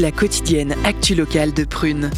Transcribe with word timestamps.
La 0.00 0.10
quotidienne 0.10 0.74
actu 0.84 1.14
locale 1.14 1.54
de 1.54 1.62
Prune. 1.62 2.10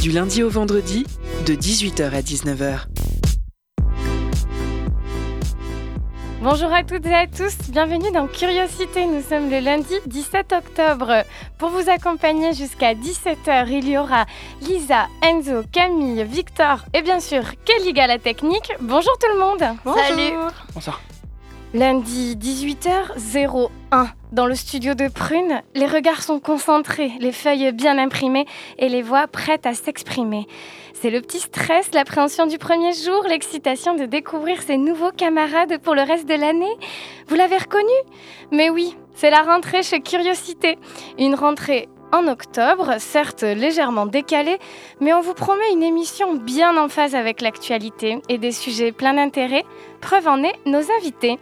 Du 0.00 0.10
lundi 0.10 0.42
au 0.42 0.48
vendredi, 0.48 1.04
de 1.44 1.54
18h 1.54 2.04
à 2.04 2.22
19h. 2.22 2.86
Bonjour 6.40 6.72
à 6.72 6.82
toutes 6.82 7.04
et 7.04 7.14
à 7.14 7.26
tous, 7.26 7.54
bienvenue 7.68 8.10
dans 8.10 8.26
Curiosité. 8.26 9.04
Nous 9.04 9.22
sommes 9.22 9.50
le 9.50 9.60
lundi 9.60 9.94
17 10.06 10.54
octobre. 10.54 11.22
Pour 11.58 11.68
vous 11.68 11.90
accompagner 11.90 12.54
jusqu'à 12.54 12.94
17h, 12.94 13.68
il 13.68 13.86
y 13.86 13.98
aura 13.98 14.24
Lisa, 14.62 15.08
Enzo, 15.22 15.62
Camille, 15.70 16.24
Victor 16.24 16.78
et 16.94 17.02
bien 17.02 17.20
sûr 17.20 17.42
Kelly 17.66 17.92
la 17.92 18.18
technique. 18.18 18.72
Bonjour 18.80 19.12
tout 19.18 19.28
le 19.34 19.40
monde. 19.40 19.76
Salut. 19.84 20.32
Bonsoir. 20.72 21.02
Lundi 21.74 22.36
18h01 22.36 24.06
dans 24.30 24.46
le 24.46 24.54
studio 24.54 24.94
de 24.94 25.08
Prune, 25.08 25.60
les 25.74 25.86
regards 25.86 26.22
sont 26.22 26.38
concentrés, 26.38 27.10
les 27.18 27.32
feuilles 27.32 27.72
bien 27.72 27.98
imprimées 27.98 28.46
et 28.78 28.88
les 28.88 29.02
voix 29.02 29.26
prêtes 29.26 29.66
à 29.66 29.74
s'exprimer. 29.74 30.46
C'est 30.92 31.10
le 31.10 31.20
petit 31.20 31.40
stress, 31.40 31.92
l'appréhension 31.92 32.46
du 32.46 32.58
premier 32.58 32.92
jour, 32.92 33.24
l'excitation 33.28 33.96
de 33.96 34.04
découvrir 34.04 34.62
ses 34.62 34.76
nouveaux 34.76 35.10
camarades 35.10 35.78
pour 35.78 35.96
le 35.96 36.02
reste 36.02 36.28
de 36.28 36.34
l'année. 36.34 36.76
Vous 37.26 37.34
l'avez 37.34 37.58
reconnu? 37.58 37.92
Mais 38.52 38.70
oui, 38.70 38.96
c'est 39.16 39.30
la 39.30 39.42
rentrée 39.42 39.82
chez 39.82 39.98
Curiosité. 39.98 40.78
Une 41.18 41.34
rentrée 41.34 41.88
en 42.12 42.28
octobre, 42.28 42.98
certes 42.98 43.42
légèrement 43.42 44.06
décalée, 44.06 44.60
mais 45.00 45.12
on 45.12 45.22
vous 45.22 45.34
promet 45.34 45.72
une 45.72 45.82
émission 45.82 46.34
bien 46.34 46.76
en 46.76 46.88
phase 46.88 47.16
avec 47.16 47.40
l'actualité 47.40 48.22
et 48.28 48.38
des 48.38 48.52
sujets 48.52 48.92
pleins 48.92 49.14
d'intérêt. 49.14 49.64
Preuve 50.00 50.28
en 50.28 50.44
est 50.44 50.54
nos 50.66 50.92
invités. 50.98 51.40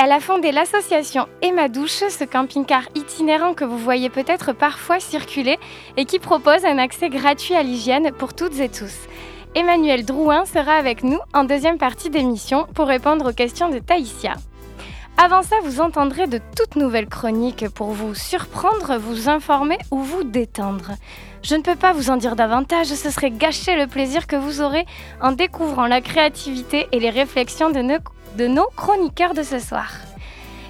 Elle 0.00 0.12
a 0.12 0.20
fondé 0.20 0.52
l'association 0.52 1.26
Emma 1.42 1.68
Douche, 1.68 2.04
ce 2.08 2.22
camping-car 2.22 2.82
itinérant 2.94 3.52
que 3.52 3.64
vous 3.64 3.76
voyez 3.76 4.10
peut-être 4.10 4.52
parfois 4.52 5.00
circuler 5.00 5.58
et 5.96 6.04
qui 6.04 6.20
propose 6.20 6.64
un 6.64 6.78
accès 6.78 7.08
gratuit 7.08 7.56
à 7.56 7.64
l'hygiène 7.64 8.12
pour 8.12 8.32
toutes 8.32 8.60
et 8.60 8.68
tous. 8.68 8.94
Emmanuel 9.56 10.04
Drouin 10.04 10.44
sera 10.44 10.74
avec 10.74 11.02
nous 11.02 11.18
en 11.34 11.42
deuxième 11.42 11.78
partie 11.78 12.10
d'émission 12.10 12.68
pour 12.76 12.86
répondre 12.86 13.30
aux 13.30 13.34
questions 13.34 13.70
de 13.70 13.80
Taïsia. 13.80 14.34
Avant 15.16 15.42
ça, 15.42 15.56
vous 15.64 15.80
entendrez 15.80 16.28
de 16.28 16.40
toutes 16.56 16.76
nouvelles 16.76 17.08
chroniques 17.08 17.68
pour 17.68 17.88
vous 17.88 18.14
surprendre, 18.14 18.98
vous 18.98 19.28
informer 19.28 19.78
ou 19.90 19.98
vous 19.98 20.22
détendre. 20.22 20.92
Je 21.42 21.56
ne 21.56 21.62
peux 21.62 21.74
pas 21.74 21.92
vous 21.92 22.10
en 22.10 22.16
dire 22.16 22.36
davantage, 22.36 22.86
ce 22.86 23.10
serait 23.10 23.32
gâcher 23.32 23.74
le 23.74 23.88
plaisir 23.88 24.28
que 24.28 24.36
vous 24.36 24.60
aurez 24.60 24.86
en 25.20 25.32
découvrant 25.32 25.88
la 25.88 26.00
créativité 26.00 26.86
et 26.92 27.00
les 27.00 27.10
réflexions 27.10 27.70
de 27.70 27.80
nos 27.80 27.98
de 28.38 28.46
nos 28.46 28.68
chroniqueurs 28.76 29.34
de 29.34 29.42
ce 29.42 29.58
soir. 29.58 29.90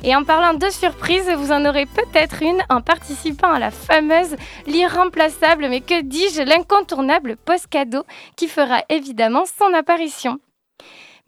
Et 0.02 0.16
en 0.16 0.24
parlant 0.24 0.54
de 0.54 0.70
surprise, 0.70 1.28
vous 1.36 1.52
en 1.52 1.66
aurez 1.66 1.84
peut-être 1.84 2.42
une 2.42 2.62
en 2.70 2.80
participant 2.80 3.52
à 3.52 3.58
la 3.58 3.70
fameuse, 3.70 4.36
l'irremplaçable, 4.66 5.68
mais 5.68 5.80
que 5.80 6.00
dis-je, 6.00 6.42
l'incontournable 6.42 7.36
post-cadeau 7.36 8.04
qui 8.36 8.48
fera 8.48 8.82
évidemment 8.88 9.44
son 9.58 9.74
apparition. 9.74 10.38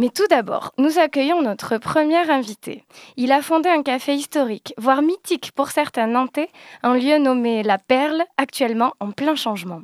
Mais 0.01 0.09
tout 0.09 0.27
d'abord, 0.31 0.73
nous 0.79 0.99
accueillons 0.99 1.43
notre 1.43 1.77
premier 1.77 2.31
invité. 2.31 2.85
Il 3.19 3.33
a 3.33 3.43
fondé 3.43 3.69
un 3.69 3.83
café 3.83 4.15
historique, 4.15 4.73
voire 4.79 5.03
mythique 5.03 5.53
pour 5.55 5.69
certains 5.69 6.07
Nantais, 6.07 6.49
un 6.83 6.95
lieu 6.95 7.19
nommé 7.19 7.63
La 7.63 7.77
Perle, 7.77 8.25
actuellement 8.39 8.95
en 8.99 9.11
plein 9.11 9.35
changement. 9.35 9.83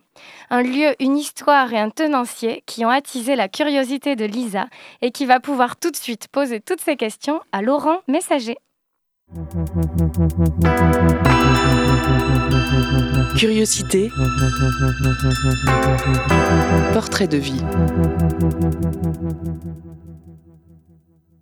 Un 0.49 0.63
lieu, 0.63 0.95
une 1.01 1.19
histoire 1.19 1.71
et 1.75 1.79
un 1.79 1.91
tenancier 1.91 2.63
qui 2.65 2.87
ont 2.87 2.89
attisé 2.89 3.37
la 3.37 3.49
curiosité 3.49 4.17
de 4.17 4.25
Lisa 4.25 4.69
et 5.03 5.11
qui 5.11 5.27
va 5.27 5.39
pouvoir 5.39 5.77
tout 5.77 5.91
de 5.91 5.97
suite 5.97 6.29
poser 6.29 6.61
toutes 6.61 6.81
ces 6.81 6.97
questions 6.97 7.43
à 7.53 7.61
Laurent 7.61 8.01
Messager. 8.09 8.57
Curiosité. 13.37 14.11
Portrait 16.95 17.29
de 17.29 17.37
vie. 17.37 17.63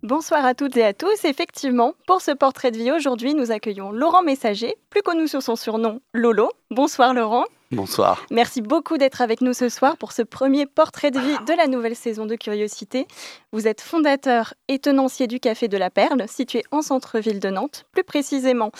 Bonsoir 0.05 0.45
à 0.45 0.53
toutes 0.53 0.77
et 0.77 0.83
à 0.83 0.93
tous. 0.93 1.25
Effectivement, 1.25 1.93
pour 2.05 2.21
ce 2.21 2.29
portrait 2.29 2.69
de 2.69 2.77
vie 2.77 2.91
aujourd'hui, 2.91 3.33
nous 3.33 3.49
accueillons 3.49 3.91
Laurent 3.91 4.21
Messager, 4.21 4.75
plus 4.91 5.01
connu 5.01 5.27
sous 5.27 5.41
son 5.41 5.55
surnom 5.55 5.99
Lolo. 6.13 6.51
Bonsoir 6.69 7.15
Laurent. 7.15 7.45
Bonsoir. 7.71 8.23
Merci 8.29 8.61
beaucoup 8.61 8.99
d'être 8.99 9.23
avec 9.23 9.41
nous 9.41 9.53
ce 9.53 9.67
soir 9.67 9.97
pour 9.97 10.11
ce 10.11 10.21
premier 10.21 10.67
portrait 10.67 11.09
de 11.09 11.19
vie 11.19 11.45
de 11.47 11.53
la 11.57 11.65
nouvelle 11.65 11.95
saison 11.95 12.27
de 12.27 12.35
Curiosité. 12.35 13.07
Vous 13.51 13.67
êtes 13.67 13.81
fondateur 13.81 14.53
et 14.67 14.77
tenancier 14.77 15.25
du 15.25 15.39
Café 15.39 15.67
de 15.67 15.77
la 15.77 15.89
Perle, 15.89 16.25
situé 16.27 16.61
en 16.69 16.83
centre-ville 16.83 17.39
de 17.39 17.49
Nantes, 17.49 17.87
plus 17.91 18.03
précisément 18.03 18.71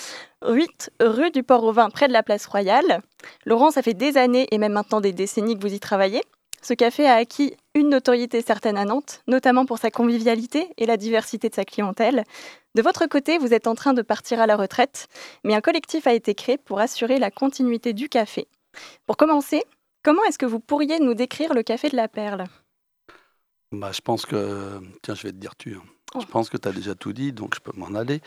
8 0.47 0.91
rue 1.00 1.31
du 1.31 1.41
Port-au-Vin, 1.41 1.90
près 1.90 2.08
de 2.08 2.14
la 2.14 2.22
place 2.22 2.46
Royale. 2.46 3.02
Laurent, 3.47 3.72
ça 3.72 3.81
fait 3.81 3.96
des 3.96 4.18
années 4.18 4.47
et 4.52 4.59
même 4.59 4.74
maintenant 4.74 5.02
des 5.02 5.12
décennies 5.12 5.58
que 5.58 5.68
vous 5.68 5.74
y 5.74 5.80
travaillez. 5.80 6.22
Ce 6.66 6.74
café 6.74 7.06
a 7.06 7.14
acquis 7.14 7.56
une 7.76 7.90
notoriété 7.90 8.42
certaine 8.42 8.76
à 8.76 8.86
Nantes, 8.86 9.22
notamment 9.28 9.68
pour 9.68 9.78
sa 9.78 9.92
convivialité 9.92 10.68
et 10.78 10.88
la 10.88 10.98
diversité 10.98 11.48
de 11.48 11.53
sa 11.53 11.64
clientèle. 11.64 12.24
De 12.74 12.81
votre 12.81 13.06
côté, 13.06 13.38
vous 13.38 13.53
êtes 13.53 13.68
en 13.68 13.76
train 13.76 13.94
de 13.94 14.02
partir 14.02 14.42
à 14.42 14.48
la 14.48 14.56
retraite, 14.56 15.08
mais 15.44 15.53
un 15.53 15.62
collectif 15.62 16.08
a 16.08 16.14
été 16.16 16.34
créé 16.34 16.58
pour 16.58 16.80
assurer 16.80 17.20
la 17.20 17.30
continuité 17.30 17.94
du 17.94 18.09
café. 18.09 18.48
Pour 19.06 19.16
commencer, 19.16 19.62
comment 20.02 20.24
est-ce 20.24 20.40
que 20.40 20.48
vous 20.48 20.59
pourriez 20.59 20.98
nous 20.98 21.14
décrire 21.14 21.53
le 21.53 21.62
café 21.62 21.90
de 21.90 21.96
la 21.96 22.08
Perle? 22.08 22.46
Bah, 23.72 23.92
Je 23.92 24.02
pense 24.02 24.26
que... 24.26 24.82
Tiens, 25.03 25.14
je 25.14 25.22
vais 25.22 25.34
te 25.34 25.38
dire 25.38 25.56
tu. 25.56 25.76
Hein. 25.76 25.84
Je 26.20 26.26
pense 26.26 26.50
que 26.50 26.58
tu 26.58 26.68
as 26.68 26.72
déjà 26.72 26.96
tout 26.96 27.14
dit, 27.14 27.31
donc 27.31 27.56
je 27.56 27.59
peux 27.59 27.72
m'en 27.76 27.98
aller. 27.98 28.22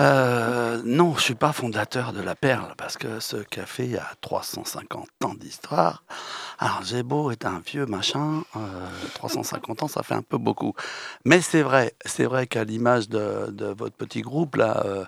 Euh, 0.00 0.80
non, 0.84 1.12
je 1.12 1.16
ne 1.16 1.20
suis 1.20 1.34
pas 1.34 1.52
fondateur 1.52 2.12
de 2.12 2.20
La 2.20 2.34
Perle, 2.34 2.74
parce 2.76 2.96
que 2.96 3.20
ce 3.20 3.36
café 3.36 3.98
a 3.98 4.06
350 4.20 5.08
ans 5.24 5.34
d'histoire. 5.34 6.04
Alors, 6.58 6.82
j'ai 6.84 7.02
beau 7.02 7.30
être 7.30 7.46
un 7.46 7.60
vieux 7.60 7.86
machin, 7.86 8.42
350 9.14 9.82
euh, 9.82 9.84
ans, 9.84 9.88
ça 9.88 10.02
fait 10.02 10.14
un 10.14 10.22
peu 10.22 10.38
beaucoup. 10.38 10.74
Mais 11.24 11.40
c'est 11.40 11.62
vrai, 11.62 11.94
c'est 12.04 12.24
vrai 12.24 12.46
qu'à 12.46 12.64
l'image 12.64 13.08
de, 13.08 13.74
votre 13.76 13.96
petit 13.96 14.22
groupe, 14.22 14.56
là, 14.56 14.82
euh, 14.84 15.04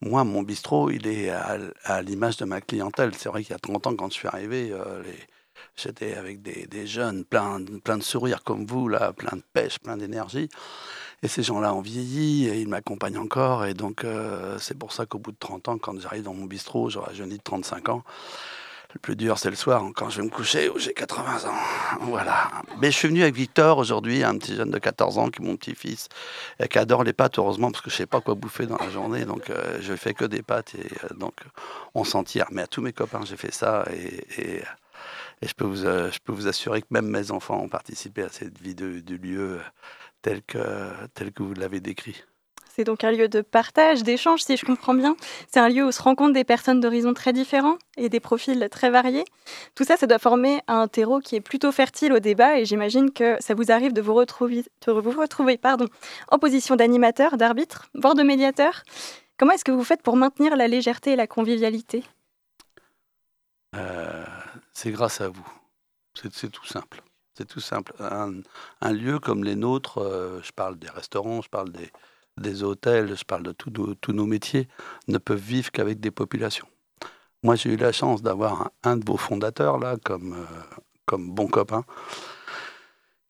moi, 0.00 0.24
mon 0.24 0.42
bistrot, 0.42 0.90
il 0.90 1.06
est 1.06 1.30
à, 1.30 2.02
l'image 2.02 2.36
de 2.36 2.44
ma 2.44 2.60
clientèle. 2.60 3.12
C'est 3.16 3.28
vrai 3.28 3.42
qu'il 3.42 3.52
y 3.52 3.56
a 3.56 3.58
30 3.58 3.86
ans, 3.86 3.96
quand 3.96 4.08
je 4.08 4.14
suis 4.14 4.28
arrivé, 4.28 4.74
j'étais 5.76 6.14
avec 6.14 6.42
des, 6.42 6.86
jeunes 6.86 7.24
plein, 7.24 7.62
plein 7.82 7.98
de 7.98 8.02
sourires 8.02 8.42
comme 8.42 8.66
vous, 8.66 8.88
là, 8.88 9.12
plein 9.12 9.36
de 9.36 9.42
pêche, 9.52 9.78
plein 9.78 9.96
d'énergie. 9.96 10.48
Et 11.22 11.28
ces 11.28 11.42
gens-là 11.42 11.74
ont 11.74 11.80
vieilli 11.80 12.46
et 12.46 12.60
ils 12.60 12.68
m'accompagnent 12.68 13.18
encore. 13.18 13.64
Et 13.64 13.74
donc, 13.74 14.04
euh, 14.04 14.58
c'est 14.58 14.78
pour 14.78 14.92
ça 14.92 15.06
qu'au 15.06 15.18
bout 15.18 15.32
de 15.32 15.38
30 15.38 15.68
ans, 15.68 15.78
quand 15.78 15.98
j'arrive 15.98 16.24
dans 16.24 16.34
mon 16.34 16.44
bistrot, 16.44 16.90
j'aurai 16.90 17.14
jeuni 17.14 17.38
de 17.38 17.42
35 17.42 17.88
ans. 17.88 18.04
Le 18.96 19.00
plus 19.00 19.16
dur, 19.16 19.38
c'est 19.38 19.50
le 19.50 19.56
soir, 19.56 19.82
quand 19.94 20.08
je 20.08 20.20
vais 20.20 20.26
me 20.26 20.30
coucher, 20.30 20.70
où 20.70 20.78
j'ai 20.78 20.94
80 20.94 21.48
ans. 21.48 21.54
Voilà. 22.00 22.50
Mais 22.80 22.90
je 22.90 22.96
suis 22.96 23.08
venu 23.08 23.22
avec 23.22 23.34
Victor 23.34 23.78
aujourd'hui, 23.78 24.22
un 24.22 24.38
petit 24.38 24.54
jeune 24.54 24.70
de 24.70 24.78
14 24.78 25.18
ans, 25.18 25.28
qui 25.28 25.42
est 25.42 25.44
mon 25.44 25.56
petit-fils, 25.56 26.08
et 26.60 26.68
qui 26.68 26.78
adore 26.78 27.04
les 27.04 27.12
pâtes, 27.12 27.38
heureusement, 27.38 27.70
parce 27.70 27.82
que 27.82 27.90
je 27.90 27.96
sais 27.96 28.06
pas 28.06 28.20
quoi 28.20 28.34
bouffer 28.34 28.66
dans 28.66 28.78
la 28.78 28.88
journée. 28.88 29.24
Donc, 29.24 29.50
euh, 29.50 29.78
je 29.80 29.94
fais 29.94 30.14
que 30.14 30.24
des 30.24 30.42
pâtes. 30.42 30.74
Et 30.76 30.86
euh, 31.04 31.14
donc, 31.14 31.34
on 31.94 32.04
s'en 32.04 32.24
tire. 32.24 32.46
Mais 32.52 32.62
à 32.62 32.66
tous 32.66 32.80
mes 32.80 32.92
copains, 32.92 33.20
j'ai 33.24 33.36
fait 33.36 33.52
ça. 33.52 33.84
Et, 33.92 34.40
et, 34.40 34.62
je, 35.42 35.52
peux 35.54 35.64
vous, 35.64 35.76
je 35.76 36.18
peux 36.24 36.32
vous 36.32 36.48
assurer 36.48 36.82
que 36.82 36.88
même 36.90 37.08
mes 37.08 37.30
enfants 37.30 37.60
ont 37.60 37.68
participé 37.68 38.22
à 38.22 38.28
cette 38.28 38.60
vie 38.60 38.74
de, 38.74 39.00
de 39.00 39.14
lieu 39.16 39.60
tel 40.22 40.42
que, 40.42 40.58
tel 41.14 41.32
que 41.32 41.42
vous 41.42 41.54
l'avez 41.54 41.80
décrit. 41.80 42.24
C'est 42.76 42.84
donc 42.84 43.04
un 43.04 43.10
lieu 43.10 43.26
de 43.26 43.40
partage, 43.40 44.02
d'échange, 44.02 44.42
si 44.42 44.54
je 44.58 44.66
comprends 44.66 44.92
bien. 44.92 45.16
C'est 45.50 45.60
un 45.60 45.70
lieu 45.70 45.86
où 45.86 45.90
se 45.92 46.02
rencontrent 46.02 46.34
des 46.34 46.44
personnes 46.44 46.78
d'horizons 46.78 47.14
très 47.14 47.32
différents 47.32 47.78
et 47.96 48.10
des 48.10 48.20
profils 48.20 48.68
très 48.70 48.90
variés. 48.90 49.24
Tout 49.74 49.84
ça, 49.84 49.96
ça 49.96 50.06
doit 50.06 50.18
former 50.18 50.60
un 50.68 50.86
terreau 50.86 51.20
qui 51.20 51.36
est 51.36 51.40
plutôt 51.40 51.72
fertile 51.72 52.12
au 52.12 52.18
débat 52.18 52.58
et 52.58 52.66
j'imagine 52.66 53.12
que 53.12 53.38
ça 53.40 53.54
vous 53.54 53.72
arrive 53.72 53.94
de 53.94 54.02
vous 54.02 54.12
retrouver, 54.12 54.62
de 54.86 54.92
vous 54.92 55.18
retrouver 55.18 55.56
pardon, 55.56 55.86
en 56.28 56.38
position 56.38 56.76
d'animateur, 56.76 57.38
d'arbitre, 57.38 57.88
voire 57.94 58.14
de 58.14 58.22
médiateur. 58.22 58.82
Comment 59.38 59.52
est-ce 59.52 59.64
que 59.64 59.72
vous 59.72 59.84
faites 59.84 60.02
pour 60.02 60.16
maintenir 60.16 60.54
la 60.54 60.68
légèreté 60.68 61.12
et 61.12 61.16
la 61.16 61.26
convivialité? 61.26 62.04
Euh, 63.74 64.24
C'est 64.76 64.90
grâce 64.90 65.22
à 65.22 65.28
vous. 65.28 65.48
C'est 66.12 66.50
tout 66.52 66.66
simple. 66.66 67.02
C'est 67.34 67.46
tout 67.46 67.60
simple. 67.60 67.94
Un, 67.98 68.92
lieu 68.92 69.18
comme 69.18 69.42
les 69.42 69.56
nôtres, 69.56 70.02
euh, 70.02 70.42
je 70.42 70.52
parle 70.52 70.78
des 70.78 70.90
restaurants, 70.90 71.40
je 71.40 71.48
parle 71.48 71.72
des, 72.36 72.62
hôtels, 72.62 73.16
je 73.16 73.24
parle 73.24 73.42
de 73.42 73.52
tous 73.52 74.12
nos 74.12 74.26
métiers, 74.26 74.68
ne 75.08 75.16
peuvent 75.16 75.40
vivre 75.40 75.70
qu'avec 75.70 75.98
des 75.98 76.10
populations. 76.10 76.68
Moi, 77.42 77.54
j'ai 77.56 77.70
eu 77.70 77.76
la 77.78 77.90
chance 77.90 78.20
d'avoir 78.20 78.70
un, 78.82 78.98
de 78.98 79.04
vos 79.06 79.16
fondateurs, 79.16 79.78
là, 79.78 79.96
comme, 80.04 80.34
euh, 80.34 80.76
comme 81.06 81.30
bon 81.30 81.46
copain, 81.46 81.86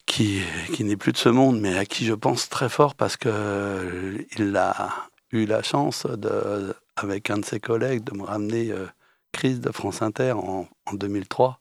qui, 0.05 0.43
qui 0.75 0.83
n'est 0.83 0.97
plus 0.97 1.13
de 1.13 1.19
ce 1.19 1.29
monde, 1.29 1.61
mais 1.61 1.79
à 1.79 1.87
qui 1.87 2.07
je 2.07 2.15
pense 2.15 2.49
très 2.49 2.69
fort 2.69 2.97
parce 2.97 3.17
qu'il 3.17 3.31
euh, 3.33 4.57
a 4.57 5.09
eu 5.31 5.47
la 5.47 5.63
chance, 5.63 6.07
de, 6.07 6.75
avec 6.97 7.31
un 7.31 7.39
de 7.39 7.45
ses 7.45 7.61
collègues, 7.61 8.03
de 8.03 8.17
me 8.17 8.25
ramener 8.25 8.75
Crise 9.33 9.61
de 9.61 9.71
France 9.71 10.03
Inter 10.03 10.33
en, 10.33 10.67
en 10.87 10.95
2003 10.95 11.61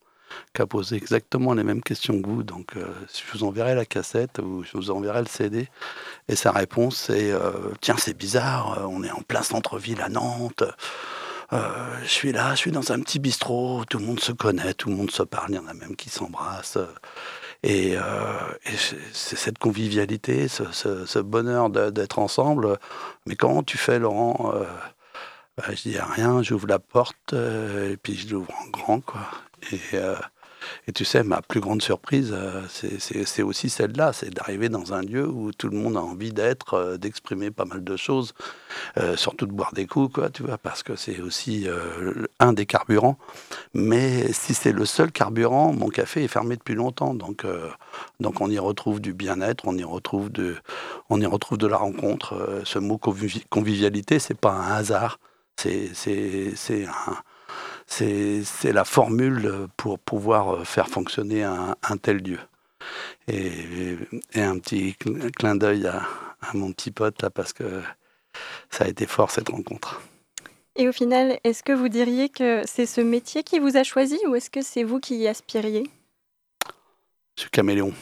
qui 0.54 0.62
a 0.62 0.66
posé 0.66 0.96
exactement 0.96 1.54
les 1.54 1.64
mêmes 1.64 1.82
questions 1.82 2.22
que 2.22 2.28
vous. 2.28 2.44
Donc, 2.44 2.74
je 2.76 3.38
vous 3.38 3.44
enverrai 3.44 3.76
la 3.76 3.86
cassette 3.86 4.40
ou 4.40 4.64
je 4.64 4.72
vous 4.78 4.92
enverrai 4.92 5.22
le 5.22 5.28
CD. 5.28 5.68
Et 6.28 6.36
sa 6.36 6.52
réponse, 6.52 6.98
c'est 6.98 7.34
Tiens, 7.82 7.96
c'est 7.98 8.18
bizarre, 8.18 8.88
on 8.90 9.04
est 9.04 9.12
en 9.12 9.22
plein 9.22 9.44
centre-ville 9.44 10.02
à 10.02 10.10
Nantes. 10.10 10.64
je 11.52 12.08
suis 12.08 12.32
là, 12.32 12.52
je 12.52 12.60
suis 12.60 12.72
dans 12.72 12.92
un 12.92 13.00
petit 13.00 13.20
bistrot, 13.20 13.86
tout 13.90 14.00
le 14.00 14.06
monde 14.06 14.20
se 14.20 14.32
connaît, 14.32 14.74
tout 14.74 14.90
le 14.90 14.96
monde 14.96 15.12
se 15.12 15.24
parle, 15.24 15.52
il 15.52 15.56
y 15.56 15.60
en 15.60 15.68
a 15.68 15.74
même 15.74 15.96
qui 15.96 16.10
s'embrassent. 16.10 16.80
Et, 17.64 17.96
c'est 19.14 19.38
cette 19.38 19.58
convivialité, 19.58 20.48
ce, 20.48 21.20
bonheur 21.20 21.70
d'être 21.70 22.20
ensemble. 22.20 22.78
Mais 23.26 23.36
comment 23.36 23.64
tu 23.64 23.78
fais, 23.78 24.00
Laurent 24.00 24.54
bah, 25.58 25.64
Je 25.70 25.90
dis 25.90 26.00
rien, 26.00 26.42
j'ouvre 26.44 26.68
la 26.68 26.80
porte 26.80 27.34
et 27.34 27.98
puis 27.98 28.16
je 28.16 28.30
l'ouvre 28.30 28.52
en 28.62 28.70
grand. 28.70 29.02
Quoi. 29.02 29.22
Et, 29.72 29.98
et 30.88 30.92
tu 30.92 31.06
sais, 31.06 31.24
ma 31.24 31.42
plus 31.42 31.60
grande 31.60 31.82
surprise, 31.82 32.32
euh, 32.34 32.62
c'est 32.70 33.44
aussi 33.44 33.70
celle-là, 33.70 34.14
c'est 34.14 34.30
d'arriver 34.30 34.70
dans 34.70 34.94
un 34.94 35.02
lieu 35.02 35.28
où 35.28 35.52
tout 35.52 35.70
le 35.70 35.78
monde 35.78 35.98
a 35.98 36.02
envie 36.02 36.34
d'être, 36.34 36.76
euh, 36.76 36.98
d'exprimer 36.98 37.52
pas 37.52 37.66
mal 37.66 37.84
de 37.84 37.98
choses, 37.98 38.34
euh, 38.98 39.16
surtout 39.16 39.46
de 39.46 39.52
boire 39.52 39.74
des 39.74 39.88
coups, 39.88 40.14
quoi, 40.14 40.30
tu 40.30 40.44
vois, 40.44 40.58
parce 40.58 40.84
que 40.84 40.96
c'est 40.96 41.20
aussi 41.22 41.68
un 42.40 42.54
des 42.54 42.66
carburants. 42.66 43.18
Mais 43.74 44.32
si 44.34 44.54
c'est 44.54 44.72
le 44.72 44.86
seul 44.86 45.12
carburant, 45.12 45.74
mon 45.74 45.90
café 45.90 46.24
est 46.24 46.28
fermé 46.28 46.56
depuis 46.56 46.76
longtemps, 46.76 47.14
donc 47.14 47.46
donc 48.20 48.42
on 48.42 48.50
y 48.50 48.60
retrouve 48.60 49.00
du 49.00 49.14
bien-être, 49.14 49.68
on 49.68 49.78
y 49.78 49.84
retrouve 49.84 50.32
de, 50.32 50.56
on 51.10 51.20
y 51.20 51.26
retrouve 51.26 51.58
de 51.58 51.68
la 51.68 51.78
rencontre. 51.78 52.62
ce 52.64 52.80
mot 52.80 52.98
convivialité, 52.98 54.20
c'est 54.20 54.38
pas 54.38 54.52
un 54.52 54.72
hasard, 54.76 55.20
c'est 55.58 56.04
la 58.64 58.86
formule 58.86 59.68
pour 59.78 60.00
pouvoir 60.00 60.66
faire 60.66 60.88
fonctionner 60.88 61.44
un, 61.44 61.98
tel 62.02 62.18
lieu. 62.18 62.40
Et, 63.28 63.98
un 64.36 64.60
petit 64.60 64.96
clin 64.96 65.56
d'œil 65.56 65.88
à, 65.88 66.04
mon 66.54 66.72
petit 66.72 66.92
pote 66.92 67.22
là 67.22 67.30
parce 67.30 67.54
que 67.54 67.82
ça 68.70 68.86
a 68.86 68.88
été 68.88 69.06
fort 69.06 69.32
cette 69.32 69.50
rencontre. 69.50 70.02
Et 70.76 70.90
au 70.90 70.92
final, 70.92 71.40
est-ce 71.44 71.64
que 71.64 71.72
vous 71.72 71.88
diriez 71.88 72.28
que 72.30 72.62
c'est 72.66 72.86
ce 72.86 73.00
métier 73.00 73.44
qui 73.44 73.60
vous 73.60 73.78
a 73.78 73.84
choisi 73.84 74.20
ou 74.28 74.36
est-ce 74.36 74.50
que 74.50 74.62
c'est 74.62 74.84
vous 74.84 75.00
qui 75.00 75.16
y 75.16 75.28
aspiriez? 75.28 75.90
Je 77.38 77.42
suis 77.42 77.50
caméléon. 77.50 77.94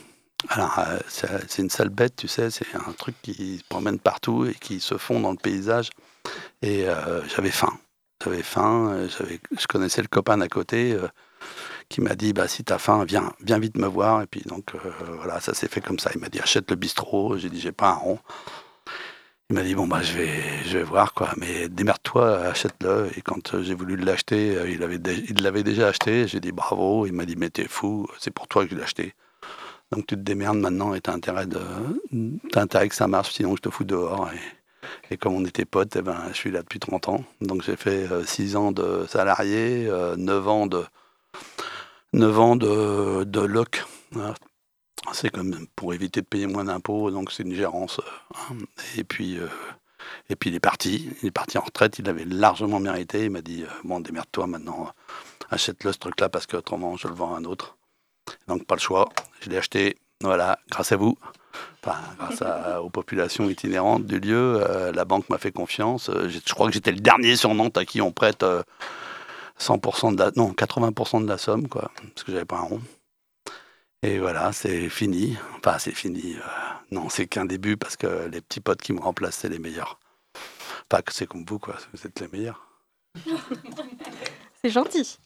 Alors, 0.50 0.78
euh, 0.80 1.00
c'est 1.08 1.62
une 1.62 1.70
sale 1.70 1.90
bête, 1.90 2.16
tu 2.16 2.28
sais, 2.28 2.50
c'est 2.50 2.76
un 2.76 2.92
truc 2.94 3.16
qui 3.22 3.60
se 3.60 3.64
promène 3.64 3.98
partout 3.98 4.46
et 4.46 4.54
qui 4.54 4.80
se 4.80 4.98
fond 4.98 5.20
dans 5.20 5.32
le 5.32 5.38
paysage. 5.38 5.90
Et 6.62 6.88
euh, 6.88 7.22
j'avais 7.28 7.52
faim 7.52 7.78
j'avais 8.24 8.44
faim, 8.44 8.94
euh, 8.94 9.08
je 9.60 9.68
connaissais 9.68 10.02
le 10.02 10.08
copain 10.08 10.38
d'à 10.38 10.48
côté 10.48 10.94
euh, 10.94 11.10
qui 11.90 12.00
m'a 12.00 12.16
dit 12.16 12.31
bah, 12.31 12.48
si 12.48 12.64
as 12.70 12.78
faim, 12.78 13.04
viens, 13.04 13.34
viens 13.42 13.60
vite 13.60 13.75
me 13.78 13.86
voir. 13.86 14.22
Et 14.22 14.28
puis 14.28 14.42
donc 14.46 14.72
voilà, 15.18 15.42
ça 15.42 15.54
s'est 15.54 15.68
fait 15.68 15.81
comme 15.81 16.00
ça. 16.00 16.10
Il 16.16 16.22
m'a 16.22 16.30
dit 16.30 16.40
achète 16.40 16.70
le 16.70 16.78
bistrot. 16.78 17.38
J'ai 17.38 17.50
dit 17.50 17.60
j'ai 17.60 17.74
pas 17.74 17.90
un 17.90 17.96
rond. 17.96 18.20
Il 19.50 19.58
m'a 19.58 19.64
dit 19.64 19.75
bon 19.75 19.88
bah 19.88 20.02
je 20.02 20.14
vais, 20.14 20.64
je 20.64 20.78
vais 20.78 20.84
voir 20.86 21.14
quoi, 21.14 21.31
mais 21.36 21.68
démerde-toi, 21.68 22.40
achète-le. 22.46 23.10
Et 23.18 23.22
quand 23.22 23.62
j'ai 23.62 23.75
voulu 23.75 23.98
l'acheter, 23.98 24.58
il 24.72 24.84
avait, 24.84 25.00
il 25.30 25.44
l'avait 25.44 25.64
déjà 25.64 25.90
acheté. 25.90 26.25
J'ai 26.28 26.40
dit 26.40 26.54
bravo. 26.54 27.06
Il 27.06 27.12
m'a 27.12 27.25
dit 27.25 27.36
mais 27.36 27.50
t'es 27.50 27.68
fou, 27.68 28.08
c'est 28.20 28.31
pour 28.31 28.48
toi 28.48 28.64
que 28.64 28.72
je 28.72 28.75
l'ai 28.75 28.84
acheté. 28.84 29.16
Donc 29.92 30.08
tu 30.08 30.16
te 30.16 30.22
démerdes 30.22 30.58
maintenant 30.58 30.94
et 30.94 31.02
t'as 31.02 31.14
intérêt 31.14 31.46
de, 31.46 31.60
as 32.56 32.60
intérêt 32.62 32.88
que 32.88 32.96
ça 32.96 33.08
marche, 33.08 33.34
sinon 33.34 33.56
je 33.58 33.62
te 33.62 33.70
fous 33.70 33.84
dehors. 33.84 34.30
Et 35.12 35.18
comme 35.18 35.34
on 35.34 35.46
était 35.46 35.66
potes, 35.66 35.96
eh 35.96 36.02
ben, 36.02 36.18
je 36.30 36.34
suis 36.34 36.52
là 36.52 36.62
depuis 36.62 36.80
30 36.80 37.10
ans. 37.10 37.24
Donc 37.42 37.64
j'ai 37.64 37.76
fait 37.76 38.08
6 38.26 38.56
euh, 38.56 38.60
ans 38.60 38.72
de 38.72 39.06
salarié, 39.08 39.86
9 39.86 39.92
euh, 39.92 40.50
ans 40.50 40.68
de, 40.68 40.84
9 42.14 42.40
ans 42.40 42.56
de, 42.56 43.24
de 43.24 43.42
loc. 43.42 43.86
C'est 45.12 45.30
comme 45.30 45.68
pour 45.76 45.94
éviter 45.94 46.22
de 46.22 46.26
payer 46.26 46.48
moins 46.48 46.64
d'impôts, 46.66 47.12
donc 47.12 47.32
c'est 47.32 47.44
une 47.44 47.54
gérance. 47.54 48.00
Hein. 48.36 48.56
Et 48.98 49.04
puis, 49.04 49.38
euh, 49.38 49.48
et 50.30 50.36
puis 50.36 50.50
il 50.50 50.56
est 50.56 50.60
parti. 50.60 51.10
Il 51.22 51.28
est 51.28 51.32
parti 51.32 51.58
en 51.58 51.62
retraite, 51.62 52.00
il 52.00 52.10
avait 52.10 52.26
largement 52.26 52.80
mérité. 52.80 53.26
Il 53.26 53.32
m'a 53.32 53.42
dit 53.42 53.66
Bon, 53.84 54.00
démerde-toi 54.00 54.48
maintenant, 54.48 54.92
achète-le 55.50 55.92
ce 55.92 55.98
truc-là 56.00 56.30
parce 56.30 56.46
que 56.46 56.58
autrement 56.58 56.96
je 56.98 57.08
le 57.08 57.14
vends 57.14 57.36
à 57.36 57.40
un 57.40 57.46
autre. 57.46 57.78
Donc 58.48 58.66
pas 58.66 58.76
le 58.76 58.82
choix, 58.82 59.10
je 59.42 59.50
l'ai 59.50 59.58
acheté. 59.58 59.98
Voilà, 60.22 60.58
grâce 60.70 60.94
à 60.94 60.96
vous 60.96 61.18
grâce 61.82 62.44
aux 62.82 62.90
populations 62.90 63.50
itinérantes 63.50 64.06
du 64.06 64.20
lieu, 64.20 64.64
euh, 64.68 64.92
la 64.92 65.06
banque 65.06 65.30
m'a 65.30 65.38
fait 65.38 65.52
confiance. 65.52 66.10
Euh, 66.10 66.30
je 66.30 66.54
crois 66.54 66.68
que 66.68 66.74
j'étais 66.74 66.92
le 66.92 67.00
dernier 67.00 67.36
sur 67.36 67.54
Nantes 67.54 67.78
à 67.78 67.86
qui 67.86 68.02
on 68.02 68.12
prête 68.12 68.46
100% 69.60 70.20
euh, 70.20 70.32
non, 70.36 70.52
80% 70.52 71.24
de 71.24 71.28
la 71.28 71.38
somme, 71.38 71.68
quoi, 71.68 71.92
parce 72.14 72.24
que 72.24 72.32
j'avais 72.32 72.46
pas 72.46 72.58
un 72.58 72.62
rond. 72.62 72.82
Et 74.02 74.20
voilà, 74.20 74.52
c'est 74.52 74.90
fini. 74.90 75.38
Enfin, 75.58 75.78
c'est 75.80 75.96
fini. 75.96 76.36
non, 76.92 77.10
c'est 77.10 77.28
qu'un 77.28 77.46
début 77.46 77.78
parce 77.78 77.96
que 77.96 78.28
les 78.30 78.42
petits 78.42 78.60
potes 78.60 78.82
qui 78.82 78.94
me 78.94 79.00
remplacent, 79.00 79.38
c'est 79.38 79.50
les 79.50 79.60
meilleurs. 79.60 80.00
Pas 80.90 81.02
que 81.02 81.14
c'est 81.14 81.26
comme 81.26 81.46
vous, 81.46 81.60
quoi. 81.60 81.76
Vous 81.94 82.06
êtes 82.06 82.20
les 82.20 82.28
meilleurs. 82.28 82.68
c'est 84.64 84.70
gentil. 84.70 85.18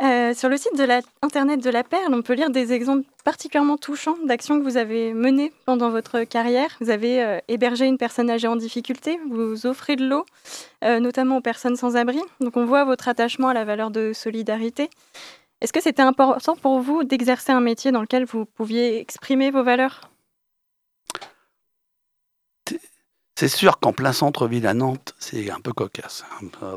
Euh, 0.00 0.32
sur 0.34 0.48
le 0.48 0.56
site 0.56 0.76
de 0.76 0.84
la, 0.84 1.00
internet 1.22 1.62
de 1.62 1.70
la 1.70 1.84
Perle, 1.84 2.14
on 2.14 2.22
peut 2.22 2.32
lire 2.32 2.50
des 2.50 2.72
exemples 2.72 3.06
particulièrement 3.24 3.76
touchants 3.76 4.16
d'actions 4.24 4.58
que 4.58 4.64
vous 4.64 4.76
avez 4.76 5.12
menées 5.12 5.52
pendant 5.66 5.90
votre 5.90 6.24
carrière. 6.24 6.76
Vous 6.80 6.90
avez 6.90 7.22
euh, 7.22 7.38
hébergé 7.48 7.86
une 7.86 7.98
personne 7.98 8.30
âgée 8.30 8.48
en 8.48 8.56
difficulté, 8.56 9.20
vous 9.30 9.66
offrez 9.66 9.96
de 9.96 10.06
l'eau, 10.06 10.24
euh, 10.82 10.98
notamment 10.98 11.36
aux 11.36 11.40
personnes 11.42 11.76
sans 11.76 11.96
abri. 11.96 12.20
Donc 12.40 12.56
on 12.56 12.64
voit 12.64 12.84
votre 12.84 13.08
attachement 13.08 13.48
à 13.48 13.54
la 13.54 13.64
valeur 13.64 13.90
de 13.90 14.12
solidarité. 14.12 14.88
Est-ce 15.60 15.72
que 15.72 15.82
c'était 15.82 16.02
important 16.02 16.56
pour 16.56 16.80
vous 16.80 17.04
d'exercer 17.04 17.52
un 17.52 17.60
métier 17.60 17.92
dans 17.92 18.00
lequel 18.00 18.24
vous 18.24 18.44
pouviez 18.44 18.98
exprimer 18.98 19.50
vos 19.50 19.62
valeurs? 19.62 20.11
C'est 23.42 23.48
sûr 23.48 23.80
qu'en 23.80 23.92
plein 23.92 24.12
centre-ville 24.12 24.68
à 24.68 24.72
Nantes, 24.72 25.16
c'est 25.18 25.50
un 25.50 25.58
peu 25.58 25.72
cocasse. 25.72 26.24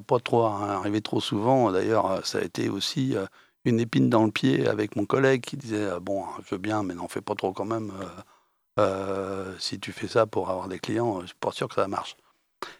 Pas 0.07 0.17
trop 0.17 0.45
arriver 0.45 0.99
trop 0.99 1.21
souvent. 1.21 1.71
D'ailleurs, 1.71 2.25
ça 2.25 2.39
a 2.39 2.41
été 2.41 2.69
aussi 2.69 3.15
euh, 3.15 3.27
une 3.65 3.79
épine 3.79 4.09
dans 4.09 4.25
le 4.25 4.31
pied 4.31 4.67
avec 4.67 4.95
mon 4.95 5.05
collègue 5.05 5.41
qui 5.41 5.57
disait 5.57 5.87
Bon, 6.01 6.23
je 6.43 6.55
veux 6.55 6.57
bien, 6.57 6.81
mais 6.81 6.95
n'en 6.95 7.07
fais 7.07 7.21
pas 7.21 7.35
trop 7.35 7.53
quand 7.53 7.65
même. 7.65 7.91
Euh, 8.01 8.05
euh, 8.79 9.55
si 9.59 9.79
tu 9.79 9.91
fais 9.91 10.07
ça 10.07 10.25
pour 10.25 10.49
avoir 10.49 10.67
des 10.67 10.79
clients, 10.79 11.21
je 11.21 11.27
suis 11.27 11.35
pas 11.39 11.51
sûr 11.51 11.67
que 11.67 11.75
ça 11.75 11.87
marche. 11.87 12.17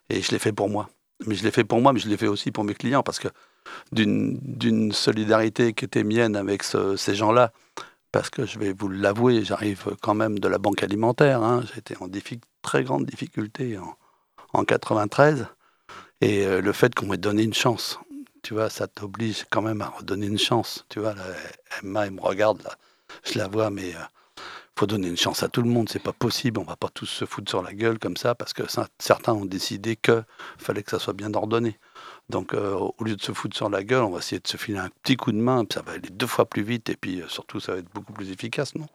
Et 0.09 0.19
je 0.23 0.31
l'ai 0.31 0.39
fait 0.39 0.51
pour 0.51 0.67
moi. 0.67 0.89
Mais 1.27 1.35
je 1.35 1.43
l'ai 1.43 1.51
fait 1.51 1.63
pour 1.63 1.79
moi, 1.79 1.93
mais 1.93 1.99
je 1.99 2.09
l'ai 2.09 2.17
fait 2.17 2.25
aussi 2.25 2.49
pour 2.49 2.63
mes 2.63 2.73
clients 2.73 3.03
parce 3.03 3.19
que 3.19 3.27
d'une 3.91 4.93
solidarité 4.93 5.73
qui 5.73 5.85
était 5.85 6.03
mienne 6.03 6.35
avec 6.35 6.63
ces 6.63 7.13
gens-là, 7.13 7.53
parce 8.15 8.29
que 8.29 8.45
je 8.45 8.57
vais 8.59 8.71
vous 8.71 8.87
l'avouer, 8.87 9.43
j'arrive 9.43 9.93
quand 10.01 10.13
même 10.13 10.39
de 10.39 10.47
la 10.47 10.57
banque 10.57 10.83
alimentaire. 10.83 11.43
Hein. 11.43 11.65
J'étais 11.75 11.97
en 11.97 12.07
très 12.61 12.85
grande 12.85 13.05
difficulté 13.05 13.77
en, 13.77 13.97
en 14.53 14.63
93. 14.63 15.47
Et 16.21 16.45
euh, 16.45 16.61
le 16.61 16.71
fait 16.71 16.95
qu'on 16.95 17.07
m'ait 17.07 17.17
donné 17.17 17.43
une 17.43 17.53
chance, 17.53 17.99
tu 18.41 18.53
vois, 18.53 18.69
ça 18.69 18.87
t'oblige 18.87 19.45
quand 19.49 19.61
même 19.61 19.81
à 19.81 19.87
redonner 19.87 20.27
une 20.27 20.37
chance. 20.37 20.85
Tu 20.87 21.01
vois, 21.01 21.13
là, 21.13 21.23
Emma, 21.83 22.05
elle 22.05 22.13
me 22.13 22.21
regarde, 22.21 22.63
là, 22.63 22.77
je 23.25 23.37
la 23.37 23.49
vois, 23.49 23.69
mais 23.69 23.89
il 23.89 23.95
euh, 23.97 24.39
faut 24.79 24.87
donner 24.87 25.09
une 25.09 25.17
chance 25.17 25.43
à 25.43 25.49
tout 25.49 25.61
le 25.61 25.69
monde. 25.69 25.89
C'est 25.89 25.99
pas 25.99 26.13
possible, 26.13 26.57
on 26.61 26.63
va 26.63 26.77
pas 26.77 26.87
tous 26.93 27.07
se 27.07 27.25
foutre 27.25 27.49
sur 27.49 27.61
la 27.61 27.73
gueule 27.73 27.99
comme 27.99 28.15
ça, 28.15 28.33
parce 28.33 28.53
que 28.53 28.63
certains 28.97 29.33
ont 29.33 29.43
décidé 29.43 29.97
qu'il 29.97 30.23
fallait 30.57 30.83
que 30.83 30.91
ça 30.91 30.99
soit 30.99 31.11
bien 31.11 31.33
ordonné. 31.33 31.77
Donc, 32.29 32.53
euh, 32.53 32.73
au 32.75 33.03
lieu 33.03 33.15
de 33.15 33.21
se 33.21 33.31
foutre 33.31 33.55
sur 33.55 33.69
la 33.69 33.83
gueule, 33.83 34.03
on 34.03 34.09
va 34.09 34.19
essayer 34.19 34.39
de 34.39 34.47
se 34.47 34.57
filer 34.57 34.79
un 34.79 34.89
petit 35.03 35.15
coup 35.15 35.31
de 35.31 35.37
main, 35.37 35.63
ça 35.71 35.81
va 35.81 35.93
aller 35.93 36.09
deux 36.09 36.27
fois 36.27 36.45
plus 36.45 36.63
vite, 36.63 36.89
et 36.89 36.95
puis 36.95 37.21
euh, 37.21 37.27
surtout, 37.27 37.59
ça 37.59 37.73
va 37.73 37.79
être 37.79 37.93
beaucoup 37.93 38.13
plus 38.13 38.31
efficace, 38.31 38.73
non? 38.75 38.87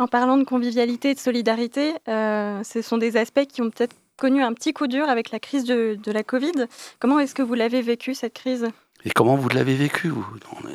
En 0.00 0.06
parlant 0.06 0.36
de 0.36 0.44
convivialité 0.44 1.10
et 1.10 1.14
de 1.14 1.18
solidarité, 1.18 1.94
euh, 2.06 2.62
ce 2.62 2.82
sont 2.82 2.98
des 2.98 3.16
aspects 3.16 3.46
qui 3.46 3.62
ont 3.62 3.70
peut-être 3.70 3.96
connu 4.16 4.44
un 4.44 4.52
petit 4.52 4.72
coup 4.72 4.86
dur 4.86 5.08
avec 5.08 5.32
la 5.32 5.40
crise 5.40 5.64
de, 5.64 5.98
la 6.06 6.22
Covid. 6.22 6.66
Comment 7.00 7.18
est-ce 7.18 7.34
que 7.34 7.42
vous 7.42 7.54
l'avez 7.54 7.82
vécu, 7.82 8.14
cette 8.14 8.34
crise? 8.34 8.68
Et 9.04 9.10
comment 9.10 9.34
vous 9.34 9.48
l'avez 9.48 9.74
vécu 9.74 10.12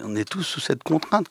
on 0.03 0.15
est, 0.15 0.25
tous 0.25 0.43
sous 0.43 0.59
cette 0.59 0.83
contrainte. 0.83 1.27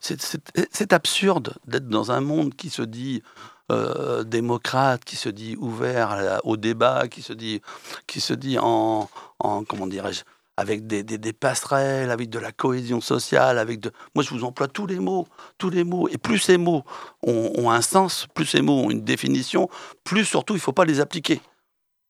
C'est 0.00 0.92
absurde 0.92 1.54
d'être 1.66 1.88
dans 1.88 2.12
un 2.12 2.20
monde 2.20 2.54
qui 2.54 2.70
se 2.70 2.82
dit 2.82 3.22
euh, 3.70 4.24
démocrate, 4.24 5.04
qui 5.04 5.16
se 5.16 5.28
dit 5.28 5.56
ouvert 5.58 6.40
au 6.44 6.56
débat, 6.56 7.08
qui 7.08 7.22
se 7.22 7.32
dit, 7.32 7.62
qui 8.06 8.20
se 8.20 8.34
dit 8.34 8.58
en, 8.58 9.08
en 9.38 9.64
comment 9.64 9.86
dirais-je, 9.86 10.22
avec 10.60 10.86
des, 10.86 11.02
des, 11.02 11.32
passerelles, 11.32 12.10
avec 12.10 12.28
de 12.28 12.38
la 12.38 12.52
cohésion 12.52 13.00
sociale, 13.00 13.58
avec. 13.58 13.86
Moi, 14.14 14.22
je 14.22 14.30
vous 14.30 14.44
emploie 14.44 14.68
tous 14.68 14.86
les 14.86 14.98
mots, 14.98 15.26
tous 15.56 15.70
les 15.70 15.84
mots. 15.84 16.06
Et 16.08 16.18
plus 16.18 16.38
ces 16.38 16.58
mots 16.58 16.84
ont, 17.22 17.70
un 17.70 17.80
sens, 17.80 18.26
plus 18.34 18.44
ces 18.44 18.60
mots 18.60 18.80
ont 18.80 18.90
une 18.90 19.02
définition, 19.02 19.70
plus 20.04 20.26
surtout, 20.26 20.52
il 20.52 20.58
ne 20.58 20.62
faut 20.62 20.72
pas 20.72 20.84
les 20.84 21.00
appliquer. 21.00 21.40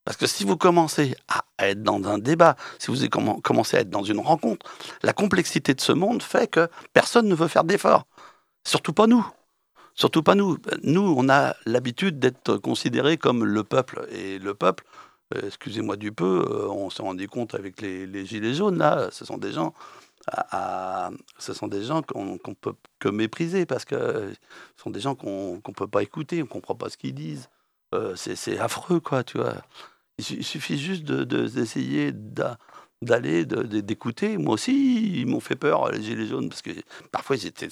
Parce 0.04 0.16
que 0.16 0.26
si 0.26 0.44
vous 0.44 0.56
commencez 0.56 1.14
à 1.28 1.68
être 1.68 1.82
dans 1.82 2.02
un 2.08 2.18
débat, 2.18 2.56
si 2.78 2.90
vous 2.90 3.08
commencez 3.42 3.76
à 3.76 3.80
être 3.80 3.90
dans 3.90 4.02
une 4.02 4.18
rencontre, 4.18 4.66
la 5.02 5.12
complexité 5.12 5.74
de 5.74 5.80
ce 5.80 5.92
monde 5.92 6.22
fait 6.22 6.48
que 6.48 6.68
personne 6.92 7.28
ne 7.28 7.34
veut 7.36 7.48
faire 7.48 7.64
d'efforts. 7.64 8.06
Surtout 8.66 8.92
pas 8.92 9.06
nous. 9.06 9.24
Surtout 10.00 10.22
pas 10.22 10.34
nous. 10.34 10.56
Nous, 10.82 11.14
on 11.14 11.28
a 11.28 11.54
l'habitude 11.66 12.18
d'être 12.18 12.56
considérés 12.56 13.18
comme 13.18 13.44
le 13.44 13.64
peuple. 13.64 14.08
Et 14.10 14.38
le 14.38 14.54
peuple, 14.54 14.84
euh, 15.34 15.42
excusez-moi 15.44 15.98
du 15.98 16.10
peu, 16.10 16.42
euh, 16.48 16.68
on 16.68 16.88
s'est 16.88 17.02
rendu 17.02 17.28
compte 17.28 17.54
avec 17.54 17.82
les, 17.82 18.24
gilets 18.24 18.54
jaunes, 18.54 18.78
là, 18.78 19.10
ce 19.12 19.26
sont 19.26 19.36
des 19.36 19.52
gens 19.52 19.74
ce 21.38 21.54
sont 21.54 21.66
des 21.66 21.82
gens 21.82 22.02
qu'on 22.02 22.34
ne 22.34 22.54
peut 22.54 22.74
que 22.98 23.08
mépriser 23.08 23.66
parce 23.66 23.84
que 23.84 24.32
ce 24.76 24.82
sont 24.82 24.90
des 24.90 25.00
gens 25.00 25.14
qu'on 25.14 25.56
ne 25.56 25.72
peut 25.72 25.88
pas 25.88 26.02
écouter, 26.02 26.36
on 26.36 26.44
ne 26.44 26.50
comprend 26.50 26.74
pas 26.74 26.88
ce 26.88 26.96
qu'ils 26.96 27.14
disent. 27.14 27.48
Euh, 27.94 28.14
c'est 28.16 28.58
affreux, 28.58 29.00
quoi, 29.00 29.24
tu 29.24 29.38
vois. 29.38 29.54
Il, 30.18 30.44
suffit 30.44 30.78
juste 30.78 31.04
d'essayer 31.04 32.12
de, 32.12 32.44
d'aller, 33.02 33.44
d'écouter. 33.44 34.38
Moi 34.38 34.54
aussi, 34.54 35.20
ils 35.20 35.26
m'ont 35.26 35.40
fait 35.40 35.56
peur, 35.56 35.90
les 35.90 36.02
Gilets 36.02 36.26
jaunes, 36.26 36.48
parce 36.48 36.62
que 36.62 36.70
parfois 37.10 37.36
ils 37.36 37.46
étaient 37.46 37.68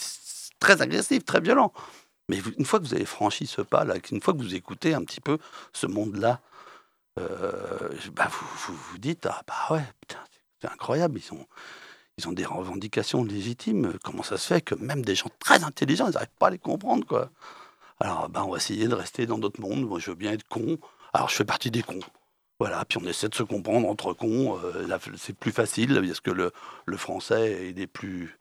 très 0.59 0.83
agressifs, 0.83 1.25
très 1.25 1.41
violents. 1.41 1.73
Mais 2.29 2.39
une 2.59 2.65
fois 2.65 2.79
que 2.79 2.85
vous 2.85 2.95
avez 2.95 3.07
franchi 3.07 3.47
ce 3.47 3.63
pas, 3.63 3.85
là, 3.85 3.95
une 4.11 4.21
fois 4.21 4.35
que 4.35 4.39
vous 4.39 4.55
écoutez 4.55 4.95
un 4.95 5.03
petit 5.05 5.21
peu 5.21 5.39
ce 5.73 5.87
monde-là, 5.87 6.41
euh, 7.19 7.89
bah 8.13 8.29
vous, 8.31 8.75
vous, 8.75 8.99
dites 8.99 9.27
ah 9.27 9.43
bah 9.47 9.75
ouais, 9.75 9.85
c'est 10.61 10.69
incroyable, 10.69 11.19
ils 11.19 11.33
ont, 11.33 11.47
ils 12.19 12.29
ont 12.29 12.33
des 12.33 12.45
revendications 12.45 13.25
légitimes. 13.25 13.95
Comment 14.05 14.23
ça 14.23 14.37
se 14.37 14.47
fait 14.47 14.61
que 14.61 14.75
même 14.75 15.05
des 15.05 15.15
gens 15.15 15.31
très 15.39 15.65
intelligents, 15.65 16.09
ils 16.09 16.15
n'arrivent 16.15 16.29
pas 16.39 16.49
à 16.49 16.51
les 16.51 16.59
comprendre, 16.59 17.07
quoi? 17.07 17.31
Alors, 18.01 18.29
bah, 18.29 18.45
on 18.45 18.51
va 18.51 18.59
essayer 18.59 18.87
de 18.87 18.95
rester 18.95 19.27
dans 19.27 19.39
notre 19.39 19.61
monde. 19.61 19.87
Moi, 19.87 19.99
je 19.99 20.11
veux 20.11 20.17
bien 20.17 20.33
être 20.33 20.47
con. 20.49 20.79
Alors, 21.13 21.29
je 21.29 21.35
fais 21.35 21.45
partie 21.45 21.71
des 21.71 21.83
cons. 21.83 22.01
Voilà, 22.61 22.85
puis 22.85 22.99
on 23.03 23.07
essaie 23.07 23.29
de 23.29 23.35
se 23.35 23.43
comprendre 23.43 23.89
entre 23.89 24.13
cons. 24.13 24.59
Euh, 24.59 24.99
c'est 25.17 25.37
plus 25.37 25.53
facile 25.53 26.01
parce 26.07 26.21
que 26.21 26.31
le, 26.31 26.53
le, 26.87 26.97
français, 26.97 27.71
il 27.71 27.81
est 27.81 27.87
plus, 27.87 28.38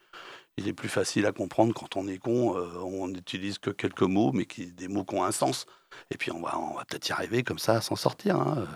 il 0.57 0.67
est 0.67 0.73
plus 0.73 0.89
facile 0.89 1.25
à 1.25 1.31
comprendre 1.31 1.73
quand 1.73 1.95
on 1.95 2.07
est 2.07 2.17
con. 2.17 2.57
Euh, 2.57 2.79
on 2.81 3.07
n'utilise 3.07 3.59
que 3.59 3.69
quelques 3.69 4.01
mots, 4.01 4.31
mais 4.31 4.45
qui, 4.45 4.71
des 4.71 4.87
mots 4.87 5.05
qui 5.05 5.15
ont 5.15 5.23
un 5.23 5.31
sens. 5.31 5.65
Et 6.11 6.17
puis 6.17 6.31
on 6.31 6.41
va, 6.41 6.57
on 6.59 6.75
va 6.75 6.85
peut-être 6.85 7.07
y 7.09 7.11
arriver 7.11 7.43
comme 7.43 7.59
ça 7.59 7.75
à 7.75 7.81
s'en 7.81 7.95
sortir. 7.95 8.35
Hein. 8.37 8.67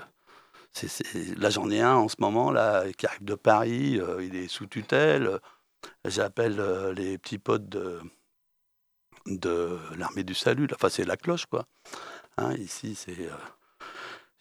là, 1.38 1.50
j'en 1.50 1.70
ai 1.70 1.82
un 1.82 1.96
en 1.96 2.08
ce 2.08 2.16
moment 2.20 2.52
là 2.52 2.86
qui 2.98 3.06
arrive 3.06 3.24
de 3.24 3.36
Paris. 3.36 4.00
Euh, 4.00 4.24
il 4.24 4.36
est 4.36 4.48
sous 4.48 4.68
tutelle. 4.68 5.40
J'appelle 6.06 6.62
les 6.96 7.18
petits 7.18 7.40
potes 7.40 7.68
de, 7.68 8.00
de 9.26 9.80
l'armée 9.98 10.24
du 10.24 10.36
salut. 10.36 10.68
Enfin, 10.74 10.90
c'est 10.90 11.06
la 11.06 11.18
cloche, 11.18 11.48
quoi. 11.48 11.66
Hein, 12.38 12.54
ici, 12.54 12.96
c'est 12.96 13.18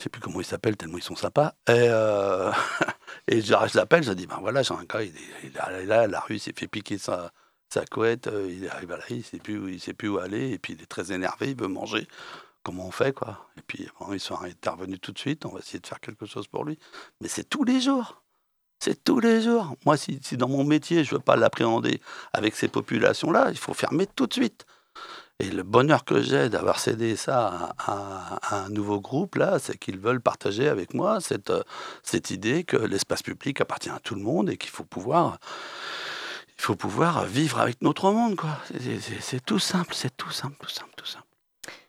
je 0.01 0.05
sais 0.05 0.09
plus 0.09 0.23
comment 0.23 0.41
ils 0.41 0.47
s'appellent, 0.47 0.79
tellement 0.79 0.97
ils 0.97 1.05
sont 1.05 1.15
sympas. 1.15 1.53
Et, 1.69 1.73
euh, 1.77 2.51
et 3.29 3.43
je, 3.43 3.77
l'appelle, 3.77 4.03
je 4.03 4.13
dis, 4.13 4.27
ben 4.27 4.39
voilà, 4.41 4.63
j'ai 4.63 4.73
un 4.73 4.85
gars, 4.85 5.03
il 5.03 5.13
est, 5.15 5.85
là, 5.85 6.07
la 6.07 6.21
rue, 6.21 6.39
s'est 6.39 6.55
fait 6.57 6.69
piquer 6.69 6.97
sa, 6.97 7.31
sa 7.69 7.85
couette, 7.85 8.27
euh, 8.27 8.51
il 8.51 8.67
arrive 8.71 8.89
là, 8.89 8.99
il 9.11 9.23
sait 9.23 9.39
plus 9.39 9.59
où, 9.59 9.79
sait 9.79 9.93
plus 9.93 10.09
où 10.09 10.17
aller, 10.17 10.53
et 10.53 10.59
puis 10.59 10.73
il 10.73 10.81
est 10.81 10.87
très 10.87 11.13
énervé, 11.13 11.51
il 11.51 11.57
veut 11.57 11.69
manger. 11.69 12.09
Comment 12.63 12.87
on 12.87 12.91
fait, 12.91 13.13
quoi? 13.13 13.47
Et 13.59 13.63
puis, 13.63 13.89
ils 14.13 14.21
sont 14.21 14.41
intervenus 14.41 15.01
tout 15.03 15.13
de 15.13 15.19
suite, 15.19 15.45
on 15.45 15.51
va 15.51 15.59
essayer 15.59 15.81
de 15.81 15.87
faire 15.87 16.01
quelque 16.01 16.25
chose 16.25 16.47
pour 16.47 16.65
lui. 16.65 16.79
Mais 17.21 17.29
c'est 17.29 17.45
tous 17.45 17.65
les 17.65 17.81
jours. 17.83 18.23
C'est 18.83 19.05
tous 19.05 19.21
les 19.21 19.43
jours. 19.43 19.77
Moi, 19.85 19.99
si, 19.99 20.19
si 20.23 20.39
dans 20.39 20.49
mon 20.49 20.65
métier, 20.65 21.05
je 21.05 21.15
veux 21.15 21.21
pas 21.21 21.37
l'appréhender 21.37 22.01
avec 22.33 22.57
ces 22.57 22.69
populations-là, 22.69 23.51
il 23.51 23.59
faut 23.59 23.75
fermer 23.75 24.07
tout 24.07 24.27
de 24.27 24.33
suite. 24.33 24.65
Et 25.41 25.51
le 25.51 25.63
bonheur 25.63 26.05
que 26.05 26.21
j'ai 26.21 26.51
d'avoir 26.51 26.79
cédé 26.79 27.17
ça 27.17 27.75
à, 27.79 28.39
un 28.55 28.69
nouveau 28.69 29.01
groupe, 29.01 29.37
là, 29.37 29.59
c'est 29.59 29.79
qu'ils 29.79 29.99
veulent 29.99 30.21
partager 30.21 30.69
avec 30.69 30.93
moi 30.93 31.21
cette, 31.21 31.49
euh, 31.49 31.63
cette 32.03 32.31
idée 32.31 32.63
que 32.63 32.77
l'espace 32.77 33.23
public 33.23 33.59
appartient 33.63 33.89
à 33.89 34.01
tout 34.01 34.15
le 34.15 34.21
monde 34.21 34.51
et 34.51 34.59
qu'il 34.59 34.69
faut 34.71 34.85
pouvoir, 34.85 35.39
il 36.59 36.63
faut 36.63 36.77
pouvoir 36.77 37.25
vivre 37.25 37.59
avec 37.59 37.81
notre 37.81 38.13
monde. 38.13 38.37
quoi. 38.37 38.51
C'est 39.21 39.43
tout 39.43 39.59
simple, 39.59 39.95
c'est 39.95 40.15
tout 40.15 40.31
simple, 40.31 40.57
tout 40.61 40.69
simple, 40.69 40.91
tout 40.95 41.07
simple. 41.07 41.25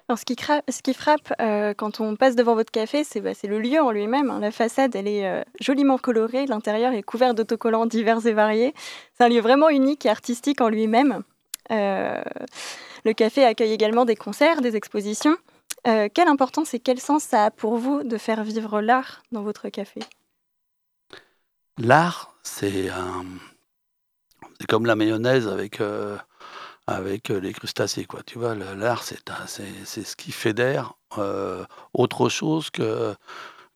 Alors, 0.07 0.17
ce, 0.17 0.23
qui 0.23 0.35
ce 0.35 0.81
qui 0.81 0.93
frappe 0.93 1.33
euh, 1.41 1.73
quand 1.73 1.99
on 1.99 2.15
passe 2.15 2.37
devant 2.37 2.55
votre 2.55 2.71
café, 2.71 3.03
c'est 3.03 3.19
bah, 3.19 3.31
le 3.43 3.59
lieu 3.59 3.81
en 3.81 3.91
lui-même. 3.91 4.29
Hein. 4.29 4.39
La 4.39 4.51
façade, 4.51 4.95
elle 4.95 5.09
est 5.09 5.25
euh, 5.25 5.43
joliment 5.59 5.97
colorée. 5.97 6.45
L'intérieur 6.45 6.93
est 6.93 7.03
couvert 7.03 7.33
d'autocollants 7.33 7.85
divers 7.85 8.25
et 8.25 8.33
variés. 8.33 8.73
C'est 9.17 9.25
un 9.25 9.29
lieu 9.29 9.41
vraiment 9.41 9.67
unique 9.67 10.05
et 10.05 10.09
artistique 10.09 10.61
en 10.61 10.69
lui-même. 10.69 11.23
Le 13.03 13.13
café 13.13 13.45
accueille 13.45 13.71
également 13.71 14.05
des 14.05 14.15
concerts, 14.15 14.61
des 14.61 14.75
expositions. 14.75 15.37
Euh, 15.87 16.09
quelle 16.13 16.27
importance 16.27 16.73
et 16.73 16.79
quel 16.79 16.99
sens 16.99 17.23
ça 17.23 17.45
a 17.45 17.51
pour 17.51 17.77
vous 17.77 18.03
de 18.03 18.17
faire 18.17 18.43
vivre 18.43 18.81
l'art 18.81 19.23
dans 19.31 19.41
votre 19.41 19.69
café? 19.69 20.01
L'art, 21.77 22.35
c'est 22.43 22.89
c'est 24.59 24.67
comme 24.67 24.85
la 24.85 24.95
mayonnaise 24.95 25.47
avec, 25.47 25.81
euh, 25.81 26.17
avec 26.85 27.29
les 27.29 27.51
crustacés. 27.51 28.05
Quoi. 28.05 28.21
Tu 28.21 28.37
vois, 28.37 28.53
l'art, 28.53 29.03
c'est, 29.03 29.17
ce 29.85 30.15
qui 30.15 30.31
fédère 30.31 30.93
euh, 31.17 31.65
autre 31.93 32.29
chose 32.29 32.69
que, 32.69 33.15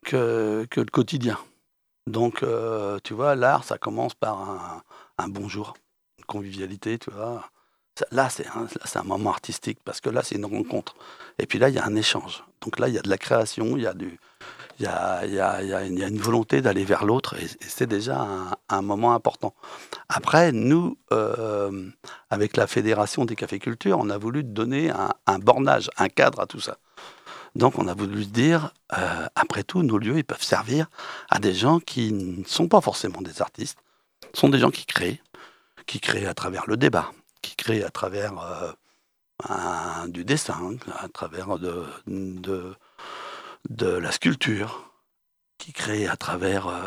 que, 0.05 0.67
que, 0.69 0.81
le 0.81 0.91
quotidien. 0.91 1.39
Donc, 2.05 2.45
tu 3.03 3.15
vois, 3.15 3.35
l'art, 3.35 3.63
ça 3.63 3.79
commence 3.79 4.13
par 4.13 4.39
un, 4.39 4.83
un 5.17 5.27
bonjour, 5.27 5.73
une 6.19 6.25
convivialité, 6.25 6.99
tu 6.99 7.09
vois, 7.09 7.49
Là, 8.11 8.29
c'est 8.29 8.45
un, 8.47 9.03
moment 9.03 9.29
artistique 9.29 9.79
parce 9.85 10.01
que 10.01 10.09
là, 10.09 10.21
c'est 10.23 10.35
une 10.35 10.45
rencontre. 10.45 10.95
Et 11.39 11.45
puis 11.45 11.59
là, 11.59 11.69
il 11.69 11.75
y 11.75 11.79
a 11.79 11.85
un 11.85 11.95
échange. 11.95 12.43
Donc 12.61 12.79
là, 12.79 12.87
il 12.89 12.93
y 12.93 12.97
a 12.97 13.01
de 13.01 13.09
la 13.09 13.17
création, 13.17 13.77
il 13.77 13.83
y 13.83 13.87
a, 14.87 15.23
une, 15.85 16.17
volonté 16.17 16.61
d'aller 16.61 16.83
vers 16.83 17.05
l'autre 17.05 17.35
et, 17.35 17.47
c'est 17.61 17.87
déjà 17.87 18.27
un, 18.69 18.81
moment 18.81 19.13
important. 19.13 19.53
Après, 20.09 20.51
nous, 20.51 20.97
euh, 21.13 21.89
avec 22.29 22.57
la 22.57 22.67
Fédération 22.67 23.23
des 23.23 23.35
cafés-cultures, 23.35 23.97
on 23.97 24.09
a 24.09 24.17
voulu 24.17 24.43
donner 24.43 24.89
un, 24.89 25.13
un, 25.27 25.39
bornage, 25.39 25.89
un 25.97 26.09
cadre 26.09 26.41
à 26.41 26.47
tout 26.47 26.59
ça. 26.59 26.77
Donc 27.55 27.79
on 27.79 27.87
a 27.87 27.93
voulu 27.93 28.25
dire, 28.25 28.73
euh, 28.97 29.27
après 29.35 29.63
tout, 29.63 29.81
nos 29.81 29.97
lieux, 29.97 30.17
ils 30.17 30.25
peuvent 30.25 30.43
servir 30.43 30.87
à 31.29 31.39
des 31.39 31.53
gens 31.53 31.79
qui 31.79 32.11
ne 32.11 32.43
sont 32.43 32.67
pas 32.67 32.81
forcément 32.81 33.21
des 33.21 33.41
artistes, 33.41 33.77
sont 34.33 34.49
des 34.49 34.59
gens 34.59 34.71
qui 34.71 34.85
créent, 34.85 35.21
qui 35.85 36.01
créent 36.01 36.25
à 36.25 36.33
travers 36.33 36.65
le 36.67 36.75
débat, 36.75 37.11
qui 37.45 37.55
crée 37.55 37.83
à 37.83 37.89
travers 37.89 38.33
euh, 39.49 40.07
du 40.07 40.25
dessin, 40.25 40.75
à 40.99 41.07
travers 41.09 41.59
de, 41.59 42.75
la 43.79 44.11
sculpture, 44.11 44.91
qui 45.59 45.71
crée 45.71 46.07
à 46.07 46.15
travers 46.15 46.67
euh, 46.67 46.81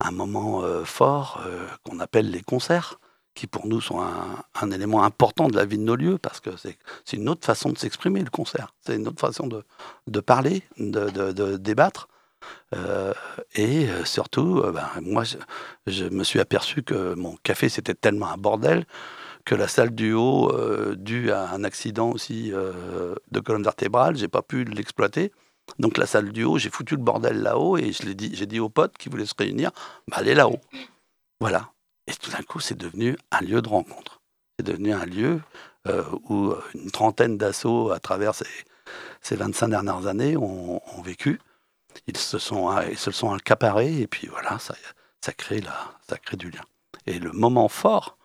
un 0.00 0.10
moment 0.10 0.62
euh, 0.62 0.84
fort 0.84 1.42
qu'on 1.84 2.00
appelle 2.00 2.30
les 2.30 2.42
concerts, 2.42 2.98
qui 3.34 3.46
pour 3.46 3.66
nous 3.66 3.80
sont 3.80 4.00
un, 4.00 4.70
élément 4.70 5.04
important 5.04 5.48
de 5.48 5.56
la 5.56 5.64
vie 5.64 5.78
de 5.78 5.84
nos 5.84 5.96
lieux, 5.96 6.18
parce 6.18 6.40
que 6.40 6.50
c'est 6.56 6.76
une 7.16 7.28
autre 7.28 7.46
façon 7.46 7.70
de 7.70 7.78
s'exprimer, 7.78 8.20
le 8.20 8.30
concert. 8.30 8.74
C'est 8.84 8.96
une 8.96 9.08
autre 9.08 9.20
façon 9.20 9.46
de, 9.46 10.20
parler, 10.20 10.64
de, 10.76 11.08
de 11.32 11.56
débattre. 11.56 12.08
et 13.54 13.86
surtout, 14.04 14.60
ben, 14.72 14.88
moi, 15.00 15.24
je, 15.24 15.36
je, 15.86 16.04
me 16.06 16.24
suis 16.24 16.40
aperçu 16.40 16.82
que 16.82 17.14
mon 17.14 17.36
café, 17.36 17.68
c'était 17.68 17.94
tellement 17.94 18.28
un 18.28 18.36
bordel 18.36 18.84
que 19.48 19.54
la 19.54 19.66
salle 19.66 19.94
du 19.94 20.12
haut, 20.12 20.52
euh, 20.52 20.94
due 20.94 21.32
à 21.32 21.48
un 21.52 21.64
accident 21.64 22.10
aussi 22.10 22.52
euh, 22.52 23.14
de 23.30 23.40
colonne 23.40 23.62
vertébrale, 23.62 24.14
j'ai 24.14 24.28
pas 24.28 24.42
pu 24.42 24.64
l'exploiter. 24.64 25.32
Donc 25.78 25.96
la 25.96 26.04
salle 26.04 26.32
du 26.32 26.44
haut, 26.44 26.58
j'ai 26.58 26.68
foutu 26.68 26.96
le 26.96 27.02
bordel 27.02 27.40
là-haut 27.40 27.78
et 27.78 27.92
je 27.92 28.02
l'ai 28.02 28.14
dit, 28.14 28.30
j'ai 28.34 28.44
dit 28.44 28.60
aux 28.60 28.68
potes 28.68 28.98
qui 28.98 29.08
voulaient 29.08 29.24
se 29.24 29.32
réunir, 29.38 29.70
bah, 30.06 30.18
allez 30.18 30.34
là-haut. 30.34 30.60
Voilà. 31.40 31.70
Et 32.06 32.12
tout 32.12 32.30
d'un 32.30 32.42
coup, 32.42 32.60
c'est 32.60 32.76
devenu 32.76 33.16
un 33.30 33.40
lieu 33.40 33.62
de 33.62 33.68
rencontre. 33.70 34.20
C'est 34.58 34.66
devenu 34.66 34.92
un 34.92 35.06
lieu 35.06 35.40
euh, 35.86 36.04
où 36.28 36.52
une 36.74 36.90
trentaine 36.90 37.38
d'assauts 37.38 37.90
à 37.90 38.00
travers 38.00 38.34
ces, 38.34 38.44
ces 39.22 39.36
25 39.36 39.68
dernières 39.68 40.08
années 40.08 40.36
ont, 40.36 40.82
vécu. 41.02 41.40
Ils 42.06 42.18
se 42.18 42.36
sont, 42.36 42.78
ils 42.82 42.98
se 42.98 43.12
sont 43.12 43.32
accaparés 43.32 44.02
et 44.02 44.06
puis 44.06 44.26
voilà, 44.26 44.58
ça, 44.58 44.74
ça, 45.22 45.32
crée 45.32 45.62
la, 45.62 45.94
ça 46.06 46.18
crée 46.18 46.36
du 46.36 46.50
lien. 46.50 46.64
Et 47.06 47.18
le 47.18 47.32
moment 47.32 47.68
fort, 47.68 48.17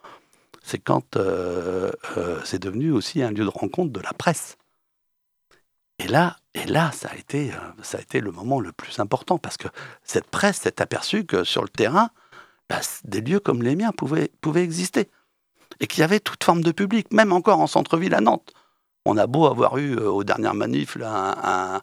c'est 0.63 0.79
quand 0.79 1.17
euh, 1.17 1.91
euh, 2.17 2.39
c'est 2.45 2.57
devenu 2.57 2.91
aussi 2.91 3.21
un 3.21 3.29
lieu 3.29 3.43
de 3.43 3.49
rencontre 3.49 3.91
de 3.91 3.99
la 3.99 4.13
presse. 4.13 4.57
Et 5.99 6.07
là, 6.07 6.37
et 6.55 6.65
là 6.65 6.91
ça, 6.93 7.09
a 7.09 7.15
été, 7.15 7.51
euh, 7.51 7.57
ça 7.83 7.99
a 7.99 8.01
été 8.01 8.21
le 8.21 8.31
moment 8.31 8.59
le 8.59 8.71
plus 8.71 8.97
important 8.99 9.37
parce 9.37 9.57
que 9.57 9.67
cette 10.03 10.27
presse 10.27 10.61
s'est 10.61 10.81
aperçue 10.81 11.25
que 11.25 11.43
sur 11.43 11.61
le 11.61 11.69
terrain, 11.69 12.09
bah, 12.69 12.79
des 13.03 13.21
lieux 13.21 13.41
comme 13.41 13.61
les 13.61 13.75
miens 13.75 13.91
pouvaient, 13.91 14.31
pouvaient 14.41 14.63
exister. 14.63 15.11
Et 15.79 15.87
qu'il 15.87 15.99
y 15.99 16.03
avait 16.03 16.19
toute 16.19 16.43
forme 16.43 16.63
de 16.63 16.71
public, 16.71 17.11
même 17.11 17.33
encore 17.33 17.59
en 17.59 17.67
centre-ville 17.67 18.13
à 18.13 18.21
Nantes. 18.21 18.53
On 19.05 19.17
a 19.17 19.27
beau 19.27 19.47
avoir 19.47 19.77
eu 19.77 19.97
aux 19.97 20.23
dernières 20.23 20.53
manifs 20.53 20.95
là, 20.95 21.81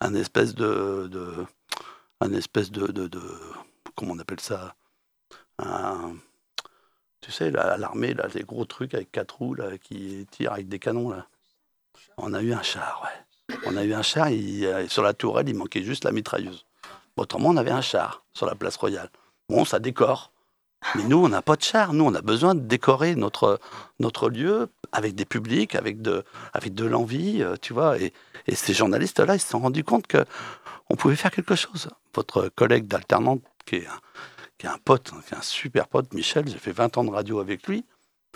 un, 0.00 0.14
espèce 0.14 0.54
de, 0.54 1.46
un 2.20 2.32
espèce 2.32 2.70
de, 2.70 2.88
de, 2.88 3.06
de, 3.06 3.20
comment 3.96 4.12
on 4.12 4.18
appelle 4.18 4.40
ça? 4.40 4.74
Un, 5.60 6.14
tu 7.28 7.34
sais, 7.34 7.50
l'armée, 7.50 8.14
là, 8.14 8.26
les 8.34 8.42
gros 8.42 8.64
trucs 8.64 8.94
avec 8.94 9.12
quatre 9.12 9.36
roues 9.36 9.52
là, 9.52 9.76
qui 9.76 10.26
tirent 10.30 10.54
avec 10.54 10.66
des 10.66 10.78
canons. 10.78 11.10
Là. 11.10 11.26
On 12.16 12.32
a 12.32 12.40
eu 12.40 12.54
un 12.54 12.62
char, 12.62 13.02
ouais. 13.04 13.56
On 13.66 13.76
a 13.76 13.84
eu 13.84 13.92
un 13.92 14.00
char, 14.00 14.28
et 14.28 14.88
sur 14.88 15.02
la 15.02 15.12
tourelle, 15.12 15.46
il 15.46 15.54
manquait 15.54 15.82
juste 15.82 16.04
la 16.04 16.12
mitrailleuse. 16.12 16.64
Autrement, 17.18 17.50
on 17.50 17.58
avait 17.58 17.70
un 17.70 17.82
char 17.82 18.24
sur 18.32 18.46
la 18.46 18.54
place 18.54 18.76
royale. 18.76 19.10
Bon, 19.50 19.66
ça 19.66 19.78
décore. 19.78 20.32
Mais 20.94 21.04
nous, 21.04 21.18
on 21.18 21.28
n'a 21.28 21.42
pas 21.42 21.56
de 21.56 21.62
char. 21.62 21.92
Nous, 21.92 22.02
on 22.02 22.14
a 22.14 22.22
besoin 22.22 22.54
de 22.54 22.60
décorer 22.60 23.14
notre, 23.14 23.60
notre 24.00 24.30
lieu 24.30 24.70
avec 24.92 25.14
des 25.14 25.26
publics, 25.26 25.74
avec 25.74 26.00
de, 26.00 26.24
avec 26.54 26.72
de 26.72 26.86
l'envie, 26.86 27.42
euh, 27.42 27.56
tu 27.60 27.74
vois. 27.74 27.98
Et, 27.98 28.14
ces 28.54 28.72
journalistes-là, 28.72 29.34
ils 29.34 29.40
se 29.40 29.48
sont 29.48 29.58
rendus 29.58 29.84
compte 29.84 30.06
qu'on 30.06 30.96
pouvait 30.96 31.16
faire 31.16 31.30
quelque 31.30 31.56
chose. 31.56 31.90
Votre 32.14 32.48
collègue 32.48 32.86
d'alternante, 32.86 33.42
qui 33.66 33.76
est 33.76 33.88
qui 34.58 34.66
est 34.66 34.70
un 34.70 34.78
pote, 34.78 35.12
qui 35.26 35.34
est 35.34 35.36
un 35.36 35.42
super 35.42 35.88
pote, 35.88 36.12
Michel. 36.12 36.48
J'ai 36.48 36.58
fait 36.58 36.72
20 36.72 36.98
ans 36.98 37.04
de 37.04 37.10
radio 37.10 37.38
avec 37.40 37.66
lui, 37.66 37.84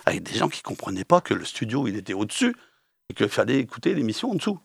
avec 0.06 0.22
des 0.22 0.34
gens 0.34 0.48
qui 0.48 0.62
comprenaient 0.62 1.04
pas 1.04 1.20
que 1.20 1.34
le 1.34 1.44
studio, 1.44 1.86
il 1.88 1.96
était 1.96 2.14
au-dessus 2.14 2.56
et 3.10 3.14
qu'il 3.14 3.28
fallait 3.28 3.58
écouter 3.58 3.94
l'émission 3.94 4.30
en 4.30 4.34
dessous. 4.34 4.60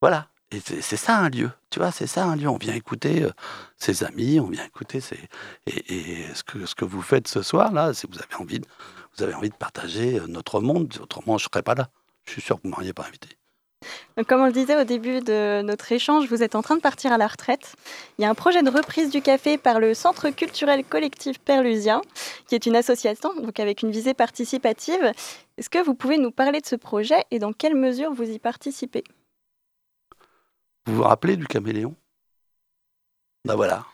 Voilà. 0.00 0.28
Et 0.50 0.60
c'est 0.60 0.96
ça 0.96 1.18
un 1.18 1.28
lieu, 1.28 1.50
tu 1.68 1.78
vois, 1.78 1.92
c'est 1.92 2.06
ça 2.06 2.24
un 2.24 2.34
lieu. 2.34 2.48
On 2.48 2.56
vient 2.56 2.74
écouter 2.74 3.22
euh, 3.22 3.30
ses 3.76 4.02
amis, 4.02 4.40
on 4.40 4.48
vient 4.48 4.64
écouter 4.64 5.00
ses... 5.00 5.18
Et, 5.66 6.24
ce, 6.32 6.42
que, 6.42 6.64
ce 6.64 6.74
que 6.74 6.86
vous 6.86 7.02
faites 7.02 7.28
ce 7.28 7.42
soir, 7.42 7.70
là, 7.70 7.92
si 7.92 8.06
vous 8.10 8.18
avez 8.18 8.34
envie 8.36 8.58
de, 8.58 8.66
vous 9.14 9.24
avez 9.24 9.34
envie 9.34 9.50
de 9.50 9.54
partager 9.54 10.18
euh, 10.18 10.26
notre 10.26 10.62
monde, 10.62 10.96
autrement 11.02 11.36
je 11.36 11.44
ne 11.44 11.50
serais 11.52 11.62
pas 11.62 11.74
là. 11.74 11.90
Je 12.24 12.32
suis 12.32 12.40
sûr 12.40 12.56
que 12.56 12.62
vous 12.62 12.68
ne 12.68 12.74
m'auriez 12.74 12.94
pas 12.94 13.04
invité. 13.06 13.28
Comme 14.26 14.40
on 14.40 14.46
le 14.46 14.52
disait 14.52 14.80
au 14.80 14.84
début 14.84 15.20
de 15.20 15.62
notre 15.62 15.92
échange, 15.92 16.28
vous 16.28 16.42
êtes 16.42 16.54
en 16.54 16.62
train 16.62 16.76
de 16.76 16.80
partir 16.80 17.12
à 17.12 17.18
la 17.18 17.26
retraite. 17.26 17.74
Il 18.18 18.22
y 18.22 18.24
a 18.24 18.30
un 18.30 18.34
projet 18.34 18.62
de 18.62 18.70
reprise 18.70 19.10
du 19.10 19.22
café 19.22 19.58
par 19.58 19.80
le 19.80 19.94
Centre 19.94 20.30
culturel 20.30 20.84
collectif 20.84 21.38
Perlusien, 21.38 22.02
qui 22.46 22.54
est 22.54 22.66
une 22.66 22.76
association 22.76 23.34
donc 23.34 23.60
avec 23.60 23.82
une 23.82 23.90
visée 23.90 24.14
participative. 24.14 25.12
Est-ce 25.56 25.70
que 25.70 25.82
vous 25.82 25.94
pouvez 25.94 26.18
nous 26.18 26.30
parler 26.30 26.60
de 26.60 26.66
ce 26.66 26.76
projet 26.76 27.24
et 27.30 27.38
dans 27.38 27.52
quelle 27.52 27.74
mesure 27.74 28.12
vous 28.12 28.28
y 28.28 28.38
participez? 28.38 29.04
Vous 30.86 30.96
vous 30.96 31.04
rappelez 31.04 31.36
du 31.36 31.46
caméléon? 31.46 31.94
Ben 33.44 33.54
voilà. 33.54 33.86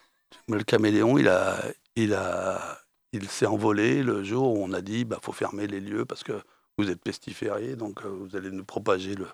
Le 0.48 0.62
caméléon, 0.62 1.18
il 1.18 1.28
a, 1.28 1.56
il 1.96 2.14
a, 2.14 2.78
il 3.12 3.28
s'est 3.28 3.46
envolé 3.46 4.02
le 4.02 4.24
jour 4.24 4.54
où 4.54 4.64
on 4.64 4.72
a 4.72 4.80
dit, 4.80 5.04
bah 5.04 5.18
faut 5.22 5.32
fermer 5.32 5.66
les 5.66 5.80
lieux 5.80 6.04
parce 6.04 6.24
que 6.24 6.40
vous 6.78 6.90
êtes 6.90 7.02
pestiférés, 7.02 7.76
donc 7.76 8.04
euh, 8.04 8.08
vous 8.08 8.36
allez 8.36 8.50
nous 8.50 8.64
propager 8.64 9.14
le, 9.14 9.26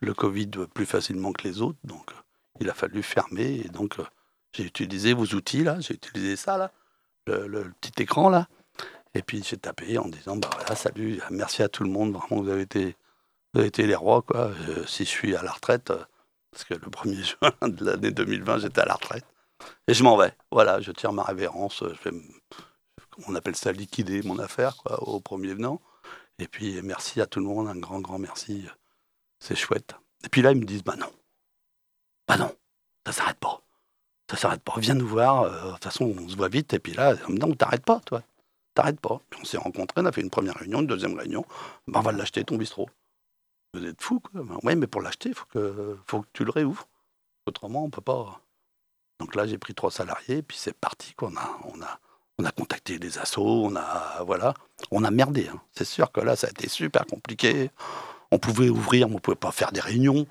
le 0.00 0.14
Covid 0.14 0.50
plus 0.72 0.86
facilement 0.86 1.32
que 1.32 1.46
les 1.46 1.60
autres. 1.60 1.78
Donc 1.84 2.10
euh, 2.10 2.20
il 2.60 2.70
a 2.70 2.74
fallu 2.74 3.02
fermer 3.02 3.62
et 3.64 3.68
donc 3.68 3.98
euh, 3.98 4.04
j'ai 4.52 4.64
utilisé 4.64 5.12
vos 5.12 5.26
outils 5.26 5.64
là, 5.64 5.78
j'ai 5.80 5.94
utilisé 5.94 6.36
ça 6.36 6.56
là, 6.56 6.72
le, 7.26 7.72
petit 7.80 8.02
écran 8.02 8.28
là, 8.28 8.48
et 9.14 9.22
puis 9.22 9.42
j'ai 9.42 9.56
tapé 9.56 9.98
en 9.98 10.08
disant 10.08 10.36
bah 10.36 10.50
voilà 10.52 10.76
salut, 10.76 11.20
merci 11.30 11.62
à 11.62 11.68
tout 11.68 11.82
le 11.82 11.90
monde, 11.90 12.12
vraiment 12.12 12.42
vous 12.42 12.48
avez 12.48 12.62
été, 12.62 12.96
vous 13.52 13.60
avez 13.60 13.68
été 13.68 13.86
les 13.86 13.96
rois 13.96 14.22
quoi. 14.22 14.52
si 14.86 15.04
je 15.04 15.10
suis 15.10 15.34
à 15.34 15.42
la 15.42 15.50
retraite, 15.50 15.92
parce 16.54 16.64
que 16.64 16.74
le 16.74 16.80
1er 16.80 17.36
juin 17.40 17.68
de 17.68 17.84
l'année 17.84 18.12
2020, 18.12 18.58
j'étais 18.58 18.80
à 18.80 18.86
la 18.86 18.94
retraite. 18.94 19.26
Et 19.88 19.94
je 19.94 20.04
m'en 20.04 20.16
vais. 20.16 20.32
Voilà, 20.52 20.80
je 20.80 20.92
tire 20.92 21.12
ma 21.12 21.24
révérence. 21.24 21.82
Je 21.82 22.10
vais, 22.10 22.16
on 23.26 23.34
appelle 23.34 23.56
ça 23.56 23.72
liquider 23.72 24.22
mon 24.22 24.38
affaire 24.38 24.76
au 25.00 25.20
premier 25.20 25.54
venant. 25.54 25.80
Et 26.38 26.46
puis 26.46 26.80
merci 26.82 27.20
à 27.20 27.26
tout 27.26 27.40
le 27.40 27.46
monde, 27.46 27.68
un 27.68 27.76
grand, 27.76 28.00
grand 28.00 28.18
merci. 28.18 28.66
C'est 29.44 29.56
chouette. 29.56 29.94
Et 30.24 30.30
puis 30.30 30.40
là, 30.40 30.52
ils 30.52 30.58
me 30.58 30.64
disent, 30.64 30.82
bah 30.82 30.96
non. 30.96 31.12
Bah 32.26 32.38
non, 32.38 32.50
ça 33.04 33.12
s'arrête 33.12 33.38
pas. 33.38 33.60
Ça 34.30 34.38
s'arrête 34.38 34.62
pas. 34.62 34.72
Viens 34.78 34.94
nous 34.94 35.06
voir. 35.06 35.42
Euh, 35.42 35.66
de 35.66 35.72
toute 35.72 35.84
façon, 35.84 36.14
on 36.18 36.28
se 36.30 36.34
voit 36.34 36.48
vite. 36.48 36.72
Et 36.72 36.78
puis 36.78 36.94
là, 36.94 37.14
non, 37.28 37.52
t'arrêtes 37.52 37.84
pas, 37.84 38.00
toi. 38.00 38.22
T'arrêtes 38.72 39.00
pas. 39.00 39.20
on 39.38 39.44
s'est 39.44 39.58
rencontrés, 39.58 40.00
on 40.00 40.06
a 40.06 40.12
fait 40.12 40.22
une 40.22 40.30
première 40.30 40.54
réunion, 40.54 40.80
une 40.80 40.86
deuxième 40.86 41.14
réunion. 41.18 41.44
Bah, 41.86 42.00
on 42.00 42.02
va 42.02 42.12
l'acheter, 42.12 42.42
ton 42.42 42.56
bistrot. 42.56 42.88
Vous 43.74 43.84
êtes 43.84 44.00
fou, 44.00 44.18
quoi. 44.20 44.40
Oui, 44.62 44.76
mais 44.76 44.86
pour 44.86 45.02
l'acheter, 45.02 45.28
il 45.28 45.34
faut 45.34 45.44
que, 45.50 45.98
tu 46.32 46.44
le 46.46 46.50
réouvres. 46.50 46.88
Autrement, 47.46 47.84
on 47.84 47.90
peut 47.90 48.00
pas. 48.00 48.40
Donc 49.20 49.34
là, 49.34 49.46
j'ai 49.46 49.58
pris 49.58 49.74
trois 49.74 49.90
salariés, 49.90 50.40
puis 50.40 50.56
c'est 50.56 50.72
parti. 50.72 51.12
Quoi. 51.12 51.30
On, 51.30 51.36
a, 51.36 51.58
on, 51.64 51.82
a, 51.82 52.00
on 52.38 52.44
a 52.46 52.50
contacté 52.50 52.98
des 52.98 53.18
assos, 53.18 53.66
on 53.66 53.76
a, 53.76 54.22
voilà, 54.24 54.54
on 54.90 55.04
a 55.04 55.10
merdé. 55.10 55.48
Hein. 55.48 55.60
C'est 55.72 55.84
sûr 55.84 56.10
que 56.10 56.22
là, 56.22 56.34
ça 56.34 56.46
a 56.46 56.50
été 56.50 56.66
super 56.66 57.04
compliqué. 57.04 57.70
On 58.34 58.38
pouvait 58.38 58.68
ouvrir, 58.68 59.08
mais 59.08 59.16
on 59.16 59.18
pouvait 59.18 59.36
pas 59.36 59.52
faire 59.52 59.72
des 59.72 59.80
réunions. 59.80 60.26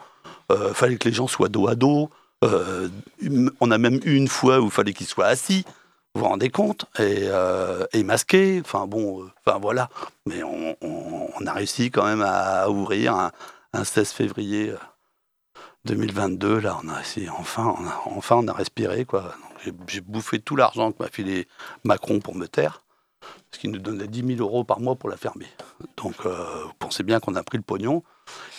Euh, 0.52 0.74
fallait 0.74 0.98
que 0.98 1.08
les 1.08 1.16
gens 1.16 1.28
soient 1.28 1.50
dos 1.50 1.68
à 1.68 1.76
dos. 1.76 2.10
Euh, 2.44 2.90
on 3.62 3.72
a 3.72 3.78
même 3.78 4.00
eu 4.04 4.16
une 4.16 4.28
fois 4.28 4.60
où 4.60 4.66
il 4.66 4.72
fallait 4.72 4.94
qu'ils 4.94 5.08
soient 5.08 5.28
assis 5.28 5.66
vous 6.16 6.22
vous 6.22 6.28
rendez 6.28 6.50
compte? 6.50 6.86
Et, 7.00 7.24
euh, 7.24 7.86
et, 7.92 8.04
masqué. 8.04 8.62
Enfin 8.64 8.86
bon, 8.86 9.30
enfin 9.46 9.58
voilà. 9.60 9.90
Mais 10.26 10.44
on, 10.44 11.46
a 11.46 11.52
réussi 11.54 11.92
quand 11.92 12.06
même 12.06 12.22
à 12.22 12.70
ouvrir 12.70 13.16
un, 13.16 13.32
un 13.74 13.84
16 13.84 14.12
février 14.12 14.74
2022. 15.86 16.48
Euh, 16.48 16.62
là, 16.62 16.80
on 16.84 16.90
a 16.90 17.02
essayé, 17.02 17.30
enfin, 17.30 17.76
on 17.80 17.88
a, 17.88 18.02
enfin, 18.18 18.38
on 18.38 18.48
a 18.48 18.54
respiré 18.54 19.06
quoi. 19.06 19.36
J'ai 19.88 20.02
bouffé 20.02 20.40
tout 20.40 20.56
l'argent 20.56 20.92
que 20.92 21.02
m'a 21.02 21.10
filé 21.10 21.48
Macron 21.84 22.20
pour 22.20 22.36
me 22.36 22.48
taire, 22.48 22.84
parce 23.50 23.62
qu'il 23.62 23.72
nous 23.72 23.80
donnait 23.80 24.08
10 24.08 24.36
000 24.36 24.40
euros 24.40 24.64
par 24.64 24.80
mois 24.80 24.96
pour 24.96 25.10
la 25.10 25.18
fermer. 25.18 25.48
Donc, 25.98 26.16
euh, 26.26 26.64
vous 26.66 26.74
pensez 26.80 27.04
bien 27.04 27.20
qu'on 27.20 27.36
a 27.36 27.44
pris 27.44 27.58
le 27.58 27.64
pognon. 27.64 28.04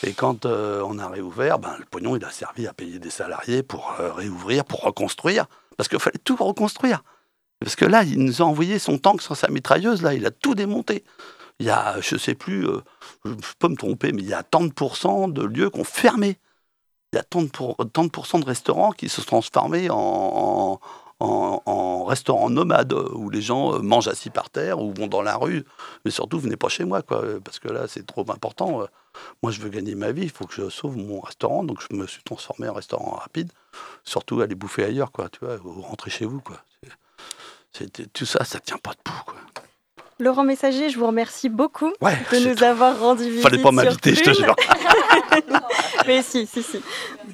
Et 0.03 0.13
quand 0.13 0.47
euh, 0.47 0.83
on 0.87 0.99
a 0.99 1.09
réouvert, 1.09 1.59
ben, 1.59 1.75
le 1.79 1.85
pognon, 1.85 2.17
il 2.17 2.25
a 2.25 2.31
servi 2.31 2.67
à 2.67 2.73
payer 2.73 2.99
des 2.99 3.11
salariés 3.11 3.63
pour 3.63 3.93
réouvrir, 3.99 4.65
pour 4.65 4.83
reconstruire, 4.83 5.47
parce 5.77 5.89
qu'il 5.89 5.99
fallait 5.99 6.21
tout 6.23 6.37
reconstruire. 6.37 7.03
Parce 7.61 7.77
que 7.77 7.85
là, 7.85 8.03
il 8.03 8.19
nous 8.19 8.43
a 8.43 8.45
envoyé 8.45 8.79
son 8.79 8.99
tank 8.99 9.23
sans 9.23 9.35
sa 9.35 9.49
mitrailleuse, 9.49 10.03
là, 10.03 10.15
il 10.15 10.27
a 10.27 10.31
tout 10.31 10.55
démonté. 10.55 11.05
Il 11.61 11.67
y 11.67 11.71
a, 11.71 12.01
je 12.01 12.17
sais 12.17 12.35
plus, 12.35 12.67
euh, 12.67 12.81
je 13.25 13.53
peux 13.59 13.69
me 13.69 13.77
tromper, 13.77 14.13
mais 14.13 14.23
il 14.23 14.29
y 14.29 14.35
a 14.35 14.43
tant 14.43 14.65
de 14.65 15.33
de 15.33 15.43
lieux 15.43 15.71
qui 15.71 15.81
ont 15.81 15.85
fermé. 15.85 16.39
Il 17.13 17.17
y 17.17 17.19
a 17.19 17.23
tant 17.23 17.43
de, 17.43 17.49
pour, 17.49 17.77
tant 17.93 18.05
de 18.05 18.45
restaurants 18.45 18.93
qui 18.93 19.09
se 19.09 19.21
sont 19.21 19.27
transformés 19.27 19.89
en, 19.91 20.81
en, 21.21 22.05
restaurants 22.05 22.51
nomades, 22.51 22.93
où 22.93 23.31
les 23.31 23.41
gens 23.41 23.75
euh, 23.75 23.79
mangent 23.79 24.09
assis 24.09 24.29
par 24.29 24.51
terre 24.51 24.79
ou 24.79 24.93
vont 24.93 25.07
dans 25.07 25.23
la 25.23 25.37
rue. 25.37 25.65
Mais 26.05 26.11
surtout, 26.11 26.39
venez 26.39 26.57
pas 26.57 26.69
chez 26.69 26.85
moi, 26.85 27.01
quoi, 27.03 27.23
parce 27.43 27.59
que 27.59 27.69
là, 27.69 27.89
c'est 27.89 28.07
trop 28.07 28.31
important. 28.31 28.87
Moi, 29.43 29.51
je 29.51 29.61
veux 29.61 29.71
gagner 29.71 29.95
ma 29.95 30.13
vie, 30.13 30.25
il 30.25 30.31
faut 30.31 30.45
que 30.45 30.55
je 30.55 30.69
sauve 30.69 30.97
mon 30.97 31.21
restaurant, 31.21 31.65
donc 31.65 31.79
je 31.81 31.97
me 31.97 32.07
suis 32.07 32.23
transformé 32.23 32.69
en 32.69 32.75
restaurant 32.75 33.13
rapide. 33.13 33.51
Surtout 34.05 34.41
aller 34.43 34.55
bouffer 34.55 34.85
ailleurs, 34.85 35.13
quoi, 35.13 35.29
tu 35.31 35.45
vois, 35.45 35.57
ou 35.65 35.81
rentrer 35.81 36.11
chez 36.11 36.27
vous, 36.27 36.41
quoi 36.41 36.59
tout 38.13 38.27
ça, 38.27 38.45
ça 38.45 38.61
tient 38.61 38.79
pas 38.79 38.93
debout. 38.93 39.19
Quoi. 39.27 39.37
Laurent 40.21 40.45
Messager, 40.45 40.91
je 40.91 40.99
vous 40.99 41.07
remercie 41.07 41.49
beaucoup 41.49 41.93
de 42.01 42.55
nous 42.55 42.63
avoir 42.63 43.01
rendu 43.01 43.25
visite. 43.25 43.43
Fallait 43.43 43.63
pas 43.63 43.73
m'inviter, 43.73 44.15
je 44.15 44.23
te 44.23 44.33
jure. 44.33 44.55
Mais 46.07 46.23
si, 46.23 46.47
si, 46.47 46.63
si. 46.63 46.81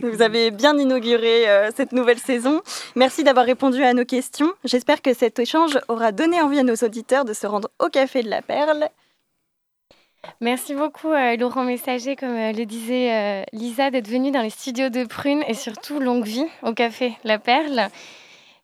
Vous 0.00 0.22
avez 0.22 0.50
bien 0.50 0.76
inauguré 0.78 1.48
euh, 1.48 1.70
cette 1.74 1.92
nouvelle 1.92 2.18
saison. 2.18 2.62
Merci 2.96 3.24
d'avoir 3.24 3.46
répondu 3.46 3.82
à 3.82 3.94
nos 3.94 4.04
questions. 4.04 4.52
J'espère 4.64 5.02
que 5.02 5.14
cet 5.14 5.38
échange 5.38 5.78
aura 5.88 6.12
donné 6.12 6.40
envie 6.40 6.58
à 6.58 6.62
nos 6.62 6.76
auditeurs 6.76 7.24
de 7.24 7.32
se 7.32 7.46
rendre 7.46 7.70
au 7.78 7.88
Café 7.88 8.22
de 8.22 8.30
la 8.30 8.42
Perle. 8.42 8.88
Merci 10.40 10.74
beaucoup, 10.74 11.12
euh, 11.12 11.36
Laurent 11.36 11.64
Messager, 11.64 12.14
comme 12.14 12.36
euh, 12.36 12.52
le 12.52 12.66
disait 12.66 13.46
Lisa, 13.52 13.90
d'être 13.90 14.08
venu 14.08 14.30
dans 14.30 14.42
les 14.42 14.50
studios 14.50 14.90
de 14.90 15.04
Prune 15.04 15.42
et 15.48 15.54
surtout 15.54 15.98
longue 15.98 16.24
vie 16.24 16.46
au 16.62 16.72
Café 16.72 17.14
La 17.24 17.38
Perle. 17.38 17.88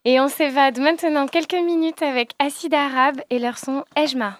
Et 0.04 0.20
on 0.20 0.28
s'évade 0.28 0.78
maintenant 0.78 1.26
quelques 1.26 1.54
minutes 1.54 2.02
avec 2.02 2.30
Acide 2.38 2.74
Arabe 2.74 3.20
et 3.30 3.40
leur 3.40 3.58
son 3.58 3.84
Ejma. 3.96 4.38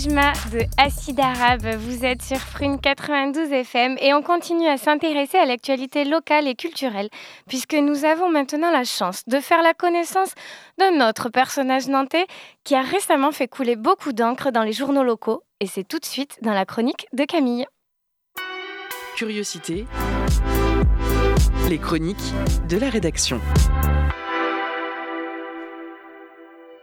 Ejma 0.00 0.32
de 0.50 0.60
Acide 0.78 1.20
Arabe. 1.20 1.66
Vous 1.78 2.06
êtes 2.06 2.22
sur 2.22 2.38
Prune 2.38 2.80
92 2.80 3.52
FM 3.52 3.96
et 4.00 4.14
on 4.14 4.22
continue 4.22 4.66
à 4.66 4.78
s'intéresser 4.78 5.36
à 5.36 5.44
l'actualité 5.44 6.04
locale 6.04 6.48
et 6.48 6.54
culturelle 6.54 7.10
puisque 7.48 7.74
nous 7.74 8.06
avons 8.06 8.30
maintenant 8.30 8.70
la 8.70 8.84
chance 8.84 9.24
de 9.26 9.40
faire 9.40 9.62
la 9.62 9.74
connaissance 9.74 10.32
d'un 10.78 11.06
autre 11.06 11.28
personnage 11.28 11.88
nantais 11.88 12.26
qui 12.64 12.74
a 12.74 12.80
récemment 12.80 13.30
fait 13.30 13.46
couler 13.46 13.76
beaucoup 13.76 14.14
d'encre 14.14 14.50
dans 14.50 14.62
les 14.62 14.72
journaux 14.72 15.02
locaux 15.02 15.42
et 15.60 15.66
c'est 15.66 15.84
tout 15.84 15.98
de 15.98 16.06
suite 16.06 16.38
dans 16.40 16.54
la 16.54 16.64
chronique 16.64 17.06
de 17.12 17.24
Camille. 17.24 17.66
Curiosité. 19.16 19.84
Les 21.68 21.78
chroniques 21.78 22.16
de 22.70 22.78
la 22.78 22.88
rédaction. 22.88 23.38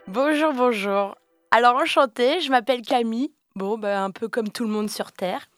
Bonjour, 0.07 0.53
bonjour. 0.53 1.15
Alors 1.51 1.75
enchantée, 1.75 2.41
je 2.41 2.51
m'appelle 2.51 2.81
Camille, 2.81 3.31
bon, 3.55 3.77
bah, 3.77 4.03
un 4.03 4.11
peu 4.11 4.27
comme 4.27 4.49
tout 4.49 4.65
le 4.65 4.69
monde 4.69 4.89
sur 4.89 5.13
Terre. 5.13 5.49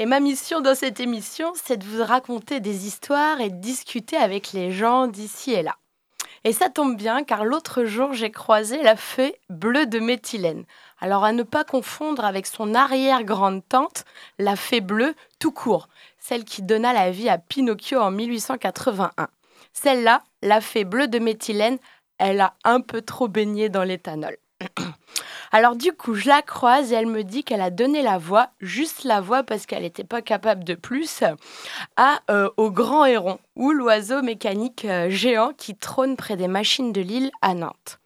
Et 0.00 0.06
ma 0.06 0.18
mission 0.18 0.60
dans 0.60 0.74
cette 0.74 0.98
émission, 0.98 1.52
c'est 1.54 1.76
de 1.76 1.84
vous 1.84 2.02
raconter 2.02 2.58
des 2.58 2.86
histoires 2.88 3.40
et 3.40 3.48
de 3.48 3.60
discuter 3.60 4.16
avec 4.16 4.52
les 4.52 4.72
gens 4.72 5.06
d'ici 5.06 5.52
et 5.52 5.62
là. 5.62 5.76
Et 6.42 6.52
ça 6.52 6.70
tombe 6.70 6.96
bien 6.96 7.22
car 7.22 7.44
l'autre 7.44 7.84
jour, 7.84 8.14
j'ai 8.14 8.32
croisé 8.32 8.82
la 8.82 8.96
fée 8.96 9.40
bleue 9.48 9.86
de 9.86 10.00
méthylène. 10.00 10.64
Alors 11.00 11.24
à 11.24 11.32
ne 11.32 11.44
pas 11.44 11.62
confondre 11.62 12.24
avec 12.24 12.46
son 12.46 12.74
arrière-grande-tante, 12.74 14.04
la 14.38 14.56
fée 14.56 14.80
bleue 14.80 15.14
tout 15.38 15.52
court, 15.52 15.88
celle 16.18 16.44
qui 16.44 16.62
donna 16.62 16.92
la 16.92 17.12
vie 17.12 17.28
à 17.28 17.38
Pinocchio 17.38 18.00
en 18.00 18.10
1881. 18.10 19.28
Celle-là, 19.72 20.22
la 20.42 20.60
fée 20.60 20.84
bleue 20.84 21.08
de 21.08 21.20
méthylène, 21.20 21.78
elle 22.18 22.40
a 22.40 22.54
un 22.64 22.80
peu 22.80 23.02
trop 23.02 23.28
baigné 23.28 23.68
dans 23.68 23.84
l'éthanol. 23.84 24.36
Alors 25.50 25.76
du 25.76 25.92
coup, 25.92 26.14
je 26.14 26.28
la 26.28 26.42
croise 26.42 26.92
et 26.92 26.96
elle 26.96 27.06
me 27.06 27.24
dit 27.24 27.44
qu'elle 27.44 27.60
a 27.60 27.70
donné 27.70 28.02
la 28.02 28.18
voix, 28.18 28.50
juste 28.60 29.04
la 29.04 29.20
voix 29.20 29.42
parce 29.42 29.66
qu'elle 29.66 29.82
n'était 29.82 30.04
pas 30.04 30.22
capable 30.22 30.64
de 30.64 30.74
plus, 30.74 31.22
à 31.96 32.20
euh, 32.30 32.50
au 32.56 32.70
grand 32.70 33.04
héron, 33.04 33.38
ou 33.56 33.72
l'oiseau 33.72 34.22
mécanique 34.22 34.84
euh, 34.84 35.08
géant 35.08 35.52
qui 35.56 35.74
trône 35.74 36.16
près 36.16 36.36
des 36.36 36.48
machines 36.48 36.92
de 36.92 37.00
Lille 37.00 37.30
à 37.40 37.54
Nantes. 37.54 37.98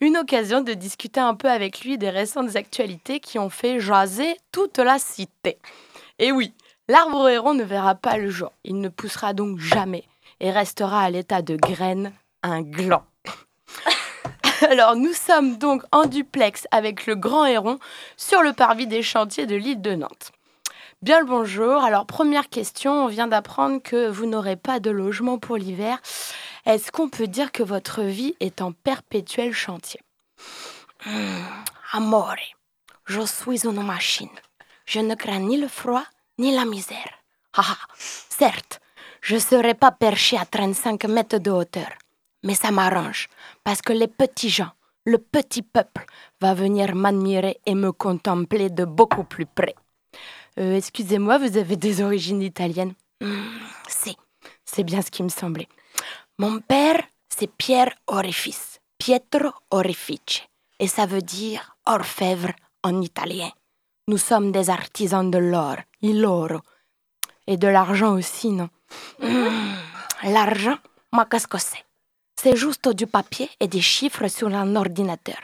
Une 0.00 0.16
occasion 0.16 0.62
de 0.62 0.72
discuter 0.72 1.20
un 1.20 1.34
peu 1.34 1.50
avec 1.50 1.82
lui 1.82 1.98
des 1.98 2.10
récentes 2.10 2.56
actualités 2.56 3.20
qui 3.20 3.38
ont 3.38 3.50
fait 3.50 3.78
jaser 3.78 4.36
toute 4.52 4.78
la 4.78 4.98
cité. 4.98 5.58
Et 6.18 6.32
oui, 6.32 6.54
l'arbre 6.88 7.28
héron 7.28 7.54
ne 7.54 7.64
verra 7.64 7.94
pas 7.94 8.16
le 8.16 8.30
jour, 8.30 8.52
il 8.64 8.80
ne 8.80 8.88
poussera 8.88 9.34
donc 9.34 9.58
jamais 9.58 10.04
et 10.40 10.50
restera 10.50 11.02
à 11.02 11.10
l'état 11.10 11.42
de 11.42 11.56
graine, 11.56 12.12
un 12.42 12.62
gland. 12.62 13.04
Alors, 14.70 14.96
nous 14.96 15.12
sommes 15.12 15.58
donc 15.58 15.82
en 15.92 16.06
duplex 16.06 16.66
avec 16.70 17.06
le 17.06 17.14
grand 17.14 17.44
héron 17.44 17.78
sur 18.16 18.42
le 18.42 18.52
parvis 18.52 18.86
des 18.86 19.02
chantiers 19.02 19.46
de 19.46 19.56
l'île 19.56 19.82
de 19.82 19.94
Nantes. 19.94 20.32
Bien 21.02 21.20
le 21.20 21.26
bonjour. 21.26 21.84
Alors, 21.84 22.06
première 22.06 22.48
question, 22.48 23.04
on 23.04 23.06
vient 23.06 23.26
d'apprendre 23.26 23.82
que 23.82 24.08
vous 24.08 24.26
n'aurez 24.26 24.56
pas 24.56 24.80
de 24.80 24.90
logement 24.90 25.38
pour 25.38 25.56
l'hiver. 25.56 25.98
Est-ce 26.64 26.90
qu'on 26.90 27.08
peut 27.08 27.26
dire 27.26 27.52
que 27.52 27.62
votre 27.62 28.02
vie 28.02 28.34
est 28.40 28.62
en 28.62 28.72
perpétuel 28.72 29.52
chantier? 29.52 30.00
Hmm, 31.04 31.42
Amore. 31.92 32.36
Je 33.04 33.20
suis 33.26 33.66
une 33.66 33.82
machine. 33.82 34.28
Je 34.86 35.00
ne 35.00 35.14
crains 35.14 35.40
ni 35.40 35.58
le 35.58 35.68
froid 35.68 36.04
ni 36.38 36.54
la 36.54 36.64
misère. 36.64 37.10
Ah, 37.54 37.62
ah, 37.68 37.76
certes, 37.98 38.80
je 39.20 39.34
ne 39.34 39.40
serai 39.40 39.74
pas 39.74 39.92
perché 39.92 40.38
à 40.38 40.44
35 40.44 41.04
mètres 41.04 41.38
de 41.38 41.50
hauteur, 41.50 41.88
mais 42.46 42.54
ça 42.54 42.70
m'arrange 42.70 43.28
parce 43.64 43.82
que 43.82 43.92
les 43.92 44.08
petits 44.08 44.48
gens, 44.48 44.70
le 45.04 45.18
petit 45.18 45.62
peuple, 45.62 46.06
va 46.40 46.54
venir 46.54 46.94
m'admirer 46.94 47.58
et 47.66 47.74
me 47.74 47.92
contempler 47.92 48.70
de 48.70 48.84
beaucoup 48.84 49.24
plus 49.24 49.46
près. 49.46 49.74
Euh, 50.58 50.76
Excusez-moi, 50.76 51.36
vous 51.38 51.56
avez 51.58 51.76
des 51.76 52.00
origines 52.02 52.42
italiennes? 52.42 52.94
Hmm, 53.20 53.58
Si, 53.88 54.16
c'est 54.64 54.84
bien 54.84 55.02
ce 55.02 55.10
qui 55.10 55.22
me 55.22 55.28
semblait. 55.28 55.68
Mon 56.38 56.60
père, 56.60 57.02
c'est 57.28 57.50
Pierre 57.50 57.92
Orifice, 58.06 58.80
Pietro 58.98 59.50
Orifice, 59.70 60.42
et 60.78 60.88
ça 60.88 61.06
veut 61.06 61.22
dire 61.22 61.76
orfèvre 61.86 62.52
en 62.82 63.00
italien. 63.02 63.50
Nous 64.08 64.18
sommes 64.18 64.52
des 64.52 64.70
artisans 64.70 65.30
de 65.30 65.38
l'or, 65.38 65.76
il 66.00 66.24
oro, 66.24 66.60
et 67.46 67.56
de 67.56 67.68
l'argent 67.68 68.14
aussi, 68.14 68.50
non? 68.50 68.68
Hmm, 69.20 69.74
L'argent, 70.24 70.78
moi, 71.12 71.26
qu'est-ce 71.26 71.46
que 71.48 71.58
c'est? 71.58 71.84
C'est 72.46 72.54
juste 72.54 72.88
du 72.90 73.08
papier 73.08 73.50
et 73.58 73.66
des 73.66 73.80
chiffres 73.80 74.28
sur 74.28 74.54
un 74.54 74.76
ordinateur. 74.76 75.40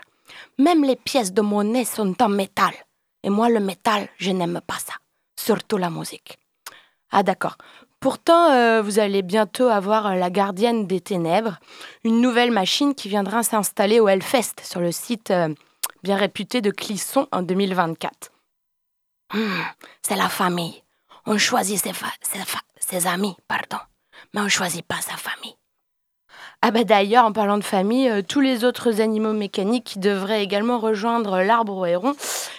Même 0.56 0.84
les 0.84 0.94
pièces 0.94 1.32
de 1.32 1.42
monnaie 1.42 1.84
sont 1.84 2.14
en 2.22 2.28
métal. 2.28 2.72
Et 3.24 3.28
moi, 3.28 3.48
le 3.48 3.58
métal, 3.58 4.08
je 4.18 4.30
n'aime 4.30 4.60
pas 4.64 4.78
ça. 4.78 4.92
Surtout 5.36 5.78
la 5.78 5.90
musique. 5.90 6.38
Ah 7.10 7.24
d'accord. 7.24 7.56
Pourtant, 7.98 8.52
euh, 8.52 8.82
vous 8.82 9.00
allez 9.00 9.22
bientôt 9.22 9.66
avoir 9.66 10.06
euh, 10.06 10.14
la 10.14 10.30
gardienne 10.30 10.86
des 10.86 11.00
ténèbres, 11.00 11.58
une 12.04 12.20
nouvelle 12.20 12.52
machine 12.52 12.94
qui 12.94 13.08
viendra 13.08 13.42
s'installer 13.42 13.98
au 13.98 14.06
Hellfest 14.06 14.60
sur 14.62 14.78
le 14.78 14.92
site 14.92 15.32
euh, 15.32 15.52
bien 16.04 16.14
réputé 16.14 16.60
de 16.60 16.70
Clisson 16.70 17.26
en 17.32 17.42
2024. 17.42 18.30
Hmm, 19.34 19.62
c'est 20.02 20.14
la 20.14 20.28
famille. 20.28 20.84
On 21.26 21.36
choisit 21.36 21.82
ses, 21.82 21.90
ses 22.78 23.06
amis, 23.08 23.34
pardon, 23.48 23.82
mais 24.32 24.42
on 24.42 24.48
choisit 24.48 24.86
pas 24.86 25.00
sa 25.00 25.16
famille. 25.16 25.56
Ah 26.64 26.70
bah 26.70 26.84
d'ailleurs, 26.84 27.24
en 27.24 27.32
parlant 27.32 27.58
de 27.58 27.64
famille, 27.64 28.08
euh, 28.08 28.22
tous 28.22 28.40
les 28.40 28.64
autres 28.64 29.00
animaux 29.00 29.32
mécaniques 29.32 29.82
qui 29.82 29.98
devraient 29.98 30.44
également 30.44 30.78
rejoindre 30.78 31.42
l'arbre 31.42 31.76
au 31.76 31.86
héron, 31.86 32.14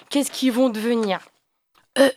qu'est-ce 0.10 0.30
qu'ils 0.30 0.52
vont 0.52 0.68
devenir? 0.68 1.20
Eux, 1.98 2.12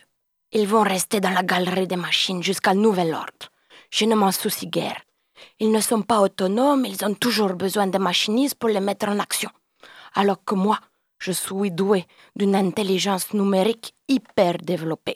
ils 0.51 0.67
vont 0.67 0.81
rester 0.81 1.21
dans 1.21 1.29
la 1.29 1.43
galerie 1.43 1.87
des 1.87 1.95
machines 1.95 2.43
jusqu'à 2.43 2.73
nouvel 2.73 3.13
ordre. 3.13 3.51
Je 3.89 4.03
ne 4.03 4.15
m'en 4.15 4.33
soucie 4.33 4.67
guère. 4.67 5.01
Ils 5.61 5.71
ne 5.71 5.79
sont 5.79 6.01
pas 6.01 6.19
autonomes, 6.19 6.85
ils 6.85 7.05
ont 7.05 7.13
toujours 7.13 7.53
besoin 7.53 7.87
de 7.87 7.97
machinistes 7.97 8.55
pour 8.55 8.67
les 8.67 8.81
mettre 8.81 9.07
en 9.07 9.19
action. 9.19 9.49
Alors 10.13 10.43
que 10.43 10.55
moi, 10.55 10.79
je 11.19 11.31
suis 11.31 11.71
doué 11.71 12.05
d'une 12.35 12.55
intelligence 12.55 13.33
numérique 13.33 13.93
hyper 14.09 14.57
développée. 14.57 15.15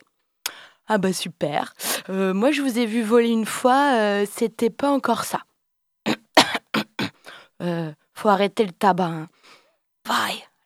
Ah 0.88 0.97
bah 0.97 1.12
super. 1.12 1.73
Euh, 2.10 2.34
moi, 2.34 2.51
je 2.51 2.62
vous 2.62 2.79
ai 2.79 2.86
vu 2.86 3.01
voler 3.01 3.29
une 3.29 3.45
fois, 3.45 3.93
euh, 3.95 4.25
c'était 4.31 4.69
pas 4.69 4.89
encore 4.89 5.25
ça. 5.25 5.41
Euh, 7.62 7.91
faut 8.13 8.30
arrêter 8.30 8.65
le 8.65 8.71
tabac. 8.71 9.06
hein. 9.06 9.28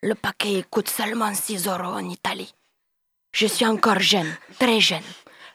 Le 0.02 0.16
paquet 0.16 0.64
coûte 0.70 0.90
seulement 0.90 1.34
6 1.34 1.68
euros 1.68 1.96
en 1.96 2.10
Italie. 2.10 2.54
Je 3.32 3.48
suis 3.48 3.66
encore 3.66 4.00
jeune, 4.00 4.32
très 4.60 4.80
jeune. 4.80 5.02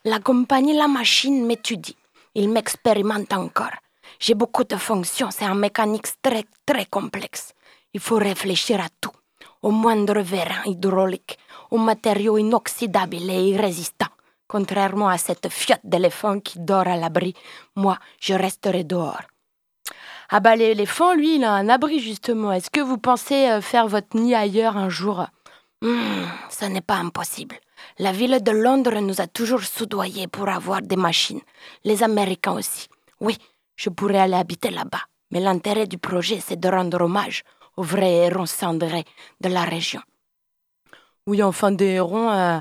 La 0.05 0.19
compagnie 0.19 0.77
La 0.77 0.89
Machine 0.89 1.47
m'étudie. 1.47 1.97
Il 2.35 2.51
m'expérimente 2.51 3.33
encore. 3.33 3.77
J'ai 4.19 4.35
beaucoup 4.35 4.65
de 4.65 4.77
fonctions, 4.77 5.31
c'est 5.31 5.45
un 5.45 5.55
mécanique 5.55 6.09
très, 6.21 6.45
très 6.67 6.87
complexe. 6.87 7.55
Il 7.95 8.01
faut 8.01 8.17
réfléchir 8.17 8.81
à 8.81 8.89
tout. 9.01 9.13
Au 9.63 9.71
moindre 9.71 10.21
vérin 10.21 10.63
hydraulique, 10.65 11.39
aux 11.71 11.79
matériaux 11.79 12.39
inoxydables 12.39 13.31
et 13.31 13.49
irrésistants. 13.51 14.07
Contrairement 14.49 15.09
à 15.09 15.19
cette 15.19 15.49
fiotte 15.49 15.81
d'éléphant 15.85 16.41
qui 16.41 16.59
dort 16.59 16.89
à 16.89 16.97
l'abri, 16.97 17.35
moi, 17.77 17.99
je 18.21 18.35
resterai 18.35 18.85
dehors. 18.85 19.23
Ah 20.33 20.39
bah 20.39 20.55
l'éléphant, 20.55 21.15
lui, 21.15 21.37
il 21.37 21.45
a 21.45 21.53
un 21.53 21.69
abri 21.69 21.99
justement. 21.99 22.53
Est-ce 22.53 22.71
que 22.71 22.81
vous 22.81 22.99
pensez 22.99 23.49
euh, 23.51 23.61
faire 23.61 23.89
votre 23.89 24.17
nid 24.17 24.33
ailleurs 24.33 24.77
un 24.77 24.89
jour? 24.89 25.27
Hmm, 25.83 26.25
Ce 26.51 26.67
n'est 26.67 26.81
pas 26.81 26.97
impossible. 26.97 27.57
La 27.99 28.13
ville 28.13 28.41
de 28.41 28.53
Londres 28.53 29.01
nous 29.01 29.21
a 29.21 29.27
toujours 29.27 29.63
soudoyés 29.63 30.29
pour 30.29 30.49
avoir 30.49 30.83
des 30.83 30.95
machines. 30.95 31.41
Les 31.85 32.05
Américains 32.05 32.53
aussi. 32.53 32.87
Oui, 33.21 33.37
je 33.75 33.91
pourrais 33.91 34.19
aller 34.21 34.35
habiter 34.35 34.71
là-bas. 34.71 35.03
Mais 35.33 35.41
l'intérêt 35.41 35.89
du 35.89 35.99
projet, 35.99 36.39
c'est 36.41 36.61
de 36.61 36.69
rendre 36.69 37.01
hommage 37.03 37.43
aux 37.77 37.83
vrais 37.83 38.27
hérons 38.27 38.47
cendrés 38.47 39.05
de 39.41 39.49
la 39.49 39.65
région. 39.65 40.03
Oui, 41.27 41.43
enfin, 41.43 41.73
des 41.73 41.95
hérons, 41.95 42.31
euh, 42.31 42.59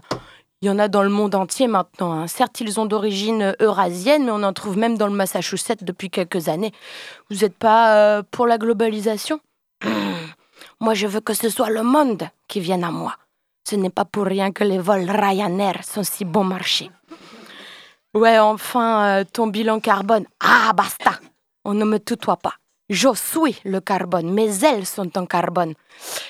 il 0.61 0.67
y 0.67 0.69
en 0.69 0.79
a 0.79 0.87
dans 0.89 1.03
le 1.03 1.09
monde 1.09 1.35
entier 1.35 1.67
maintenant. 1.67 2.11
hein. 2.11 2.27
Certes, 2.27 2.59
ils 2.59 2.79
ont 2.79 2.85
d'origine 2.85 3.55
eurasienne, 3.61 4.25
mais 4.25 4.31
on 4.31 4.43
en 4.43 4.53
trouve 4.53 4.77
même 4.77 4.97
dans 4.97 5.07
le 5.07 5.13
Massachusetts 5.13 5.83
depuis 5.83 6.09
quelques 6.09 6.49
années. 6.49 6.73
Vous 7.29 7.37
n'êtes 7.37 7.55
pas 7.57 7.95
euh, 7.95 8.23
pour 8.29 8.45
la 8.45 8.57
globalisation? 8.57 9.39
Moi, 10.81 10.93
je 10.93 11.07
veux 11.07 11.21
que 11.21 11.33
ce 11.33 11.49
soit 11.49 11.69
le 11.69 11.83
monde 11.83 12.27
qui 12.47 12.59
vienne 12.59 12.83
à 12.83 12.91
moi. 12.91 13.15
Ce 13.69 13.75
n'est 13.75 13.89
pas 13.89 14.05
pour 14.05 14.25
rien 14.25 14.51
que 14.51 14.63
les 14.63 14.79
vols 14.79 15.09
Ryanair 15.09 15.83
sont 15.83 16.03
si 16.03 16.25
bon 16.25 16.43
marché. 16.43 16.89
Ouais, 18.13 18.39
enfin, 18.39 19.19
euh, 19.19 19.23
ton 19.31 19.47
bilan 19.47 19.79
carbone. 19.79 20.25
Ah, 20.39 20.71
basta 20.73 21.19
On 21.65 21.73
ne 21.73 21.85
me 21.85 21.99
tutoie 21.99 22.37
pas. 22.37 22.55
Je 22.89 23.09
suis 23.13 23.57
le 23.65 23.79
carbone. 23.81 24.31
Mes 24.33 24.65
ailes 24.65 24.85
sont 24.85 25.15
en 25.17 25.25
carbone. 25.25 25.73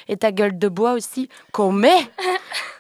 Et 0.07 0.17
ta 0.17 0.31
gueule 0.31 0.57
de 0.59 0.67
bois 0.67 0.93
aussi. 0.93 1.29
Comme 1.51 1.85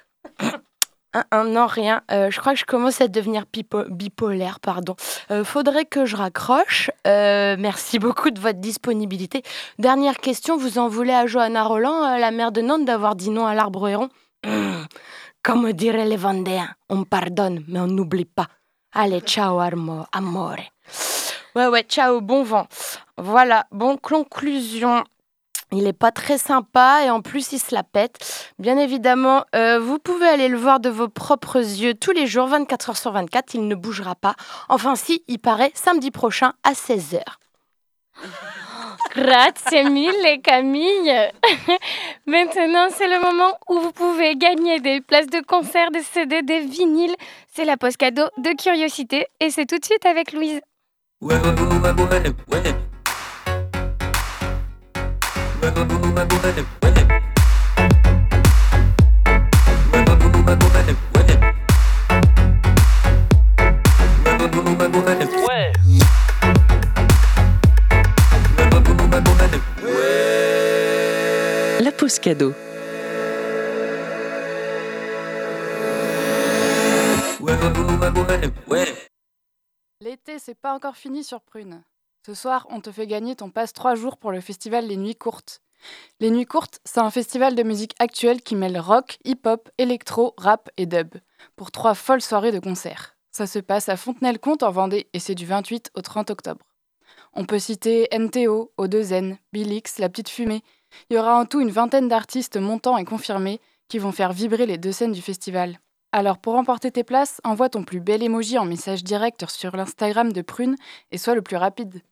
Un- 1.13 1.23
un- 1.31 1.43
non, 1.45 1.65
rien. 1.65 2.01
Euh, 2.11 2.29
je 2.29 2.39
crois 2.39 2.53
que 2.53 2.59
je 2.59 2.65
commence 2.65 3.01
à 3.01 3.07
devenir 3.07 3.45
bipolaire, 3.89 4.59
pardon. 4.59 4.95
Euh, 5.31 5.43
faudrait 5.43 5.85
que 5.85 6.05
je 6.05 6.15
raccroche. 6.15 6.91
Euh, 7.07 7.55
merci 7.57 7.97
beaucoup 7.99 8.29
de 8.29 8.39
votre 8.39 8.59
disponibilité. 8.59 9.41
Dernière 9.79 10.17
question, 10.17 10.55
vous 10.57 10.77
en 10.77 10.87
voulez 10.87 11.13
à 11.13 11.25
Johanna 11.25 11.63
Roland, 11.63 12.17
la 12.17 12.31
maire 12.31 12.51
de 12.51 12.61
Nantes, 12.61 12.85
d'avoir 12.85 13.15
dit 13.15 13.29
non 13.31 13.45
à 13.47 13.55
l'arbre 13.55 13.87
héron 13.87 14.09
Hum, 14.45 14.85
Comme 15.43 15.73
diraient 15.73 16.05
les 16.05 16.15
Vendéens, 16.15 16.69
on 16.89 17.03
pardonne, 17.03 17.63
mais 17.67 17.79
on 17.79 17.87
n'oublie 17.87 18.25
pas. 18.25 18.47
Allez, 18.93 19.19
ciao, 19.21 19.59
armo, 19.59 20.05
amore. 20.11 20.55
Ouais, 21.55 21.67
ouais, 21.67 21.83
ciao, 21.83 22.21
bon 22.21 22.43
vent. 22.43 22.67
Voilà, 23.17 23.65
bon, 23.71 23.97
conclusion. 23.97 25.03
Il 25.71 25.85
est 25.85 25.93
pas 25.93 26.11
très 26.11 26.37
sympa 26.37 27.01
et 27.05 27.09
en 27.09 27.21
plus 27.21 27.51
il 27.51 27.59
se 27.59 27.75
la 27.75 27.83
pète. 27.83 28.17
Bien 28.57 28.77
évidemment, 28.77 29.45
euh, 29.55 29.79
vous 29.79 29.99
pouvez 29.99 30.27
aller 30.27 30.47
le 30.47 30.57
voir 30.57 30.79
de 30.79 30.89
vos 30.89 31.07
propres 31.07 31.57
yeux 31.57 31.93
tous 31.93 32.11
les 32.11 32.25
jours, 32.25 32.47
24 32.47 32.89
heures 32.89 32.97
sur 32.97 33.11
24. 33.11 33.53
Il 33.53 33.67
ne 33.67 33.75
bougera 33.75 34.15
pas. 34.15 34.35
Enfin, 34.67 34.95
si, 34.95 35.23
il 35.27 35.37
paraît 35.39 35.71
samedi 35.75 36.09
prochain 36.09 36.53
à 36.63 36.73
16h. 36.73 37.21
Grazie 39.15 39.89
mille 39.89 40.41
Camille. 40.43 41.31
Maintenant, 42.25 42.87
c'est 42.91 43.07
le 43.07 43.21
moment 43.21 43.57
où 43.67 43.79
vous 43.79 43.91
pouvez 43.91 44.35
gagner 44.35 44.79
des 44.79 45.01
places 45.01 45.27
de 45.27 45.41
concert, 45.41 45.91
des 45.91 46.03
CD, 46.03 46.41
des 46.41 46.59
vinyles. 46.59 47.15
C'est 47.53 47.65
la 47.65 47.77
poste 47.77 47.97
cadeau 47.97 48.25
de 48.37 48.55
curiosité 48.61 49.27
et 49.39 49.49
c'est 49.49 49.65
tout 49.65 49.77
de 49.77 49.85
suite 49.85 50.05
avec 50.05 50.31
Louise. 50.33 50.61
Ouais, 51.21 51.35
ouais, 51.35 52.33
ouais, 52.51 52.75
La 71.81 71.91
pause 71.91 72.19
cadeau. 72.19 72.53
L'été, 80.01 80.39
c'est 80.39 80.55
pas 80.55 80.73
encore 80.73 80.95
fini 80.95 81.23
sur 81.23 81.41
Prune. 81.41 81.83
Ce 82.29 82.35
soir, 82.35 82.67
on 82.69 82.79
te 82.79 82.91
fait 82.91 83.07
gagner 83.07 83.35
ton 83.35 83.49
passe 83.49 83.73
3 83.73 83.95
jours 83.95 84.17
pour 84.17 84.31
le 84.31 84.39
festival 84.39 84.85
Les 84.85 84.97
Nuits 84.97 85.15
Courtes. 85.15 85.63
Les 86.19 86.29
Nuits 86.29 86.45
Courtes, 86.45 86.79
c'est 86.85 86.99
un 86.99 87.09
festival 87.09 87.55
de 87.55 87.63
musique 87.63 87.95
actuelle 87.97 88.43
qui 88.43 88.55
mêle 88.55 88.77
rock, 88.77 89.17
hip-hop, 89.25 89.67
électro, 89.79 90.35
rap 90.37 90.69
et 90.77 90.85
dub, 90.85 91.15
pour 91.55 91.71
trois 91.71 91.95
folles 91.95 92.21
soirées 92.21 92.51
de 92.51 92.59
concert. 92.59 93.15
Ça 93.31 93.47
se 93.47 93.57
passe 93.57 93.89
à 93.89 93.97
Fontenay-le-Comte 93.97 94.61
en 94.61 94.69
Vendée 94.69 95.09
et 95.13 95.17
c'est 95.17 95.33
du 95.33 95.47
28 95.47 95.89
au 95.95 96.01
30 96.01 96.29
octobre. 96.29 96.63
On 97.33 97.45
peut 97.45 97.57
citer 97.57 98.07
NTO, 98.15 98.73
O2N, 98.77 99.37
Bilix, 99.51 99.97
La 99.97 100.07
Petite 100.07 100.29
Fumée. 100.29 100.61
Il 101.09 101.15
y 101.15 101.19
aura 101.19 101.35
en 101.35 101.47
tout 101.47 101.61
une 101.61 101.71
vingtaine 101.71 102.09
d'artistes 102.09 102.57
montants 102.57 102.97
et 102.97 103.05
confirmés 103.05 103.59
qui 103.87 103.97
vont 103.97 104.11
faire 104.11 104.33
vibrer 104.33 104.67
les 104.67 104.77
deux 104.77 104.91
scènes 104.91 105.13
du 105.13 105.23
festival. 105.23 105.79
Alors 106.11 106.37
pour 106.37 106.53
remporter 106.53 106.91
tes 106.91 107.03
places, 107.03 107.41
envoie 107.43 107.69
ton 107.69 107.83
plus 107.83 107.99
bel 107.99 108.21
emoji 108.21 108.59
en 108.59 108.65
message 108.65 109.03
direct 109.03 109.49
sur 109.49 109.75
l'Instagram 109.75 110.31
de 110.31 110.43
Prune 110.43 110.75
et 111.11 111.17
sois 111.17 111.33
le 111.33 111.41
plus 111.41 111.57
rapide. 111.57 112.03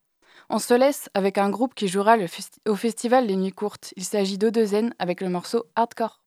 On 0.50 0.60
se 0.60 0.74
laisse 0.74 1.10
avec 1.14 1.38
un 1.38 1.50
groupe 1.50 1.76
qui 1.76 1.90
jouera 1.90 2.16
au 2.66 2.76
festival 2.76 3.28
Les 3.28 3.36
Nuits 3.36 3.52
Courtes. 3.52 3.94
Il 3.98 4.06
s'agit 4.06 4.38
d'O2N 4.38 4.92
avec 4.98 5.20
le 5.20 5.28
morceau 5.28 5.66
Hardcore. 5.76 6.22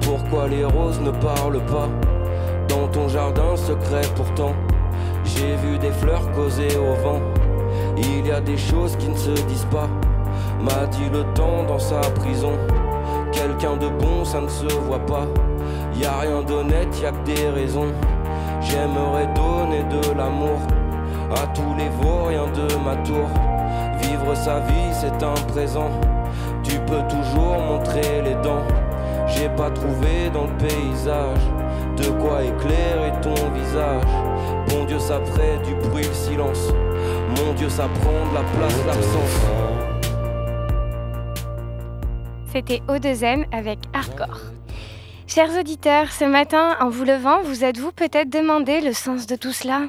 Pourquoi 0.00 0.48
les 0.48 0.64
roses 0.64 1.00
ne 1.00 1.10
parlent 1.10 1.64
pas 1.66 1.88
Dans 2.68 2.88
ton 2.88 3.08
jardin 3.08 3.54
secret 3.54 4.02
pourtant, 4.16 4.54
j'ai 5.24 5.56
vu 5.56 5.78
des 5.78 5.90
fleurs 5.90 6.30
causer 6.32 6.68
au 6.76 6.94
vent. 7.02 7.20
Il 7.98 8.26
y 8.26 8.30
a 8.30 8.40
des 8.40 8.56
choses 8.56 8.96
qui 8.96 9.08
ne 9.08 9.16
se 9.16 9.30
disent 9.30 9.66
pas. 9.70 9.88
M'a 10.60 10.86
dit 10.86 11.10
le 11.12 11.24
temps 11.34 11.64
dans 11.68 11.78
sa 11.78 12.00
prison. 12.00 12.52
Quelqu'un 13.32 13.76
de 13.76 13.88
bon, 13.88 14.24
ça 14.24 14.40
ne 14.40 14.48
se 14.48 14.66
voit 14.86 15.04
pas. 15.04 15.26
Y 15.96 16.06
a 16.06 16.20
rien 16.20 16.42
d'honnête, 16.42 16.88
y 17.02 17.06
a 17.06 17.12
que 17.12 17.24
des 17.24 17.48
raisons. 17.50 17.92
J'aimerais 18.62 19.28
donner 19.34 19.84
de 19.84 20.16
l'amour 20.16 20.58
à 21.30 21.46
tous 21.48 21.74
les 21.76 21.90
vauriens 22.00 22.46
de 22.46 22.74
ma 22.82 22.96
tour. 23.02 23.28
Vivre 24.00 24.34
sa 24.34 24.60
vie, 24.60 24.92
c'est 24.92 25.22
un 25.22 25.34
présent. 25.52 25.90
Tu 26.62 26.78
peux 26.80 27.02
toujours 27.08 27.58
montrer 27.58 28.22
les 28.24 28.34
dents. 28.36 28.64
J'ai 29.36 29.48
pas 29.48 29.70
trouvé 29.70 30.30
dans 30.32 30.44
le 30.44 30.56
paysage 30.56 31.38
de 31.96 32.08
quoi 32.20 32.42
éclairer 32.42 33.12
ton 33.20 33.34
visage. 33.50 34.04
Bon 34.68 34.84
Dieu, 34.84 34.98
ça 34.98 35.20
ferait 35.24 35.58
du 35.58 35.74
bruit, 35.74 36.04
le 36.04 36.14
silence. 36.14 36.68
Mon 37.36 37.52
Dieu, 37.54 37.68
ça 37.68 37.88
prend 38.00 38.30
de 38.30 38.34
la 38.34 38.42
place, 38.42 38.86
l'absence. 38.86 39.40
C'était 42.52 42.80
O2N 42.88 43.46
avec 43.52 43.80
Hardcore. 43.92 44.40
Chers 45.26 45.58
auditeurs, 45.58 46.12
ce 46.12 46.24
matin, 46.24 46.76
en 46.80 46.88
vous 46.88 47.04
levant, 47.04 47.42
vous 47.42 47.64
êtes-vous 47.64 47.90
peut-être 47.90 48.30
demandé 48.30 48.80
le 48.80 48.92
sens 48.92 49.26
de 49.26 49.34
tout 49.34 49.52
cela? 49.52 49.88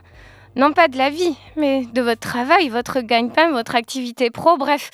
Non 0.56 0.74
pas 0.74 0.88
de 0.88 0.98
la 0.98 1.10
vie, 1.10 1.36
mais 1.56 1.86
de 1.86 2.02
votre 2.02 2.22
travail, 2.22 2.70
votre 2.70 3.02
gagne-pain, 3.02 3.52
votre 3.52 3.76
activité 3.76 4.32
pro, 4.32 4.58
bref. 4.58 4.90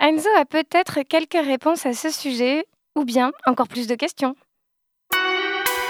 Enzo 0.00 0.28
a 0.38 0.44
peut-être 0.44 1.00
quelques 1.02 1.44
réponses 1.44 1.84
à 1.84 1.92
ce 1.92 2.10
sujet, 2.10 2.64
ou 2.96 3.04
bien 3.04 3.32
encore 3.46 3.68
plus 3.68 3.86
de 3.86 3.94
questions. 3.94 4.34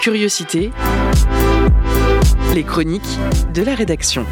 Curiosité. 0.00 0.70
Les 2.54 2.64
chroniques 2.64 3.18
de 3.54 3.62
la 3.62 3.74
rédaction. 3.74 4.26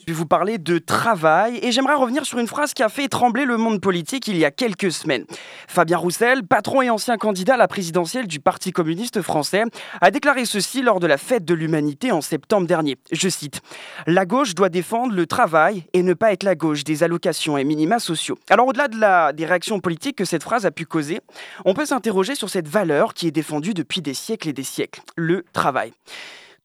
Je 0.00 0.12
vais 0.12 0.16
vous 0.16 0.26
parler 0.26 0.58
de 0.58 0.78
travail 0.78 1.58
et 1.62 1.72
j'aimerais 1.72 1.94
revenir 1.94 2.24
sur 2.24 2.38
une 2.38 2.46
phrase 2.46 2.72
qui 2.72 2.82
a 2.82 2.88
fait 2.88 3.08
trembler 3.08 3.44
le 3.44 3.56
monde 3.56 3.80
politique 3.80 4.28
il 4.28 4.36
y 4.36 4.44
a 4.44 4.50
quelques 4.50 4.92
semaines. 4.92 5.24
Fabien 5.68 5.98
Roussel, 5.98 6.44
patron 6.44 6.82
et 6.82 6.90
ancien 6.90 7.16
candidat 7.18 7.54
à 7.54 7.56
la 7.56 7.68
présidentielle 7.68 8.26
du 8.26 8.40
Parti 8.40 8.72
communiste 8.72 9.20
français, 9.20 9.64
a 10.00 10.10
déclaré 10.10 10.44
ceci 10.44 10.82
lors 10.82 11.00
de 11.00 11.06
la 11.06 11.18
fête 11.18 11.44
de 11.44 11.54
l'humanité 11.54 12.12
en 12.12 12.20
septembre 12.20 12.66
dernier. 12.66 12.96
Je 13.12 13.28
cite 13.28 13.60
La 14.06 14.24
gauche 14.24 14.54
doit 14.54 14.70
défendre 14.70 15.14
le 15.14 15.26
travail 15.26 15.84
et 15.92 16.02
ne 16.02 16.14
pas 16.14 16.32
être 16.32 16.44
la 16.44 16.54
gauche 16.54 16.84
des 16.84 17.02
allocations 17.02 17.58
et 17.58 17.64
minima 17.64 17.98
sociaux. 17.98 18.38
Alors 18.48 18.68
au-delà 18.68 19.32
des 19.32 19.44
réactions 19.44 19.80
politiques 19.80 20.16
que 20.16 20.24
cette 20.24 20.42
phrase 20.42 20.64
a 20.64 20.70
pu 20.70 20.86
causer, 20.86 21.20
on 21.64 21.74
peut 21.74 21.86
s'interroger 21.86 22.34
sur 22.34 22.48
cette 22.48 22.68
valeur 22.68 23.12
qui 23.12 23.26
est 23.26 23.32
défendue 23.32 23.74
depuis 23.74 24.00
des 24.00 24.14
siècles 24.14 24.48
et 24.48 24.52
des 24.52 24.62
siècles, 24.62 25.02
le 25.16 25.44
travail. 25.52 25.92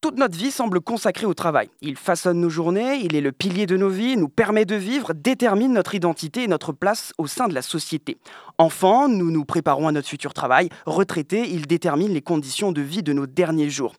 Toute 0.06 0.20
notre 0.20 0.38
vie 0.38 0.52
semble 0.52 0.82
consacrée 0.82 1.26
au 1.26 1.34
travail. 1.34 1.68
Il 1.82 1.98
façonne 1.98 2.40
nos 2.40 2.52
journées, 2.52 2.98
il 2.98 3.16
est 3.16 3.22
le 3.22 3.32
pilier 3.32 3.66
de 3.66 3.76
nos 3.76 3.90
vies, 3.90 4.18
nous 4.18 4.30
permet 4.30 4.64
de 4.64 4.76
vivre, 4.76 5.14
détermine 5.16 5.74
notre 5.74 5.96
identité 5.96 6.44
et 6.44 6.48
notre 6.48 6.74
place 6.74 7.12
au 7.18 7.26
sein 7.26 7.48
de 7.48 7.56
la 7.56 7.64
société. 7.64 8.20
Enfants, 8.60 9.10
nous 9.10 9.32
nous 9.32 9.46
préparons 9.46 9.88
à 9.88 9.92
notre 9.92 10.08
futur 10.08 10.36
travail. 10.36 10.70
Retraités, 10.86 11.50
il 11.50 11.66
détermine 11.66 12.14
les 12.14 12.22
conditions 12.22 12.72
de 12.72 12.82
vie 12.82 13.02
de 13.02 13.14
nos 13.14 13.26
derniers 13.26 13.72
jours. 13.72 13.96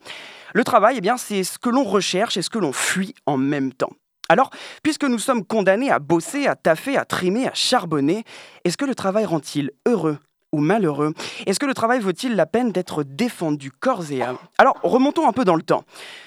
Le 0.54 0.62
travail, 0.62 0.94
eh 0.98 1.00
bien, 1.00 1.16
c'est 1.16 1.42
ce 1.42 1.58
que 1.58 1.70
l'on 1.70 1.82
recherche 1.82 2.36
et 2.36 2.42
ce 2.42 2.50
que 2.50 2.60
l'on 2.60 2.72
fuit 2.72 3.16
en 3.26 3.36
même 3.36 3.72
temps. 3.72 3.90
Alors, 4.28 4.50
puisque 4.84 5.02
nous 5.02 5.18
sommes 5.18 5.44
condamnés 5.44 5.90
à 5.90 5.98
bosser, 5.98 6.46
à 6.46 6.54
taffer, 6.54 6.96
à 6.96 7.04
trimer, 7.04 7.48
à 7.48 7.54
charbonner, 7.54 8.22
est-ce 8.64 8.76
que 8.76 8.84
le 8.84 8.94
travail 8.94 9.24
rend-il 9.24 9.72
heureux? 9.88 10.18
Malheureux 10.60 11.12
Est-ce 11.46 11.58
que 11.58 11.66
le 11.66 11.74
travail 11.74 12.00
vaut-il 12.00 12.36
la 12.36 12.46
peine 12.46 12.72
d'être 12.72 13.02
défendu 13.02 13.70
corps 13.70 14.10
et 14.10 14.22
âme? 14.22 14.38
Alors, 14.58 14.76
remontons 14.82 15.28
un 15.28 15.32
peu 15.32 15.44
dans 15.44 15.56
le 15.56 15.62
temps. 15.62 15.84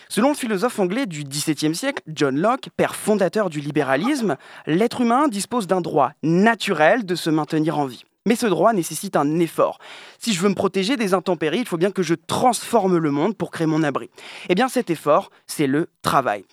Selon 0.07 0.29
le 0.29 0.35
philosophe 0.35 0.79
anglais 0.79 1.05
du 1.05 1.23
XVIIe 1.23 1.75
siècle, 1.75 2.01
John 2.07 2.39
Locke, 2.39 2.69
père 2.75 2.95
fondateur 2.95 3.49
du 3.49 3.59
libéralisme, 3.59 4.37
l'être 4.65 5.01
humain 5.01 5.27
dispose 5.27 5.67
d'un 5.67 5.81
droit 5.81 6.11
naturel 6.23 7.05
de 7.05 7.15
se 7.15 7.29
maintenir 7.29 7.77
en 7.77 7.85
vie. 7.85 8.03
Mais 8.25 8.35
ce 8.35 8.47
droit 8.47 8.73
nécessite 8.73 9.15
un 9.15 9.39
effort. 9.39 9.79
Si 10.19 10.33
je 10.33 10.41
veux 10.41 10.49
me 10.49 10.55
protéger 10.55 10.97
des 10.97 11.13
intempéries, 11.13 11.59
il 11.59 11.67
faut 11.67 11.77
bien 11.77 11.91
que 11.91 12.03
je 12.03 12.15
transforme 12.15 12.97
le 12.97 13.11
monde 13.11 13.35
pour 13.35 13.49
créer 13.49 13.67
mon 13.67 13.81
abri. 13.81 14.09
Eh 14.49 14.55
bien 14.55 14.67
cet 14.67 14.89
effort, 14.89 15.31
c'est 15.47 15.67
le 15.67 15.87
travail. 16.01 16.43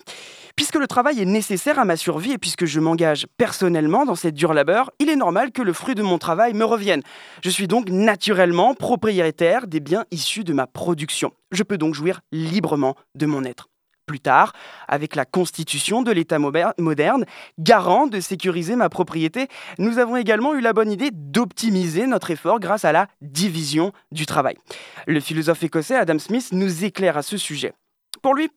Puisque 0.57 0.75
le 0.75 0.87
travail 0.87 1.21
est 1.21 1.25
nécessaire 1.25 1.77
à 1.77 1.85
ma 1.85 1.95
survie 1.95 2.31
et 2.31 2.37
puisque 2.39 2.65
je 2.65 2.79
m'engage 2.79 3.27
personnellement 3.37 4.05
dans 4.05 4.15
cette 4.15 4.33
dure 4.33 4.55
labeur, 4.55 4.89
il 4.97 5.07
est 5.07 5.15
normal 5.15 5.51
que 5.51 5.61
le 5.61 5.71
fruit 5.71 5.93
de 5.93 6.01
mon 6.01 6.17
travail 6.17 6.55
me 6.55 6.65
revienne. 6.65 7.03
Je 7.43 7.51
suis 7.51 7.67
donc 7.67 7.89
naturellement 7.89 8.73
propriétaire 8.73 9.67
des 9.67 9.79
biens 9.79 10.05
issus 10.09 10.43
de 10.43 10.53
ma 10.53 10.65
production. 10.65 11.31
Je 11.51 11.61
peux 11.61 11.77
donc 11.77 11.93
jouir 11.93 12.21
librement 12.31 12.95
de 13.13 13.27
mon 13.27 13.43
être. 13.43 13.69
Plus 14.07 14.19
tard, 14.19 14.53
avec 14.87 15.15
la 15.15 15.25
constitution 15.25 16.01
de 16.01 16.11
l'État 16.11 16.39
moderne, 16.39 17.25
garant 17.59 18.07
de 18.07 18.19
sécuriser 18.19 18.75
ma 18.75 18.89
propriété, 18.89 19.49
nous 19.77 19.99
avons 19.99 20.15
également 20.15 20.55
eu 20.55 20.61
la 20.61 20.73
bonne 20.73 20.91
idée 20.91 21.11
d'optimiser 21.13 22.07
notre 22.07 22.31
effort 22.31 22.59
grâce 22.59 22.83
à 22.83 22.91
la 22.91 23.07
division 23.21 23.91
du 24.11 24.25
travail. 24.25 24.57
Le 25.05 25.19
philosophe 25.19 25.61
écossais 25.61 25.95
Adam 25.95 26.17
Smith 26.17 26.49
nous 26.51 26.83
éclaire 26.83 27.15
à 27.15 27.21
ce 27.21 27.37
sujet. 27.37 27.73
Pour 28.23 28.33
lui, 28.33 28.49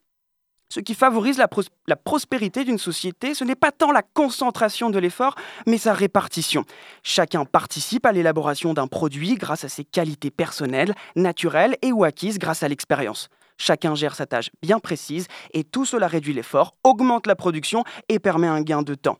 ce 0.71 0.81
qui 0.81 0.95
favorise 0.95 1.37
la, 1.37 1.49
pros- 1.49 1.63
la 1.87 1.97
prospérité 1.97 2.65
d'une 2.65 2.79
société, 2.79 3.35
ce 3.35 3.45
n'est 3.45 3.57
pas 3.57 3.73
tant 3.73 3.93
la 3.93 4.03
concentration 4.03 4.89
de 4.89 4.99
l'effort, 4.99 5.35
mais 5.67 5.79
sa 5.79 5.93
répartition. 5.93 6.65
Chacun 7.03 7.45
participe 7.45 8.07
à 8.07 8.13
l'élaboration 8.13 8.73
d'un 8.73 8.87
produit 8.87 9.35
grâce 9.35 9.65
à 9.65 9.69
ses 9.69 9.85
qualités 9.85 10.31
personnelles, 10.31 10.95
naturelles 11.17 11.77
et 11.83 11.93
ou 11.93 12.05
acquises 12.05 12.39
grâce 12.39 12.63
à 12.63 12.69
l'expérience. 12.69 13.29
Chacun 13.63 13.95
gère 13.95 14.15
sa 14.15 14.25
tâche 14.25 14.51
bien 14.63 14.79
précise 14.79 15.27
et 15.53 15.65
tout 15.65 15.85
cela 15.85 16.07
réduit 16.07 16.33
l'effort, 16.33 16.75
augmente 16.83 17.27
la 17.27 17.37
production 17.37 17.85
et 18.09 18.19
permet 18.19 18.47
un 18.47 18.63
gain 18.63 18.81
de 18.81 18.95
temps. 18.95 19.19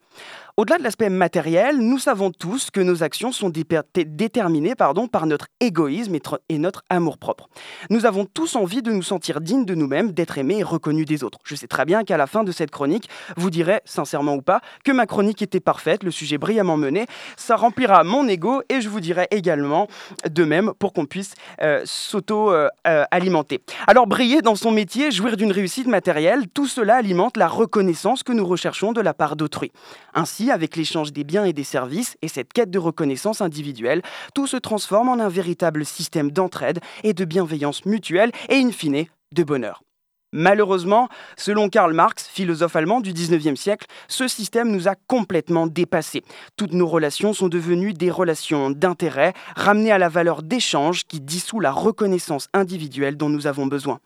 Au-delà 0.57 0.79
de 0.79 0.83
l'aspect 0.83 1.09
matériel, 1.11 1.79
nous 1.79 1.99
savons 1.99 2.31
tous 2.31 2.71
que 2.71 2.81
nos 2.81 3.03
actions 3.03 3.33
sont 3.33 3.49
dé- 3.51 3.65
déterminées 4.07 4.75
par 4.75 4.95
notre 5.27 5.47
égoïsme 5.61 6.15
et, 6.15 6.19
tr- 6.19 6.39
et 6.49 6.59
notre 6.59 6.83
amour-propre. 6.91 7.49
Nous 7.89 8.05
avons 8.05 8.25
tous 8.27 8.57
envie 8.57 8.83
de 8.83 8.91
nous 8.93 9.03
sentir 9.03 9.41
dignes 9.41 9.65
de 9.65 9.75
nous-mêmes, 9.75 10.13
d'être 10.13 10.37
aimés 10.39 10.59
et 10.59 10.63
reconnus 10.63 11.07
des 11.07 11.23
autres. 11.25 11.39
Je 11.45 11.55
sais 11.55 11.67
très 11.69 11.85
bien 11.85 12.03
qu'à 12.05 12.17
la 12.17 12.27
fin 12.27 12.45
de 12.45 12.53
cette 12.53 12.71
chronique, 12.71 13.09
vous 13.37 13.49
direz, 13.51 13.81
sincèrement 13.85 14.35
ou 14.35 14.43
pas, 14.43 14.61
que 14.85 14.93
ma 14.93 15.07
chronique 15.07 15.41
était 15.43 15.61
parfaite, 15.61 16.03
le 16.03 16.11
sujet 16.11 16.37
brillamment 16.39 16.77
mené. 16.77 17.07
Ça 17.37 17.57
remplira 17.57 18.05
mon 18.05 18.27
ego 18.29 18.63
et 18.69 18.81
je 18.81 18.89
vous 18.89 19.01
dirai 19.01 19.29
également 19.31 19.87
de 20.29 20.45
même 20.45 20.73
pour 20.79 20.93
qu'on 20.93 21.07
puisse 21.07 21.35
euh, 21.63 21.83
s'auto-alimenter. 21.87 23.61
Alors, 23.87 24.07
dans 24.39 24.55
son 24.55 24.71
métier, 24.71 25.11
jouir 25.11 25.37
d'une 25.37 25.51
réussite 25.51 25.89
matérielle, 25.89 26.47
tout 26.55 26.69
cela 26.69 26.97
alimente 26.97 27.37
la 27.37 27.49
reconnaissance 27.49 28.23
que 28.23 28.33
nous 28.33 28.47
recherchons 28.47 28.93
de 28.93 29.01
la 29.01 29.13
part 29.13 29.35
d'autrui. 29.35 29.73
Ainsi, 30.15 30.51
avec 30.51 30.77
l'échange 30.77 31.13
des 31.13 31.25
biens 31.25 31.45
et 31.45 31.53
des 31.53 31.65
services 31.65 32.17
et 32.23 32.29
cette 32.29 32.53
quête 32.53 32.71
de 32.71 32.79
reconnaissance 32.79 33.41
individuelle, 33.41 34.03
tout 34.35 34.47
se 34.47 34.57
transforme 34.57 35.09
en 35.09 35.19
un 35.19 35.29
véritable 35.29 35.85
système 35.85 36.31
d'entraide 36.31 36.79
et 37.03 37.13
de 37.13 37.25
bienveillance 37.25 37.85
mutuelle 37.85 38.31
et, 38.49 38.57
in 38.57 38.71
fine, 38.71 39.07
de 39.35 39.43
bonheur. 39.43 39.83
Malheureusement, 40.33 41.09
selon 41.37 41.69
Karl 41.69 41.93
Marx, 41.93 42.29
philosophe 42.29 42.77
allemand 42.77 43.01
du 43.01 43.13
19e 43.13 43.57
siècle, 43.57 43.87
ce 44.07 44.29
système 44.29 44.71
nous 44.71 44.87
a 44.87 44.95
complètement 45.09 45.67
dépassés. 45.67 46.23
Toutes 46.57 46.73
nos 46.73 46.87
relations 46.87 47.33
sont 47.33 47.49
devenues 47.49 47.95
des 47.95 48.13
relations 48.13 48.71
d'intérêt, 48.71 49.33
ramenées 49.57 49.91
à 49.91 49.99
la 49.99 50.09
valeur 50.09 50.45
d'échange 50.45 51.03
qui 51.05 51.21
dissout 51.21 51.59
la 51.59 51.73
reconnaissance 51.73 52.49
individuelle 52.55 53.17
dont 53.17 53.29
nous 53.29 53.49
avons 53.49 53.67
besoin. 53.67 53.99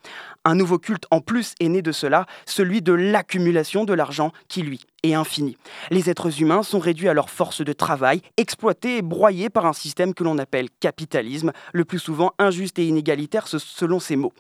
Un 0.46 0.54
nouveau 0.54 0.78
culte 0.78 1.04
en 1.10 1.20
plus 1.20 1.54
est 1.60 1.68
né 1.68 1.82
de 1.82 1.92
cela, 1.92 2.24
celui 2.46 2.80
de 2.80 2.94
l'accumulation 2.94 3.84
de 3.84 3.92
l'argent 3.92 4.32
qui, 4.48 4.62
lui, 4.62 4.80
est 5.02 5.12
infini. 5.12 5.58
Les 5.90 6.08
êtres 6.08 6.40
humains 6.40 6.62
sont 6.62 6.78
réduits 6.78 7.10
à 7.10 7.14
leur 7.14 7.28
force 7.28 7.62
de 7.62 7.72
travail, 7.74 8.22
exploités 8.38 8.96
et 8.96 9.02
broyés 9.02 9.50
par 9.50 9.66
un 9.66 9.74
système 9.74 10.14
que 10.14 10.24
l'on 10.24 10.38
appelle 10.38 10.68
capitalisme, 10.80 11.52
le 11.74 11.84
plus 11.84 11.98
souvent 11.98 12.32
injuste 12.38 12.78
et 12.78 12.86
inégalitaire 12.86 13.46
selon 13.46 14.00
ses 14.00 14.16
mots. 14.16 14.32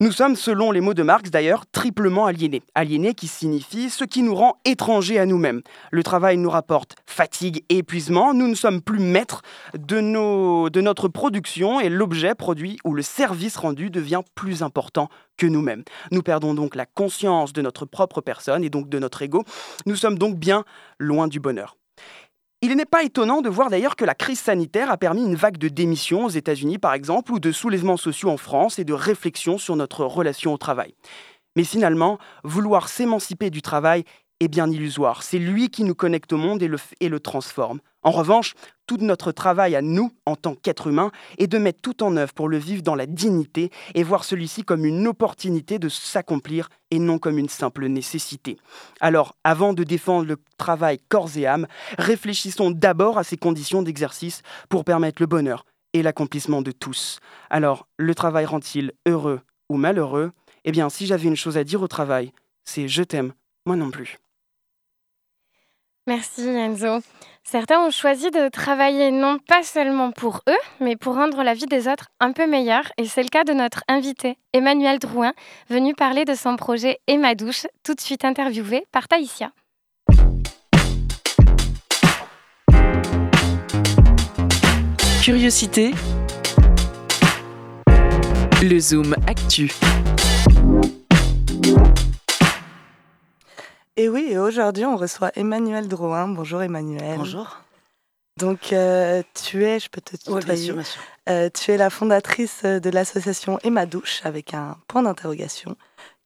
Nous 0.00 0.10
sommes, 0.10 0.34
selon 0.34 0.72
les 0.72 0.80
mots 0.80 0.92
de 0.92 1.04
Marx 1.04 1.30
d'ailleurs, 1.30 1.66
triplement 1.70 2.26
aliénés. 2.26 2.64
Aliénés 2.74 3.14
qui 3.14 3.28
signifie 3.28 3.90
ce 3.90 4.02
qui 4.02 4.22
nous 4.22 4.34
rend 4.34 4.56
étrangers 4.64 5.20
à 5.20 5.24
nous-mêmes. 5.24 5.62
Le 5.92 6.02
travail 6.02 6.36
nous 6.36 6.50
rapporte 6.50 6.96
fatigue 7.06 7.64
et 7.68 7.78
épuisement. 7.78 8.34
Nous 8.34 8.48
ne 8.48 8.56
sommes 8.56 8.82
plus 8.82 8.98
maîtres 8.98 9.42
de, 9.72 10.68
de 10.68 10.80
notre 10.80 11.06
production 11.06 11.78
et 11.78 11.90
l'objet 11.90 12.34
produit 12.34 12.76
ou 12.84 12.92
le 12.92 13.02
service 13.02 13.56
rendu 13.56 13.88
devient 13.88 14.22
plus 14.34 14.64
important 14.64 15.08
que 15.36 15.46
nous-mêmes. 15.46 15.84
Nous 16.10 16.22
perdons 16.22 16.54
donc 16.54 16.74
la 16.74 16.86
conscience 16.86 17.52
de 17.52 17.62
notre 17.62 17.86
propre 17.86 18.20
personne 18.20 18.64
et 18.64 18.70
donc 18.70 18.88
de 18.88 18.98
notre 18.98 19.22
ego. 19.22 19.44
Nous 19.86 19.94
sommes 19.94 20.18
donc 20.18 20.36
bien 20.36 20.64
loin 20.98 21.28
du 21.28 21.38
bonheur. 21.38 21.76
Il 22.64 22.74
n'est 22.76 22.86
pas 22.86 23.02
étonnant 23.02 23.42
de 23.42 23.50
voir 23.50 23.68
d'ailleurs 23.68 23.94
que 23.94 24.06
la 24.06 24.14
crise 24.14 24.40
sanitaire 24.40 24.90
a 24.90 24.96
permis 24.96 25.22
une 25.22 25.34
vague 25.34 25.58
de 25.58 25.68
démissions 25.68 26.24
aux 26.24 26.30
États-Unis 26.30 26.78
par 26.78 26.94
exemple, 26.94 27.30
ou 27.30 27.38
de 27.38 27.52
soulèvements 27.52 27.98
sociaux 27.98 28.30
en 28.30 28.38
France 28.38 28.78
et 28.78 28.86
de 28.86 28.94
réflexions 28.94 29.58
sur 29.58 29.76
notre 29.76 30.06
relation 30.06 30.54
au 30.54 30.56
travail. 30.56 30.94
Mais 31.56 31.64
finalement, 31.64 32.18
vouloir 32.42 32.88
s'émanciper 32.88 33.50
du 33.50 33.60
travail 33.60 34.04
est 34.40 34.48
bien 34.48 34.70
illusoire. 34.70 35.22
C'est 35.22 35.38
lui 35.38 35.70
qui 35.70 35.84
nous 35.84 35.94
connecte 35.94 36.32
au 36.32 36.36
monde 36.36 36.62
et 36.62 36.68
le, 36.68 36.78
et 37.00 37.08
le 37.08 37.20
transforme. 37.20 37.80
En 38.02 38.10
revanche, 38.10 38.54
tout 38.86 38.98
notre 38.98 39.32
travail 39.32 39.74
à 39.74 39.80
nous, 39.80 40.12
en 40.26 40.36
tant 40.36 40.54
qu'êtres 40.54 40.88
humains, 40.88 41.10
est 41.38 41.46
de 41.46 41.56
mettre 41.56 41.80
tout 41.80 42.02
en 42.02 42.16
œuvre 42.16 42.34
pour 42.34 42.48
le 42.48 42.58
vivre 42.58 42.82
dans 42.82 42.94
la 42.94 43.06
dignité 43.06 43.70
et 43.94 44.02
voir 44.02 44.24
celui-ci 44.24 44.62
comme 44.62 44.84
une 44.84 45.06
opportunité 45.06 45.78
de 45.78 45.88
s'accomplir 45.88 46.68
et 46.90 46.98
non 46.98 47.18
comme 47.18 47.38
une 47.38 47.48
simple 47.48 47.86
nécessité. 47.86 48.58
Alors, 49.00 49.36
avant 49.42 49.72
de 49.72 49.84
défendre 49.84 50.26
le 50.26 50.36
travail 50.58 50.98
corps 51.08 51.30
et 51.36 51.46
âme, 51.46 51.66
réfléchissons 51.98 52.70
d'abord 52.70 53.16
à 53.16 53.24
ses 53.24 53.38
conditions 53.38 53.82
d'exercice 53.82 54.42
pour 54.68 54.84
permettre 54.84 55.22
le 55.22 55.26
bonheur 55.26 55.64
et 55.94 56.02
l'accomplissement 56.02 56.60
de 56.60 56.72
tous. 56.72 57.20
Alors, 57.48 57.88
le 57.96 58.14
travail 58.14 58.44
rend-il 58.44 58.92
heureux 59.06 59.40
ou 59.70 59.76
malheureux? 59.76 60.32
Eh 60.64 60.72
bien, 60.72 60.90
si 60.90 61.06
j'avais 61.06 61.28
une 61.28 61.36
chose 61.36 61.56
à 61.56 61.64
dire 61.64 61.80
au 61.80 61.88
travail, 61.88 62.32
c'est 62.64 62.88
je 62.88 63.02
t'aime, 63.02 63.32
moi 63.64 63.76
non 63.76 63.90
plus. 63.90 64.18
Merci 66.06 66.42
Enzo. 66.42 67.00
Certains 67.44 67.80
ont 67.80 67.90
choisi 67.90 68.30
de 68.30 68.48
travailler 68.48 69.10
non 69.10 69.38
pas 69.38 69.62
seulement 69.62 70.10
pour 70.10 70.42
eux, 70.48 70.58
mais 70.80 70.96
pour 70.96 71.14
rendre 71.14 71.42
la 71.42 71.54
vie 71.54 71.64
des 71.64 71.88
autres 71.88 72.08
un 72.20 72.32
peu 72.32 72.46
meilleure. 72.46 72.92
Et 72.98 73.06
c'est 73.06 73.22
le 73.22 73.28
cas 73.28 73.44
de 73.44 73.54
notre 73.54 73.82
invité, 73.88 74.36
Emmanuel 74.52 74.98
Drouin, 74.98 75.32
venu 75.70 75.94
parler 75.94 76.26
de 76.26 76.34
son 76.34 76.56
projet 76.56 76.98
Emma 77.06 77.34
Douche, 77.34 77.66
tout 77.84 77.94
de 77.94 78.00
suite 78.00 78.24
interviewé 78.24 78.86
par 78.92 79.08
Taïsia. 79.08 79.52
Curiosité. 85.22 85.92
Le 88.62 88.78
Zoom 88.78 89.14
Actu. 89.26 89.70
Et 93.96 94.08
oui, 94.08 94.26
et 94.30 94.38
aujourd'hui, 94.38 94.84
on 94.84 94.96
reçoit 94.96 95.30
Emmanuel 95.36 95.86
Drouin. 95.86 96.26
Bonjour 96.26 96.62
Emmanuel. 96.62 97.16
Bonjour. 97.18 97.60
Donc, 98.38 98.72
euh, 98.72 99.22
tu 99.34 99.64
es, 99.64 99.78
je 99.78 99.88
peux 99.88 100.00
te 100.00 100.16
bien 100.16 100.40
tutoyer. 100.40 100.64
sûr, 100.64 100.74
bien 100.74 100.82
sûr. 100.82 101.00
Euh, 101.28 101.48
tu 101.48 101.70
es 101.70 101.76
la 101.76 101.90
fondatrice 101.90 102.64
de 102.64 102.90
l'association 102.90 103.60
Emma 103.62 103.86
Douche 103.86 104.20
avec 104.24 104.52
un 104.52 104.76
point 104.88 105.02
d'interrogation 105.04 105.76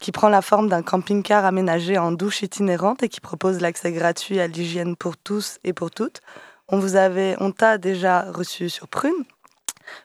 qui 0.00 0.12
prend 0.12 0.30
la 0.30 0.40
forme 0.40 0.70
d'un 0.70 0.82
camping-car 0.82 1.44
aménagé 1.44 1.98
en 1.98 2.10
douche 2.10 2.42
itinérante 2.42 3.02
et 3.02 3.10
qui 3.10 3.20
propose 3.20 3.60
l'accès 3.60 3.92
gratuit 3.92 4.40
à 4.40 4.46
l'hygiène 4.46 4.96
pour 4.96 5.18
tous 5.18 5.58
et 5.64 5.74
pour 5.74 5.90
toutes. 5.90 6.22
On 6.68 6.78
vous 6.78 6.96
avait, 6.96 7.36
on 7.38 7.52
t'a 7.52 7.76
déjà 7.76 8.22
reçu 8.32 8.70
sur 8.70 8.88
Prune 8.88 9.24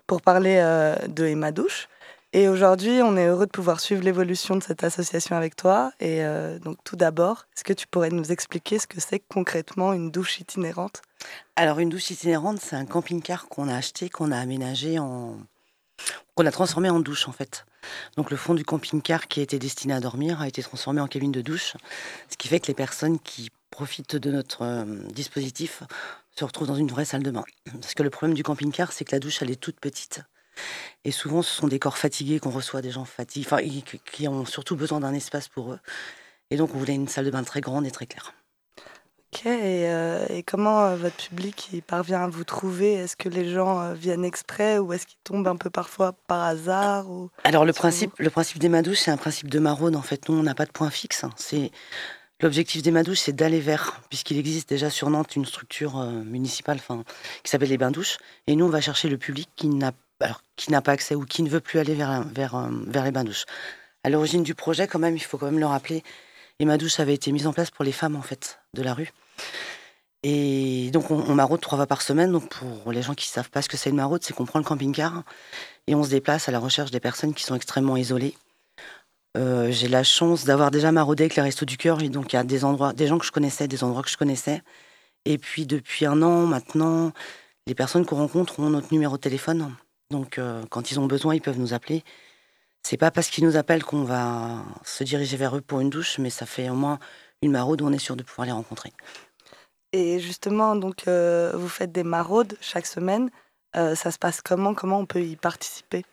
pour 0.06 0.22
parler 0.22 0.58
euh, 0.62 0.96
de 1.08 1.26
Emma 1.26 1.54
Douche. 1.54 1.88
Et 2.36 2.48
aujourd'hui, 2.48 3.04
on 3.04 3.16
est 3.16 3.28
heureux 3.28 3.46
de 3.46 3.52
pouvoir 3.52 3.80
suivre 3.80 4.02
l'évolution 4.02 4.56
de 4.56 4.64
cette 4.64 4.84
association 4.84 5.36
avec 5.36 5.56
toi. 5.56 5.92
Et 6.00 6.24
euh, 6.24 6.58
donc, 6.58 6.78
tout 6.84 6.96
d'abord, 6.96 7.46
est-ce 7.56 7.64
que 7.64 7.74
tu 7.74 7.86
pourrais 7.86 8.10
nous 8.10 8.32
expliquer 8.32 8.80
ce 8.80 8.88
que 8.88 9.00
c'est 9.00 9.20
concrètement 9.20 9.94
une 9.94 10.10
douche 10.10 10.40
itinérante? 10.40 11.04
Alors, 11.56 11.78
une 11.78 11.90
douche 11.90 12.10
itinérante, 12.10 12.60
c'est 12.60 12.76
un 12.76 12.86
camping-car 12.86 13.48
qu'on 13.50 13.68
a 13.68 13.76
acheté, 13.76 14.10
qu'on 14.10 14.32
a 14.32 14.38
aménagé 14.40 14.98
en. 14.98 15.38
qu'on 16.34 16.48
a 16.48 16.52
transformé 16.52 16.90
en 16.90 17.00
douche, 17.00 17.28
en 17.28 17.34
fait. 17.34 17.66
Donc, 18.18 18.32
le 18.32 18.38
fond 18.38 18.56
du 18.56 18.66
camping-car 18.66 19.28
qui 19.28 19.40
était 19.40 19.60
destiné 19.60 19.94
à 19.94 20.00
dormir 20.00 20.42
a 20.42 20.48
été 20.48 20.64
transformé 20.64 21.02
en 21.02 21.08
cabine 21.08 21.32
de 21.32 21.42
douche. 21.42 21.76
Ce 22.30 22.38
qui 22.38 22.48
fait 22.48 22.60
que 22.60 22.68
les 22.68 22.74
personnes 22.74 23.20
qui 23.20 23.52
profitent 23.70 24.16
de 24.16 24.32
notre 24.32 24.64
euh, 24.64 24.86
dispositif 25.12 25.84
se 26.36 26.44
retrouvent 26.44 26.68
dans 26.68 26.76
une 26.76 26.90
vraie 26.90 27.06
salle 27.06 27.22
de 27.22 27.30
bain. 27.30 27.44
Parce 27.80 27.94
que 27.94 28.02
le 28.02 28.10
problème 28.10 28.34
du 28.34 28.42
camping-car, 28.42 28.92
c'est 28.92 29.06
que 29.06 29.12
la 29.12 29.20
douche, 29.20 29.44
elle 29.44 29.52
est 29.52 29.62
toute 29.62 29.80
petite. 29.80 30.24
Et 31.06 31.12
souvent, 31.12 31.42
ce 31.42 31.54
sont 31.54 31.68
des 31.68 31.80
corps 31.80 31.98
fatigués 31.98 32.40
qu'on 32.40 32.50
reçoit, 32.50 32.82
des 32.82 32.92
gens 32.92 33.06
fatigués, 33.06 33.46
enfin, 33.46 33.62
qui- 34.12 34.28
ont 34.28 34.46
surtout 34.46 34.76
besoin 34.76 35.00
d'un 35.00 35.14
espace 35.14 35.48
pour 35.48 35.74
eux. 35.74 35.80
Et 36.50 36.58
donc, 36.58 36.74
on 36.76 36.78
voulait 36.78 36.96
une 36.96 37.08
salle 37.08 37.26
de 37.26 37.32
bain 37.32 37.44
très 37.44 37.62
grande 37.62 37.86
et 37.86 37.92
très 37.92 38.06
claire. 38.06 38.34
Ok, 39.36 39.48
et, 39.48 39.90
euh, 39.90 40.28
et 40.30 40.44
comment 40.44 40.86
euh, 40.86 40.96
votre 40.96 41.16
public 41.16 41.70
il 41.74 41.82
parvient 41.82 42.24
à 42.24 42.28
vous 42.28 42.44
trouver? 42.44 42.94
Est-ce 42.94 43.16
que 43.16 43.30
les 43.30 43.52
gens 43.52 43.82
euh, 43.82 43.94
viennent 43.96 44.24
exprès 44.24 44.78
ou 44.78 44.94
est-ce 44.94 45.08
qu'ils 45.08 45.18
tombent 45.24 45.48
un 45.48 45.56
peu 45.56 45.72
parfois 45.72 46.14
par 46.28 46.44
hasard 46.44 47.10
ou... 47.10 47.32
Alors 47.44 47.66
le 47.66 47.74
principe, 47.74 48.14
le 48.20 48.30
principe 48.30 48.60
des 48.60 48.70
madouches, 48.70 49.00
c'est 49.00 49.10
un 49.12 49.18
principe 49.18 49.50
de 49.50 49.58
maraude. 49.58 49.96
En 49.96 50.04
fait, 50.04 50.30
nous, 50.30 50.36
on 50.38 50.44
n'a 50.44 50.54
pas 50.54 50.68
de 50.68 50.72
point 50.72 50.92
fixe. 50.92 51.24
hein. 51.24 51.32
C'est 51.36 51.72
l'objectif 52.42 52.84
des 52.84 52.92
madouches, 52.92 53.22
c'est 53.22 53.34
d'aller 53.34 53.60
vers, 53.60 54.02
puisqu'il 54.10 54.38
existe 54.38 54.70
déjà 54.70 54.92
sur 54.92 55.10
Nantes 55.10 55.36
une 55.36 55.46
structure 55.46 55.96
municipale, 56.04 56.78
enfin, 56.78 57.04
qui 57.42 57.50
s'appelle 57.50 57.70
les 57.70 57.80
bains 57.80 57.90
douches. 57.90 58.18
Et 58.46 58.56
nous, 58.56 58.66
on 58.66 58.70
va 58.70 58.82
chercher 58.82 59.10
le 59.10 59.18
public 59.18 59.50
qui 59.56 59.68
n'a, 59.68 59.94
alors, 60.24 60.42
qui 60.56 60.72
n'a 60.72 60.82
pas 60.82 60.94
accès 60.94 61.16
ou 61.16 61.26
qui 61.26 61.44
ne 61.44 61.50
veut 61.50 61.60
plus 61.60 61.80
aller 61.80 61.96
vers, 61.96 62.24
vers, 62.24 62.56
euh, 62.56 62.70
vers 62.88 63.04
les 63.04 63.12
bains 63.12 63.24
douches. 63.24 63.46
À 64.04 64.10
l'origine 64.10 64.44
du 64.44 64.56
projet, 64.56 64.88
quand 64.88 65.00
même, 65.00 65.16
il 65.16 65.24
faut 65.24 65.38
quand 65.38 65.46
même 65.46 65.60
le 65.60 65.66
rappeler, 65.66 66.04
les 66.60 66.66
bains 66.66 66.78
douches 66.78 67.00
avaient 67.00 67.14
été 67.14 67.32
mises 67.32 67.48
en 67.48 67.54
place 67.54 67.72
pour 67.72 67.86
les 67.86 67.92
femmes 67.92 68.16
en 68.16 68.22
fait 68.22 68.60
de 68.74 68.82
la 68.82 68.94
rue. 68.94 69.12
Et 70.24 70.90
donc 70.92 71.12
on, 71.12 71.20
on 71.20 71.36
maraude 71.36 71.60
trois 71.60 71.78
fois 71.78 71.88
par 71.88 72.02
semaine. 72.02 72.32
Donc 72.32 72.50
pour 72.50 72.92
les 72.92 73.02
gens 73.02 73.14
qui 73.14 73.30
ne 73.30 73.34
savent 73.34 73.50
pas 73.50 73.62
ce 73.62 73.70
que 73.70 73.78
c'est 73.78 73.90
une 73.90 73.98
maraude, 73.98 74.24
c'est 74.24 74.34
qu'on 74.34 74.46
prend 74.46 74.60
le 74.60 74.66
camping-car 74.66 75.24
et 75.88 75.96
on 75.96 76.04
se 76.04 76.10
déplace 76.10 76.48
à 76.48 76.52
la 76.52 76.60
recherche 76.60 76.92
des 76.92 77.00
personnes 77.00 77.34
qui 77.34 77.44
sont 77.44 77.56
extrêmement 77.56 77.98
isolées. 77.98 78.36
Euh, 79.36 79.72
j'ai 79.72 79.88
la 79.88 80.04
chance 80.04 80.46
d'avoir 80.46 80.72
déjà 80.72 80.92
maraudé 80.92 81.24
avec 81.24 81.36
les 81.36 81.42
Restos 81.42 81.66
du 81.66 81.78
Cœur, 81.78 82.02
et 82.02 82.10
donc 82.10 82.34
il 82.34 82.36
y 82.36 82.40
a 82.40 82.44
des 82.44 82.64
endroits, 82.64 82.94
des 82.94 83.08
gens 83.08 83.18
que 83.18 83.26
je 83.26 83.32
connaissais, 83.32 83.68
des 83.68 83.84
endroits 83.84 84.04
que 84.04 84.10
je 84.10 84.18
connaissais. 84.18 84.62
Et 85.26 85.38
puis 85.38 85.66
depuis 85.66 86.06
un 86.06 86.22
an 86.22 86.46
maintenant, 86.46 87.12
les 87.68 87.76
personnes 87.76 88.06
qu'on 88.06 88.18
rencontre 88.18 88.60
ont 88.60 88.70
notre 88.70 88.94
numéro 88.94 89.16
de 89.18 89.22
téléphone. 89.22 89.76
Donc 90.12 90.38
euh, 90.38 90.64
quand 90.70 90.92
ils 90.92 91.00
ont 91.00 91.06
besoin, 91.08 91.36
ils 91.36 91.42
peuvent 91.42 91.60
nous 91.60 91.74
appeler. 91.74 92.04
C'est 92.84 92.98
pas 92.98 93.12
parce 93.12 93.30
qu'ils 93.30 93.46
nous 93.46 93.56
appellent 93.56 93.84
qu'on 93.84 94.04
va 94.04 94.64
se 94.84 95.04
diriger 95.04 95.38
vers 95.38 95.56
eux 95.56 95.62
pour 95.62 95.80
une 95.80 95.90
douche, 95.90 96.20
mais 96.20 96.30
ça 96.30 96.46
fait 96.46 96.70
au 96.70 96.76
moins 96.76 97.00
une 97.42 97.52
maraude 97.52 97.82
où 97.82 97.88
on 97.88 97.94
est 97.94 97.98
sûr 98.00 98.16
de 98.16 98.24
pouvoir 98.24 98.46
les 98.46 98.52
rencontrer. 98.52 98.92
Et 99.94 100.20
justement, 100.20 100.76
donc, 100.76 101.08
euh, 101.08 101.52
vous 101.56 101.70
faites 101.70 101.92
des 101.92 102.04
maraudes 102.04 102.58
chaque 102.62 102.86
semaine. 102.86 103.30
Euh, 103.76 103.96
ça 103.96 104.12
se 104.12 104.18
passe 104.18 104.42
comment? 104.42 104.74
Comment 104.74 105.00
on 105.00 105.06
peut 105.06 105.22
y 105.22 105.36
participer? 105.36 106.04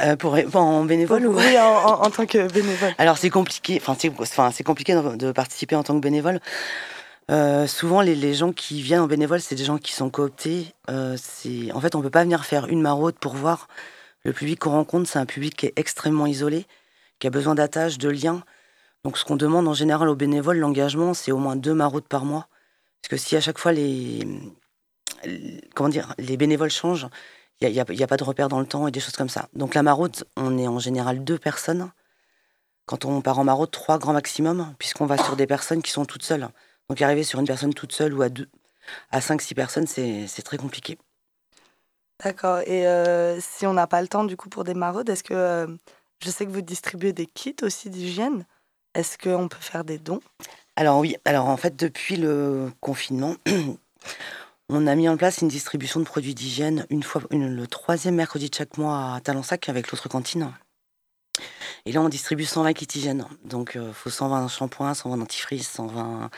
Euh, 0.00 0.16
pour, 0.16 0.36
en 0.54 0.84
bénévole 0.84 1.26
ou 1.26 1.36
Oui, 1.36 1.58
en, 1.58 1.64
en- 1.64 2.02
en 2.04 2.10
tant 2.10 2.26
que 2.26 2.50
bénévole. 2.52 2.94
Alors 2.98 3.16
c'est 3.16 3.30
compliqué, 3.30 3.80
enfin 3.80 3.96
c'est, 4.52 4.64
compliqué 4.64 4.94
de 4.94 5.32
participer 5.32 5.76
en 5.76 5.84
tant 5.84 5.94
que 5.94 6.00
bénévole. 6.00 6.40
Euh, 7.30 7.66
souvent 7.66 8.02
les, 8.02 8.34
gens 8.34 8.52
qui 8.52 8.82
viennent 8.82 9.00
en 9.00 9.06
bénévole, 9.06 9.40
c'est 9.40 9.54
des 9.54 9.64
gens 9.64 9.78
qui 9.78 9.92
sont 9.92 10.10
cooptés. 10.10 10.74
Euh, 10.90 11.16
en 11.72 11.80
fait, 11.80 11.94
on 11.94 12.02
peut 12.02 12.10
pas 12.10 12.24
venir 12.24 12.44
faire 12.44 12.66
une 12.66 12.82
maraude 12.82 13.14
pour 13.18 13.34
voir 13.34 13.68
le 14.24 14.32
public 14.32 14.58
qu'on 14.58 14.70
rencontre. 14.70 15.08
C'est 15.08 15.18
un 15.18 15.26
public 15.26 15.56
qui 15.56 15.66
est 15.66 15.72
extrêmement 15.76 16.26
isolé, 16.26 16.66
qui 17.18 17.26
a 17.26 17.30
besoin 17.30 17.54
d'attache, 17.54 17.98
de 17.98 18.08
liens. 18.08 18.42
Donc 19.04 19.18
ce 19.18 19.24
qu'on 19.24 19.36
demande 19.36 19.68
en 19.68 19.74
général 19.74 20.08
aux 20.08 20.16
bénévoles, 20.16 20.58
l'engagement, 20.58 21.14
c'est 21.14 21.32
au 21.32 21.38
moins 21.38 21.56
deux 21.56 21.74
maraudes 21.74 22.08
par 22.08 22.24
mois. 22.24 22.48
Parce 23.02 23.10
que 23.10 23.16
si 23.16 23.36
à 23.36 23.40
chaque 23.40 23.58
fois 23.58 23.72
les, 23.72 24.26
comment 25.74 25.88
dire, 25.88 26.14
les 26.18 26.36
bénévoles 26.36 26.70
changent, 26.70 27.08
il 27.60 27.70
n'y 27.70 27.80
a 27.80 28.06
pas 28.06 28.16
de 28.16 28.24
repère 28.24 28.48
dans 28.48 28.60
le 28.60 28.66
temps 28.66 28.88
et 28.88 28.90
des 28.90 29.00
choses 29.00 29.16
comme 29.16 29.28
ça. 29.28 29.48
Donc 29.54 29.74
la 29.74 29.82
maraude, 29.82 30.16
on 30.36 30.58
est 30.58 30.66
en 30.66 30.78
général 30.78 31.24
deux 31.24 31.38
personnes. 31.38 31.90
Quand 32.86 33.04
on 33.06 33.22
part 33.22 33.38
en 33.38 33.44
maraude, 33.44 33.70
trois 33.70 33.98
grands 33.98 34.12
maximum, 34.12 34.74
puisqu'on 34.78 35.06
va 35.06 35.16
sur 35.16 35.36
des 35.36 35.46
personnes 35.46 35.80
qui 35.82 35.90
sont 35.90 36.04
toutes 36.04 36.22
seules. 36.22 36.48
Donc 36.88 37.00
arriver 37.02 37.24
sur 37.24 37.40
une 37.40 37.46
personne 37.46 37.74
toute 37.74 37.92
seule 37.92 38.14
ou 38.14 38.22
à 38.22 38.28
deux, 38.28 38.48
à 39.10 39.20
cinq, 39.20 39.42
six 39.42 39.54
personnes, 39.54 39.86
c'est 39.86 40.42
très 40.44 40.58
compliqué. 40.58 40.98
D'accord. 42.22 42.60
Et 42.60 42.86
euh, 42.86 43.38
si 43.40 43.66
on 43.66 43.72
n'a 43.74 43.86
pas 43.86 44.00
le 44.00 44.08
temps, 44.08 44.24
du 44.24 44.36
coup, 44.36 44.48
pour 44.48 44.64
des 44.64 44.74
maraudes, 44.74 45.08
est-ce 45.08 45.24
que 45.24 45.34
euh, 45.34 45.66
Je 46.22 46.30
sais 46.30 46.46
que 46.46 46.50
vous 46.50 46.62
distribuez 46.62 47.12
des 47.12 47.26
kits 47.26 47.56
aussi 47.62 47.90
d'hygiène. 47.90 48.46
Est-ce 48.94 49.18
qu'on 49.18 49.48
peut 49.48 49.58
faire 49.60 49.84
des 49.84 49.98
dons? 49.98 50.20
Alors 50.76 50.98
oui, 50.98 51.16
alors 51.24 51.46
en 51.48 51.56
fait 51.56 51.76
depuis 51.76 52.16
le 52.16 52.70
confinement, 52.80 53.36
on 54.68 54.86
a 54.86 54.94
mis 54.94 55.08
en 55.08 55.16
place 55.16 55.38
une 55.38 55.48
distribution 55.48 56.00
de 56.00 56.04
produits 56.04 56.34
d'hygiène 56.34 56.86
une 56.90 57.02
fois 57.02 57.22
une- 57.30 57.54
le 57.54 57.66
troisième 57.66 58.14
mercredi 58.16 58.50
de 58.50 58.54
chaque 58.54 58.78
mois 58.78 59.14
à 59.14 59.20
Talensac 59.20 59.68
avec 59.68 59.90
l'autre 59.90 60.08
cantine. 60.08 60.52
Et 61.86 61.92
là 61.92 62.00
on 62.00 62.08
distribue 62.08 62.44
120 62.44 62.72
kits 62.72 62.98
hygiène. 62.98 63.26
Donc 63.44 63.72
il 63.74 63.92
faut 63.92 64.10
120 64.10 64.48
shampoings, 64.48 64.94
120 64.94 65.18
dentifrices, 65.18 65.68
120 65.70 66.30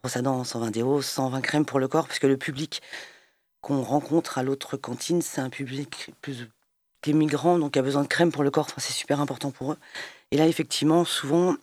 brosses 0.00 0.16
à 0.16 0.22
dents, 0.22 0.44
120 0.44 0.70
déos, 0.70 1.02
120 1.02 1.40
crèmes 1.40 1.64
pour 1.64 1.78
le 1.78 1.88
corps, 1.88 2.06
puisque 2.06 2.24
le 2.24 2.36
public 2.36 2.82
qu'on 3.60 3.82
rencontre 3.82 4.38
à 4.38 4.42
l'autre 4.44 4.76
cantine, 4.76 5.22
c'est 5.22 5.40
un 5.40 5.50
public 5.50 6.10
plus 6.22 6.48
migrant, 7.08 7.58
donc 7.58 7.76
a 7.76 7.82
besoin 7.82 8.02
de 8.02 8.08
crème 8.08 8.32
pour 8.32 8.42
le 8.42 8.50
corps. 8.50 8.66
Enfin, 8.66 8.80
c'est 8.80 8.92
super 8.92 9.20
important 9.20 9.50
pour 9.50 9.72
eux. 9.72 9.78
Et 10.30 10.36
là, 10.36 10.46
effectivement, 10.46 11.04
souvent, 11.04 11.56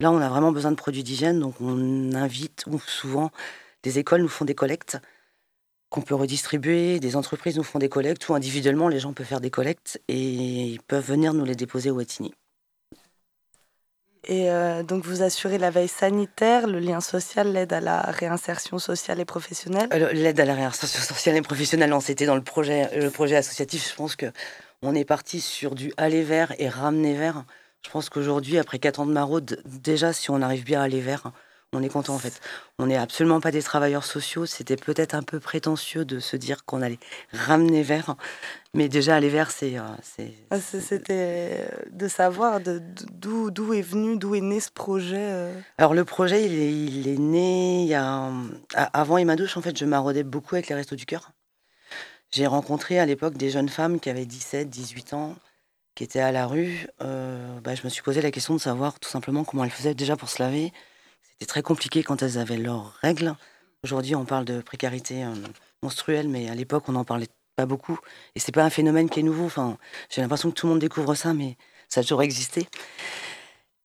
là, 0.00 0.10
on 0.10 0.18
a 0.18 0.28
vraiment 0.28 0.52
besoin 0.52 0.70
de 0.70 0.76
produits 0.76 1.04
d'hygiène, 1.04 1.40
donc 1.40 1.60
on 1.60 2.12
invite, 2.14 2.64
ou 2.66 2.78
souvent, 2.80 3.30
des 3.82 3.98
écoles 3.98 4.22
nous 4.22 4.28
font 4.28 4.44
des 4.44 4.54
collectes 4.54 4.98
qu'on 5.90 6.02
peut 6.02 6.14
redistribuer, 6.14 7.00
des 7.00 7.16
entreprises 7.16 7.56
nous 7.56 7.64
font 7.64 7.78
des 7.78 7.88
collectes, 7.88 8.28
ou 8.28 8.34
individuellement, 8.34 8.88
les 8.88 8.98
gens 9.00 9.12
peuvent 9.12 9.26
faire 9.26 9.40
des 9.40 9.50
collectes 9.50 10.00
et 10.08 10.64
ils 10.64 10.82
peuvent 10.82 11.06
venir 11.06 11.34
nous 11.34 11.44
les 11.44 11.54
déposer 11.54 11.90
au 11.90 11.96
Watini. 11.96 12.32
Et 14.28 14.50
euh, 14.50 14.84
donc 14.84 15.04
vous 15.04 15.22
assurez 15.22 15.58
la 15.58 15.70
veille 15.70 15.88
sanitaire, 15.88 16.68
le 16.68 16.78
lien 16.78 17.00
social, 17.00 17.52
l'aide 17.52 17.72
à 17.72 17.80
la 17.80 18.00
réinsertion 18.02 18.78
sociale 18.78 19.18
et 19.18 19.24
professionnelle? 19.24 19.88
Euh, 19.92 20.12
L'aide 20.12 20.38
à 20.38 20.44
la 20.44 20.54
réinsertion 20.54 21.00
sociale 21.00 21.36
et 21.36 21.42
professionnelle, 21.42 21.92
c'était 22.00 22.26
dans 22.26 22.36
le 22.36 22.42
projet, 22.42 22.88
le 22.96 23.10
projet 23.10 23.36
associatif. 23.36 23.90
Je 23.90 23.96
pense 23.96 24.14
que 24.14 24.26
on 24.82 24.94
est 24.94 25.04
parti 25.04 25.40
sur 25.40 25.74
du 25.74 25.92
aller 25.96 26.22
vers 26.22 26.54
et 26.60 26.68
ramener 26.68 27.14
vers. 27.14 27.44
Je 27.84 27.90
pense 27.90 28.08
qu'aujourd'hui, 28.10 28.58
après 28.58 28.78
4 28.78 29.00
ans 29.00 29.06
de 29.06 29.12
maraude, 29.12 29.60
déjà, 29.64 30.12
si 30.12 30.30
on 30.30 30.40
arrive 30.40 30.64
bien 30.64 30.80
à 30.80 30.84
aller 30.84 31.00
vers, 31.00 31.32
on 31.74 31.82
est 31.82 31.88
content 31.88 32.14
en 32.14 32.18
fait. 32.18 32.40
On 32.78 32.86
n'est 32.86 32.96
absolument 32.96 33.40
pas 33.40 33.50
des 33.50 33.62
travailleurs 33.62 34.04
sociaux. 34.04 34.44
C'était 34.46 34.76
peut-être 34.76 35.14
un 35.14 35.22
peu 35.22 35.40
prétentieux 35.40 36.04
de 36.04 36.20
se 36.20 36.36
dire 36.36 36.64
qu'on 36.64 36.82
allait 36.82 36.98
ramener 37.32 37.82
vers. 37.82 38.16
Mais 38.74 38.88
déjà, 38.88 39.16
aller 39.16 39.28
vers, 39.30 39.50
c'est. 39.50 39.78
euh, 39.78 39.82
Ah, 40.50 40.58
c'est- 40.60 40.80
C'était 40.80 41.68
de 41.90 42.08
savoir 42.08 42.60
de- 42.60 42.78
de- 42.78 43.06
d'où 43.12 43.50
d'où 43.50 43.72
est 43.74 43.82
venu, 43.82 44.16
d'où 44.18 44.34
est 44.34 44.40
né 44.40 44.60
ce 44.60 44.70
projet. 44.70 45.16
euh. 45.18 45.54
Alors 45.78 45.94
le 45.94 46.04
projet, 46.04 46.44
il 46.44 46.52
est, 46.52 46.72
il 46.72 47.08
est 47.08 47.18
né 47.18 47.82
il 47.84 47.88
y 47.88 47.94
a, 47.94 48.30
avant 48.74 49.16
Emma-Douche, 49.18 49.56
en 49.56 49.62
fait, 49.62 49.76
je 49.78 49.84
maraudais 49.84 50.24
beaucoup 50.24 50.54
avec 50.54 50.68
les 50.68 50.74
Restos 50.74 50.96
du 50.96 51.06
Cœur. 51.06 51.30
J'ai 52.32 52.46
rencontré 52.46 52.98
à 52.98 53.06
l'époque 53.06 53.36
des 53.36 53.50
jeunes 53.50 53.68
femmes 53.68 54.00
qui 54.00 54.08
avaient 54.08 54.24
17, 54.26 54.70
18 54.70 55.12
ans, 55.12 55.36
qui 55.94 56.04
étaient 56.04 56.20
à 56.20 56.32
la 56.32 56.46
rue. 56.46 56.86
Euh, 57.02 57.60
bah, 57.60 57.74
je 57.74 57.82
me 57.84 57.90
suis 57.90 58.00
posé 58.02 58.22
la 58.22 58.30
question 58.30 58.54
de 58.54 58.60
savoir 58.60 58.98
tout 59.00 59.08
simplement 59.10 59.44
comment 59.44 59.64
elles 59.64 59.70
faisaient 59.70 59.94
déjà 59.94 60.16
pour 60.16 60.30
se 60.30 60.42
laver. 60.42 60.72
C'était 61.42 61.50
très 61.50 61.62
compliqué 61.62 62.04
quand 62.04 62.22
elles 62.22 62.38
avaient 62.38 62.56
leurs 62.56 62.94
règles. 63.02 63.34
Aujourd'hui, 63.82 64.14
on 64.14 64.24
parle 64.24 64.44
de 64.44 64.60
précarité 64.60 65.24
euh, 65.24 65.34
menstruelle, 65.82 66.28
mais 66.28 66.48
à 66.48 66.54
l'époque, 66.54 66.84
on 66.86 66.92
n'en 66.92 67.02
parlait 67.02 67.26
pas 67.56 67.66
beaucoup. 67.66 67.98
Et 68.36 68.38
c'est 68.38 68.52
pas 68.52 68.62
un 68.62 68.70
phénomène 68.70 69.10
qui 69.10 69.18
est 69.18 69.24
nouveau. 69.24 69.46
Enfin, 69.46 69.76
j'ai 70.08 70.20
l'impression 70.20 70.52
que 70.52 70.54
tout 70.54 70.68
le 70.68 70.74
monde 70.74 70.78
découvre 70.78 71.16
ça, 71.16 71.34
mais 71.34 71.56
ça 71.88 71.98
a 71.98 72.02
toujours 72.04 72.22
existé. 72.22 72.68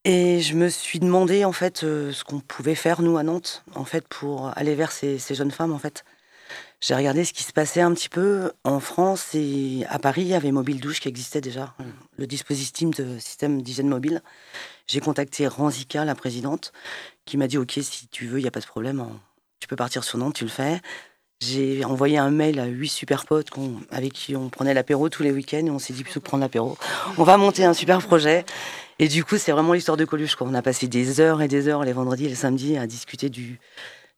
Et 0.03 0.39
je 0.39 0.53
me 0.53 0.69
suis 0.69 0.99
demandé 0.99 1.45
en 1.45 1.51
fait 1.51 1.83
euh, 1.83 2.11
ce 2.11 2.23
qu'on 2.23 2.41
pouvait 2.41 2.75
faire 2.75 3.01
nous 3.01 3.17
à 3.17 3.23
Nantes 3.23 3.63
en 3.73 3.85
fait 3.85 4.07
pour 4.07 4.55
aller 4.55 4.75
vers 4.75 4.91
ces, 4.91 5.17
ces 5.17 5.33
jeunes 5.33 5.49
femmes 5.49 5.73
en 5.73 5.79
fait. 5.79 6.05
J'ai 6.79 6.93
regardé 6.93 7.25
ce 7.25 7.33
qui 7.33 7.41
se 7.43 7.53
passait 7.53 7.81
un 7.81 7.91
petit 7.93 8.09
peu 8.09 8.51
en 8.63 8.79
France 8.79 9.33
et 9.33 9.83
à 9.89 9.97
Paris, 9.97 10.21
il 10.21 10.27
y 10.27 10.35
avait 10.35 10.51
Mobile 10.51 10.79
Douche 10.79 10.99
qui 10.99 11.07
existait 11.07 11.41
déjà, 11.41 11.73
le 12.17 12.27
dispositif 12.27 12.91
de 12.91 13.17
système 13.17 13.63
d'hygiène 13.63 13.89
mobile. 13.89 14.21
J'ai 14.85 14.99
contacté 14.99 15.47
Ranzika, 15.47 16.05
la 16.05 16.13
présidente, 16.13 16.71
qui 17.25 17.37
m'a 17.37 17.47
dit 17.47 17.57
OK, 17.57 17.79
si 17.81 18.07
tu 18.09 18.27
veux, 18.27 18.37
il 18.39 18.43
n'y 18.43 18.47
a 18.47 18.51
pas 18.51 18.59
de 18.59 18.65
problème, 18.65 18.99
hein. 18.99 19.09
tu 19.59 19.67
peux 19.67 19.75
partir 19.75 20.03
sur 20.03 20.19
Nantes, 20.19 20.35
tu 20.35 20.43
le 20.43 20.51
fais. 20.51 20.79
J'ai 21.41 21.83
envoyé 21.83 22.19
un 22.19 22.29
mail 22.29 22.59
à 22.59 22.65
huit 22.65 22.89
super 22.89 23.25
potes 23.25 23.49
avec 23.91 24.13
qui 24.13 24.35
on 24.35 24.49
prenait 24.49 24.73
l'apéro 24.73 25.09
tous 25.09 25.23
les 25.23 25.31
week-ends 25.31 25.65
et 25.65 25.71
on 25.71 25.79
s'est 25.79 25.93
dit 25.93 26.03
plutôt 26.03 26.19
que 26.19 26.25
prendre 26.25 26.41
l'apéro, 26.41 26.77
on 27.17 27.23
va 27.23 27.37
monter 27.37 27.65
un 27.65 27.73
super 27.73 28.01
projet. 28.01 28.45
Et 28.99 29.07
du 29.07 29.23
coup, 29.23 29.37
c'est 29.37 29.51
vraiment 29.51 29.73
l'histoire 29.73 29.97
de 29.97 30.05
Coluche. 30.05 30.35
Quoi. 30.35 30.47
On 30.47 30.53
a 30.55 30.63
passé 30.63 30.87
des 30.87 31.19
heures 31.19 31.41
et 31.41 31.47
des 31.47 31.67
heures 31.67 31.83
les 31.83 31.93
vendredis 31.93 32.25
et 32.25 32.29
les 32.29 32.35
samedis 32.35 32.77
à 32.77 32.87
discuter 32.87 33.29
du, 33.29 33.59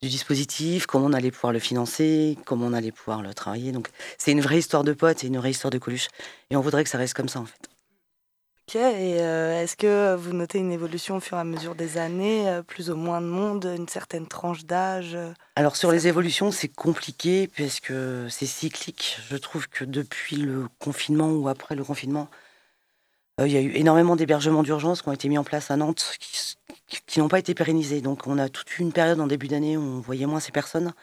du 0.02 0.10
dispositif, 0.10 0.86
comment 0.86 1.08
on 1.08 1.14
allait 1.14 1.32
pouvoir 1.32 1.54
le 1.54 1.60
financer, 1.60 2.38
comment 2.46 2.68
on 2.68 2.74
allait 2.74 2.92
pouvoir 2.92 3.22
le 3.22 3.34
travailler. 3.34 3.72
Donc, 3.72 3.90
c'est 4.18 4.32
une 4.32 4.42
vraie 4.42 4.60
histoire 4.60 4.84
de 4.84 4.94
potes 4.94 5.24
et 5.24 5.28
une 5.28 5.38
vraie 5.38 5.52
histoire 5.52 5.72
de 5.72 5.78
Coluche. 5.78 6.08
Et 6.50 6.56
on 6.56 6.62
voudrait 6.62 6.84
que 6.84 6.90
ça 6.90 6.98
reste 6.98 7.14
comme 7.14 7.30
ça, 7.30 7.40
en 7.40 7.46
fait. 7.46 7.70
Ok, 8.70 8.76
et 8.76 9.20
euh, 9.20 9.64
est-ce 9.64 9.76
que 9.76 10.16
vous 10.16 10.32
notez 10.32 10.60
une 10.60 10.72
évolution 10.72 11.16
au 11.16 11.20
fur 11.20 11.38
et 11.38 11.40
à 11.40 11.44
mesure 11.44 11.74
des 11.74 11.98
années, 11.98 12.48
euh, 12.48 12.62
plus 12.62 12.92
ou 12.92 12.96
moins 12.96 13.20
de 13.20 13.26
monde, 13.26 13.66
une 13.66 13.88
certaine 13.88 14.28
tranche 14.28 14.64
d'âge 14.64 15.16
euh, 15.16 15.34
Alors 15.56 15.76
sur 15.76 15.92
les 15.92 16.08
évolutions, 16.08 16.52
c'est 16.52 16.68
compliqué 16.68 17.50
parce 17.58 17.80
que 17.80 18.28
c'est 18.30 18.46
cyclique. 18.46 19.18
Je 19.28 19.38
trouve 19.38 19.68
que 19.70 19.84
depuis 19.84 20.36
le 20.36 20.68
confinement 20.78 21.32
ou 21.32 21.48
après 21.48 21.74
le 21.74 21.84
confinement, 21.84 22.30
il 23.46 23.52
y 23.52 23.58
a 23.58 23.62
eu 23.62 23.72
énormément 23.76 24.16
d'hébergements 24.16 24.64
d'urgence 24.64 25.02
qui 25.02 25.10
ont 25.10 25.14
été 25.14 25.30
mis 25.30 25.38
en 25.38 25.44
place 25.44 25.72
à 25.72 25.78
Nantes, 25.78 26.14
qui, 26.88 27.20
n'ont 27.20 27.28
pas 27.28 27.40
été 27.40 27.54
pérennisés. 27.54 28.02
Donc 28.02 28.28
on 28.28 28.38
a 28.38 28.50
toute 28.50 28.80
une 28.80 28.92
période 28.92 29.20
en 29.20 29.28
début 29.28 29.48
d'année 29.48 29.78
où 29.78 29.82
on 29.82 30.00
voyait 30.00 30.26
moins 30.26 30.40
ces 30.40 30.52
personnes. 30.52 30.94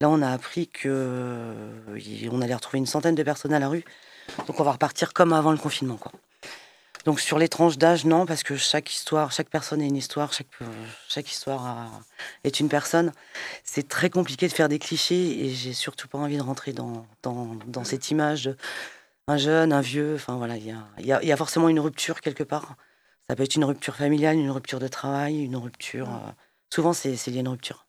Là, 0.00 0.10
on 0.10 0.22
a 0.22 0.30
appris 0.30 0.68
que 0.68 0.88
euh, 0.88 2.40
allait 2.42 2.54
retrouver 2.54 2.78
une 2.78 2.86
centaine 2.86 3.14
de 3.14 3.22
personnes 3.22 3.54
à 3.54 3.58
la 3.58 3.68
rue. 3.68 3.84
Donc 4.46 4.58
on 4.60 4.64
va 4.64 4.72
repartir 4.72 5.12
comme 5.12 5.32
avant 5.32 5.52
le 5.52 5.58
confinement. 5.58 5.98
Donc 7.04 7.20
sur 7.20 7.38
les 7.38 7.48
tranches 7.48 7.76
d'âge, 7.76 8.04
non, 8.06 8.24
parce 8.24 8.42
que 8.42 8.56
chaque 8.56 8.92
histoire, 8.92 9.30
chaque 9.30 9.50
personne 9.50 9.82
est 9.82 9.86
une 9.86 9.96
histoire, 9.96 10.32
chaque, 10.32 10.46
euh, 10.62 11.20
histoire 11.20 12.00
est 12.44 12.60
une 12.60 12.68
personne. 12.68 13.12
C'est 13.62 13.88
très 13.88 14.08
compliqué 14.08 14.48
de 14.48 14.52
faire 14.52 14.68
des 14.68 14.78
clichés 14.78 15.44
et 15.44 15.50
j'ai 15.50 15.74
surtout 15.74 16.08
pas 16.08 16.18
envie 16.18 16.38
de 16.38 16.42
rentrer 16.42 16.72
dans, 16.72 17.04
cette 17.84 18.10
image 18.10 18.50
un 19.28 19.36
jeune, 19.36 19.72
un 19.72 19.80
vieux. 19.80 20.14
Enfin 20.16 20.36
voilà, 20.36 20.56
il 20.56 20.64
y 20.64 20.74
y 21.06 21.12
a- 21.12 21.22
il 21.22 21.28
y 21.28 21.32
a 21.32 21.36
forcément 21.36 21.68
une 21.68 21.80
rupture 21.80 22.20
quelque 22.20 22.44
part. 22.44 22.76
Ça 23.28 23.36
peut 23.36 23.42
être 23.42 23.54
une 23.56 23.64
rupture 23.64 23.96
familiale, 23.96 24.36
une 24.36 24.50
rupture 24.50 24.78
de 24.80 24.88
travail, 24.88 25.42
une 25.42 25.56
rupture. 25.56 26.08
euh, 26.10 26.30
souvent, 26.72 26.92
c'est 26.92 27.10
lié 27.28 27.38
à 27.38 27.40
une 27.40 27.48
rupture. 27.48 27.86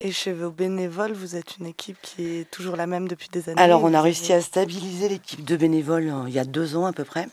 Et 0.00 0.10
chez 0.10 0.32
vos 0.32 0.50
bénévoles, 0.50 1.12
vous 1.12 1.36
êtes 1.36 1.58
une 1.58 1.66
équipe 1.66 1.96
qui 2.02 2.26
est 2.26 2.50
toujours 2.50 2.76
la 2.76 2.86
même 2.86 3.06
depuis 3.08 3.28
des 3.28 3.48
années 3.48 3.60
Alors, 3.60 3.84
on 3.84 3.94
a 3.94 4.00
réussi 4.02 4.32
à 4.32 4.40
stabiliser 4.40 5.08
l'équipe 5.08 5.44
de 5.44 5.56
bénévoles 5.56 6.08
euh, 6.08 6.24
il 6.28 6.34
y 6.34 6.38
a 6.38 6.44
deux 6.44 6.76
ans 6.76 6.86
à 6.86 6.92
peu 6.92 7.04
près. 7.04 7.28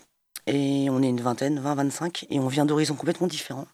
Et 0.47 0.87
on 0.89 1.01
est 1.01 1.09
une 1.09 1.21
vingtaine, 1.21 1.59
20-25. 1.59 2.25
Et 2.29 2.39
on 2.39 2.47
vient 2.47 2.65
d'horizons 2.65 2.95
complètement 2.95 3.27
différents. 3.27 3.67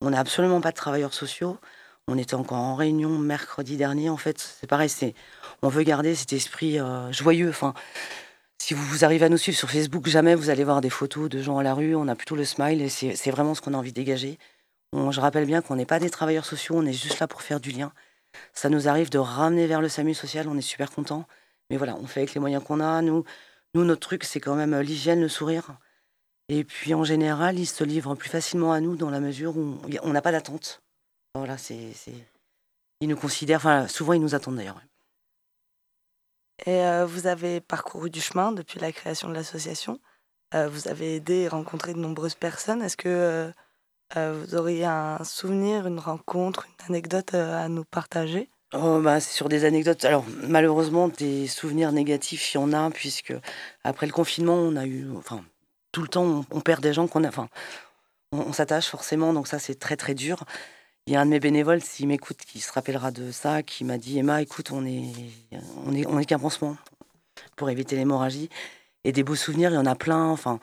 On 0.00 0.10
n'a 0.10 0.20
absolument 0.20 0.60
pas 0.60 0.70
de 0.70 0.76
travailleurs 0.76 1.14
sociaux. 1.14 1.58
On 2.06 2.16
était 2.16 2.34
encore 2.34 2.58
en 2.58 2.74
réunion 2.74 3.10
mercredi 3.18 3.76
dernier. 3.76 4.08
En 4.10 4.16
fait, 4.16 4.38
c'est 4.38 4.66
pareil. 4.66 4.90
On 5.62 5.68
veut 5.68 5.82
garder 5.82 6.14
cet 6.14 6.32
esprit 6.32 6.78
euh, 6.78 7.12
joyeux. 7.12 7.50
Enfin, 7.50 7.74
si 8.60 8.74
vous, 8.74 9.04
arrivez 9.04 9.24
à 9.24 9.28
nous 9.28 9.38
suivre 9.38 9.56
sur 9.56 9.70
Facebook, 9.70 10.06
jamais 10.08 10.34
vous 10.34 10.50
allez 10.50 10.64
voir 10.64 10.80
des 10.80 10.90
photos 10.90 11.28
de 11.30 11.40
gens 11.40 11.58
à 11.58 11.62
la 11.62 11.74
rue. 11.74 11.94
On 11.94 12.08
a 12.08 12.14
plutôt 12.14 12.36
le 12.36 12.44
smile 12.44 12.82
et 12.82 12.88
c'est, 12.88 13.30
vraiment 13.30 13.54
ce 13.54 13.60
qu'on 13.60 13.74
a 13.74 13.76
envie 13.78 13.92
de 13.92 13.96
dégager. 13.96 14.38
Je 14.92 15.20
rappelle 15.20 15.46
bien 15.46 15.62
qu'on 15.62 15.76
n'est 15.76 15.86
pas 15.86 16.00
des 16.00 16.10
travailleurs 16.10 16.44
sociaux. 16.44 16.74
On 16.76 16.84
est 16.86 16.92
juste 16.92 17.18
là 17.20 17.26
pour 17.28 17.42
faire 17.42 17.60
du 17.60 17.70
lien. 17.70 17.92
Ça 18.52 18.68
nous 18.68 18.88
arrive 18.88 19.10
de 19.10 19.18
ramener 19.18 19.66
vers 19.66 19.80
le 19.80 19.88
SAMU 19.88 20.14
social. 20.14 20.48
On 20.48 20.56
est 20.58 20.62
super 20.62 20.90
contents. 20.90 21.26
Mais 21.70 21.76
voilà, 21.76 21.96
on 21.96 22.06
fait 22.06 22.20
avec 22.20 22.34
les 22.34 22.40
moyens 22.40 22.62
qu'on 22.64 22.80
a. 22.80 23.00
Nous, 23.02 23.24
nous 23.74 23.84
notre 23.84 24.00
truc, 24.00 24.24
c'est 24.24 24.40
quand 24.40 24.54
même 24.54 24.74
euh, 24.74 24.82
l'hygiène, 24.82 25.20
le 25.20 25.28
sourire. 25.28 25.78
Et 26.48 26.64
puis 26.64 26.94
en 26.94 27.04
général, 27.04 27.58
ils 27.58 27.66
se 27.66 27.84
livrent 27.84 28.14
plus 28.14 28.30
facilement 28.30 28.72
à 28.72 28.80
nous 28.80 28.96
dans 28.96 29.10
la 29.10 29.20
mesure 29.20 29.56
où 29.56 29.78
on- 30.02 30.12
n'a 30.12 30.22
pas 30.22 30.32
d'attente. 30.32 30.80
Voilà, 31.34 31.58
c'est- 31.58 31.92
Ils 33.00 33.08
nous 33.08 33.16
considèrent, 33.16 33.58
enfin, 33.58 33.86
souvent 33.86 34.14
ils 34.14 34.20
nous 34.20 34.34
attendent 34.34 34.56
d'ailleurs. 34.56 34.80
Et 36.66 36.82
euh, 36.84 37.06
vous 37.06 37.26
avez 37.26 37.60
parcouru 37.60 38.10
du 38.10 38.20
chemin 38.20 38.52
depuis 38.52 38.80
la 38.80 38.92
création 38.92 39.28
de 39.28 39.34
l'association. 39.34 40.00
Euh, 40.54 40.68
vous 40.68 40.88
avez 40.88 41.16
aidé 41.16 41.34
et 41.34 41.48
rencontré 41.48 41.92
de 41.92 41.98
nombreuses 41.98 42.34
personnes. 42.34 42.82
Est-ce 42.82 42.96
que 42.96 43.52
euh, 44.16 44.32
vous 44.44 44.54
auriez 44.54 44.84
un 44.84 45.22
souvenir, 45.24 45.86
une 45.86 45.98
rencontre, 45.98 46.66
une 46.66 46.86
anecdote 46.86 47.34
à 47.34 47.68
nous 47.68 47.84
partager? 47.84 48.50
Oh, 48.74 49.00
bah, 49.00 49.20
c'est 49.20 49.34
sur 49.34 49.48
des 49.48 49.64
anecdotes. 49.64 50.04
Alors, 50.04 50.24
malheureusement, 50.42 51.08
des 51.08 51.46
souvenirs 51.46 51.92
négatifs, 51.92 52.54
il 52.54 52.58
y 52.58 52.60
en 52.60 52.72
a, 52.72 52.90
puisque 52.90 53.34
après 53.84 54.06
le 54.06 54.12
confinement, 54.12 54.56
on 54.56 54.76
a 54.76 54.84
eu. 54.84 55.08
Enfin, 55.16 55.42
tout 55.92 56.02
le 56.02 56.08
temps, 56.08 56.24
on, 56.24 56.44
on 56.50 56.60
perd 56.60 56.82
des 56.82 56.92
gens 56.92 57.06
qu'on 57.06 57.24
a. 57.24 57.28
Enfin, 57.28 57.48
on, 58.32 58.40
on 58.40 58.52
s'attache 58.52 58.88
forcément, 58.88 59.32
donc 59.32 59.48
ça, 59.48 59.58
c'est 59.58 59.78
très, 59.78 59.96
très 59.96 60.14
dur. 60.14 60.44
Il 61.08 61.12
y 61.12 61.16
a 61.16 61.22
un 61.22 61.24
de 61.24 61.30
mes 61.30 61.40
bénévoles, 61.40 61.80
s'il 61.80 62.06
m'écoute, 62.06 62.36
qui 62.36 62.60
se 62.60 62.70
rappellera 62.70 63.10
de 63.10 63.32
ça, 63.32 63.62
qui 63.62 63.82
m'a 63.82 63.96
dit 63.96 64.18
Emma, 64.18 64.42
écoute, 64.42 64.72
on 64.72 64.84
est, 64.84 65.10
on 65.86 65.94
est, 65.94 66.06
on 66.06 66.18
est 66.18 66.26
qu'un 66.26 66.38
pansement 66.38 66.76
pour 67.56 67.70
éviter 67.70 67.96
l'hémorragie. 67.96 68.50
Et 69.04 69.12
des 69.12 69.22
beaux 69.22 69.34
souvenirs, 69.34 69.70
il 69.70 69.76
y 69.76 69.78
en 69.78 69.86
a 69.86 69.94
plein. 69.94 70.26
Enfin, 70.26 70.60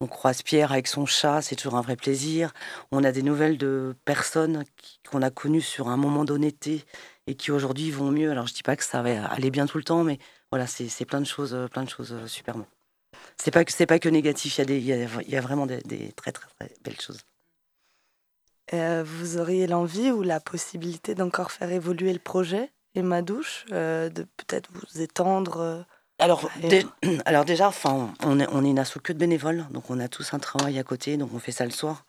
on 0.00 0.06
croise 0.06 0.42
Pierre 0.42 0.70
avec 0.70 0.86
son 0.86 1.06
chat, 1.06 1.42
c'est 1.42 1.56
toujours 1.56 1.74
un 1.74 1.80
vrai 1.80 1.96
plaisir. 1.96 2.52
On 2.92 3.02
a 3.02 3.10
des 3.10 3.24
nouvelles 3.24 3.58
de 3.58 3.96
personnes 4.04 4.64
qu'on 5.10 5.22
a 5.22 5.30
connues 5.30 5.60
sur 5.60 5.88
un 5.88 5.96
moment 5.96 6.24
d'honnêteté 6.24 6.84
et 7.26 7.34
qui 7.34 7.50
aujourd'hui 7.50 7.90
vont 7.90 8.12
mieux. 8.12 8.30
Alors 8.30 8.46
je 8.46 8.54
dis 8.54 8.62
pas 8.62 8.76
que 8.76 8.84
ça 8.84 9.02
va 9.02 9.26
aller 9.26 9.50
bien 9.50 9.66
tout 9.66 9.78
le 9.78 9.82
temps, 9.82 10.04
mais 10.04 10.20
voilà, 10.52 10.68
c'est 10.68 11.04
plein 11.04 11.20
de 11.20 11.26
choses, 11.26 11.58
plein 11.72 11.82
de 11.82 11.90
choses 11.90 12.12
euh, 12.12 12.28
super 12.28 12.56
bon. 12.56 12.66
c'est 13.38 13.50
pas 13.50 13.64
que 13.64 13.72
c'est 13.72 13.86
pas 13.86 13.98
que 13.98 14.08
négatif. 14.08 14.58
Il 14.58 14.70
y 14.70 14.72
a 14.72 14.76
il 14.76 14.86
y 14.86 14.92
a, 14.92 15.22
y 15.22 15.36
a 15.36 15.40
vraiment 15.40 15.66
des, 15.66 15.78
des 15.78 16.12
très, 16.12 16.30
très 16.30 16.46
très 16.60 16.72
belles 16.84 17.00
choses. 17.00 17.18
Euh, 18.72 19.02
vous 19.04 19.38
auriez 19.38 19.66
l'envie 19.66 20.10
ou 20.10 20.22
la 20.22 20.38
possibilité 20.40 21.14
d'encore 21.14 21.50
faire 21.50 21.70
évoluer 21.72 22.12
le 22.12 22.18
projet 22.20 22.70
et 22.94 23.02
ma 23.02 23.22
douche, 23.22 23.64
euh, 23.72 24.08
de 24.10 24.22
peut-être 24.36 24.68
vous 24.72 25.00
étendre 25.00 25.58
euh, 25.60 25.82
Alors, 26.18 26.48
dé- 26.60 26.86
alors 27.24 27.44
déjà, 27.44 27.68
enfin, 27.68 28.12
on 28.22 28.38
est, 28.40 28.46
on 28.52 28.64
est 28.64 28.70
une 28.70 28.78
asso 28.78 28.98
que 29.02 29.12
de 29.12 29.18
bénévoles, 29.18 29.66
donc 29.70 29.90
on 29.90 29.98
a 30.00 30.08
tous 30.08 30.34
un 30.34 30.38
travail 30.38 30.78
à 30.78 30.84
côté, 30.84 31.16
donc 31.16 31.30
on 31.34 31.38
fait 31.38 31.52
ça 31.52 31.64
le 31.64 31.70
soir. 31.70 32.04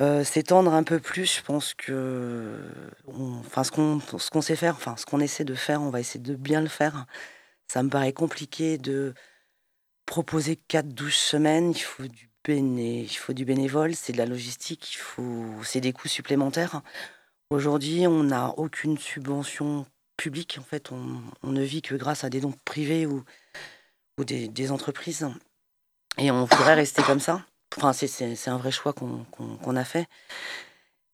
Euh, 0.00 0.24
S'étendre 0.24 0.72
un 0.72 0.82
peu 0.82 0.98
plus, 0.98 1.36
je 1.36 1.42
pense 1.42 1.74
que, 1.74 2.58
enfin, 3.06 3.64
ce 3.64 3.70
qu'on 3.70 4.00
ce 4.00 4.30
qu'on 4.30 4.40
sait 4.40 4.56
faire, 4.56 4.74
enfin, 4.76 4.96
ce 4.96 5.04
qu'on 5.04 5.20
essaie 5.20 5.44
de 5.44 5.54
faire, 5.54 5.82
on 5.82 5.90
va 5.90 6.00
essayer 6.00 6.20
de 6.20 6.34
bien 6.36 6.62
le 6.62 6.68
faire. 6.68 7.04
Ça 7.68 7.82
me 7.82 7.90
paraît 7.90 8.14
compliqué 8.14 8.78
de 8.78 9.12
proposer 10.06 10.56
quatre 10.56 10.88
douches 10.88 11.18
semaines. 11.18 11.72
Il 11.72 11.80
faut 11.82 12.06
du 12.06 12.29
il 12.48 13.08
faut 13.08 13.32
du 13.32 13.44
bénévole, 13.44 13.94
c'est 13.94 14.12
de 14.12 14.18
la 14.18 14.26
logistique, 14.26 14.96
faut, 14.98 15.46
c'est 15.62 15.80
des 15.80 15.92
coûts 15.92 16.08
supplémentaires. 16.08 16.82
Aujourd'hui, 17.50 18.06
on 18.06 18.24
n'a 18.24 18.50
aucune 18.56 18.96
subvention 18.98 19.86
publique. 20.16 20.58
En 20.60 20.64
fait, 20.64 20.90
on, 20.92 21.50
ne 21.50 21.62
vit 21.62 21.82
que 21.82 21.94
grâce 21.94 22.24
à 22.24 22.30
des 22.30 22.40
dons 22.40 22.54
privés 22.64 23.06
ou, 23.06 23.24
des, 24.24 24.70
entreprises. 24.70 25.26
Et 26.18 26.30
on 26.30 26.44
voudrait 26.44 26.74
rester 26.74 27.02
comme 27.02 27.20
ça. 27.20 27.44
Enfin, 27.76 27.92
c'est- 27.92 28.48
un 28.48 28.58
vrai 28.58 28.70
choix 28.70 28.92
qu'on 28.92 29.76
a 29.76 29.84
fait. 29.84 30.06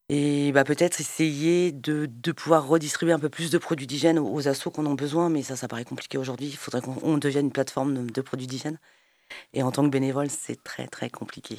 Et 0.09 0.53
bah, 0.53 0.64
peut-être 0.64 1.01
essayer 1.01 1.72
de, 1.72 2.07
pouvoir 2.33 2.66
redistribuer 2.66 3.12
un 3.12 3.18
peu 3.18 3.29
plus 3.29 3.51
de 3.51 3.59
produits 3.59 3.87
d'hygiène 3.87 4.18
aux, 4.18 4.49
assos 4.49 4.70
qu'on 4.70 4.87
en 4.87 4.93
a 4.93 4.97
besoin, 4.97 5.29
mais 5.31 5.43
ça, 5.43 5.57
ça 5.57 5.68
paraît 5.68 5.85
compliqué 5.85 6.18
aujourd'hui. 6.18 6.47
Il 6.47 6.57
faudrait 6.57 6.81
qu'on 6.81 6.97
on 7.03 7.18
devienne 7.18 7.47
une 7.47 7.53
plateforme 7.53 8.11
de 8.11 8.20
produits 8.20 8.47
d'hygiène. 8.47 8.79
Et 9.53 9.62
en 9.62 9.70
tant 9.72 9.85
que 9.85 9.91
bénévole, 9.91 10.31
c'est 10.31 10.62
très, 10.62 10.87
très 10.87 11.11
compliqué. 11.11 11.57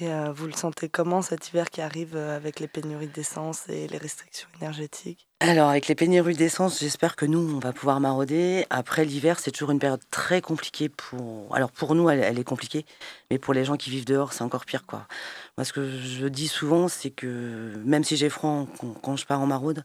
Et 0.00 0.08
euh, 0.08 0.32
vous 0.32 0.46
le 0.46 0.52
sentez 0.52 0.88
comment 0.88 1.22
cet 1.22 1.48
hiver 1.48 1.70
qui 1.70 1.80
arrive 1.80 2.14
euh, 2.14 2.36
avec 2.36 2.60
les 2.60 2.68
pénuries 2.68 3.08
d'essence 3.08 3.68
et 3.68 3.88
les 3.88 3.96
restrictions 3.96 4.48
énergétiques? 4.60 5.26
Alors, 5.40 5.70
avec 5.70 5.88
les 5.88 5.94
pénuries 5.94 6.36
d'essence, 6.36 6.80
j'espère 6.80 7.16
que 7.16 7.24
nous, 7.24 7.38
on 7.38 7.58
va 7.58 7.72
pouvoir 7.72 7.98
marauder. 7.98 8.66
Après, 8.70 9.04
l'hiver, 9.04 9.38
c'est 9.40 9.50
toujours 9.50 9.70
une 9.70 9.78
période 9.78 10.02
très 10.10 10.42
compliquée 10.42 10.88
pour. 10.88 11.54
Alors, 11.54 11.72
pour 11.72 11.94
nous, 11.94 12.10
elle, 12.10 12.20
elle 12.20 12.38
est 12.38 12.44
compliquée, 12.44 12.84
mais 13.30 13.38
pour 13.38 13.54
les 13.54 13.64
gens 13.64 13.76
qui 13.76 13.88
vivent 13.90 14.04
dehors, 14.04 14.32
c'est 14.32 14.42
encore 14.42 14.66
pire, 14.66 14.84
quoi. 14.84 15.06
Moi, 15.56 15.64
ce 15.64 15.72
que 15.72 15.88
je 15.90 16.26
dis 16.26 16.48
souvent, 16.48 16.88
c'est 16.88 17.10
que 17.10 17.72
même 17.84 18.04
si 18.04 18.16
j'ai 18.16 18.28
froid 18.28 18.66
quand, 19.02 19.16
je 19.16 19.24
pars 19.24 19.40
en 19.40 19.46
maraude, 19.46 19.84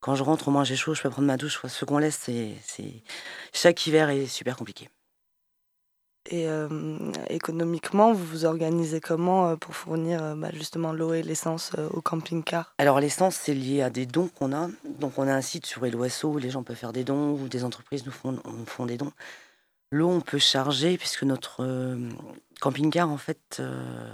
quand 0.00 0.14
je 0.14 0.22
rentre, 0.22 0.48
au 0.48 0.50
moins 0.50 0.64
j'ai 0.64 0.76
chaud, 0.76 0.94
je 0.94 1.02
peux 1.02 1.10
prendre 1.10 1.28
ma 1.28 1.36
douche. 1.36 1.60
Ce 1.66 1.84
qu'on 1.84 1.98
laisse, 1.98 2.18
c'est- 2.18 3.02
Chaque 3.52 3.86
hiver 3.86 4.08
est 4.08 4.26
super 4.26 4.56
compliqué. 4.56 4.88
Et 6.26 6.48
euh, 6.48 6.68
économiquement, 7.28 8.12
vous 8.12 8.24
vous 8.24 8.44
organisez 8.44 9.00
comment 9.00 9.48
euh, 9.48 9.56
pour 9.56 9.74
fournir 9.74 10.22
euh, 10.22 10.34
bah, 10.36 10.50
justement 10.52 10.92
l'eau 10.92 11.14
et 11.14 11.22
l'essence 11.22 11.72
au 11.90 12.00
camping-car? 12.00 12.74
Alors 12.78 13.00
l'essence, 13.00 13.34
c'est 13.34 13.54
lié 13.54 13.82
à 13.82 13.90
des 13.90 14.06
dons 14.06 14.28
qu'on 14.28 14.52
a. 14.52 14.68
Donc 15.00 15.18
on 15.18 15.26
a 15.26 15.34
un 15.34 15.40
site 15.40 15.66
sur 15.66 15.84
Eloasso 15.84 16.28
où 16.28 16.38
les 16.38 16.50
gens 16.50 16.62
peuvent 16.62 16.76
faire 16.76 16.92
des 16.92 17.02
dons, 17.02 17.32
ou 17.32 17.48
des 17.48 17.64
entreprises 17.64 18.06
nous 18.06 18.12
font, 18.12 18.86
des 18.86 18.96
dons. 18.96 19.12
L'eau, 19.90 20.08
on 20.08 20.20
peut 20.20 20.38
charger, 20.38 20.96
puisque 20.96 21.24
notre 21.24 21.66
camping-car, 22.60 23.10
en 23.10 23.18
fait, 23.18 23.60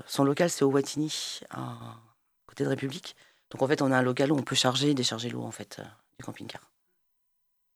son 0.07 0.25
local, 0.25 0.51
c'est 0.51 0.65
au 0.65 0.71
Watini, 0.71 1.41
à 1.51 1.77
côté 2.49 2.65
de 2.65 2.69
République. 2.69 3.15
Donc 3.51 3.63
en 3.63 3.69
fait, 3.69 3.81
on 3.81 3.93
a 3.93 3.99
un 3.99 4.03
local 4.03 4.33
où 4.33 4.37
on 4.37 4.43
peut 4.43 4.57
charger 4.57 4.91
et 4.91 4.95
décharger 4.95 5.31
l'eau, 5.31 5.43
en 5.43 5.53
fait, 5.53 5.81
du 6.19 6.25
camping-car. 6.25 6.63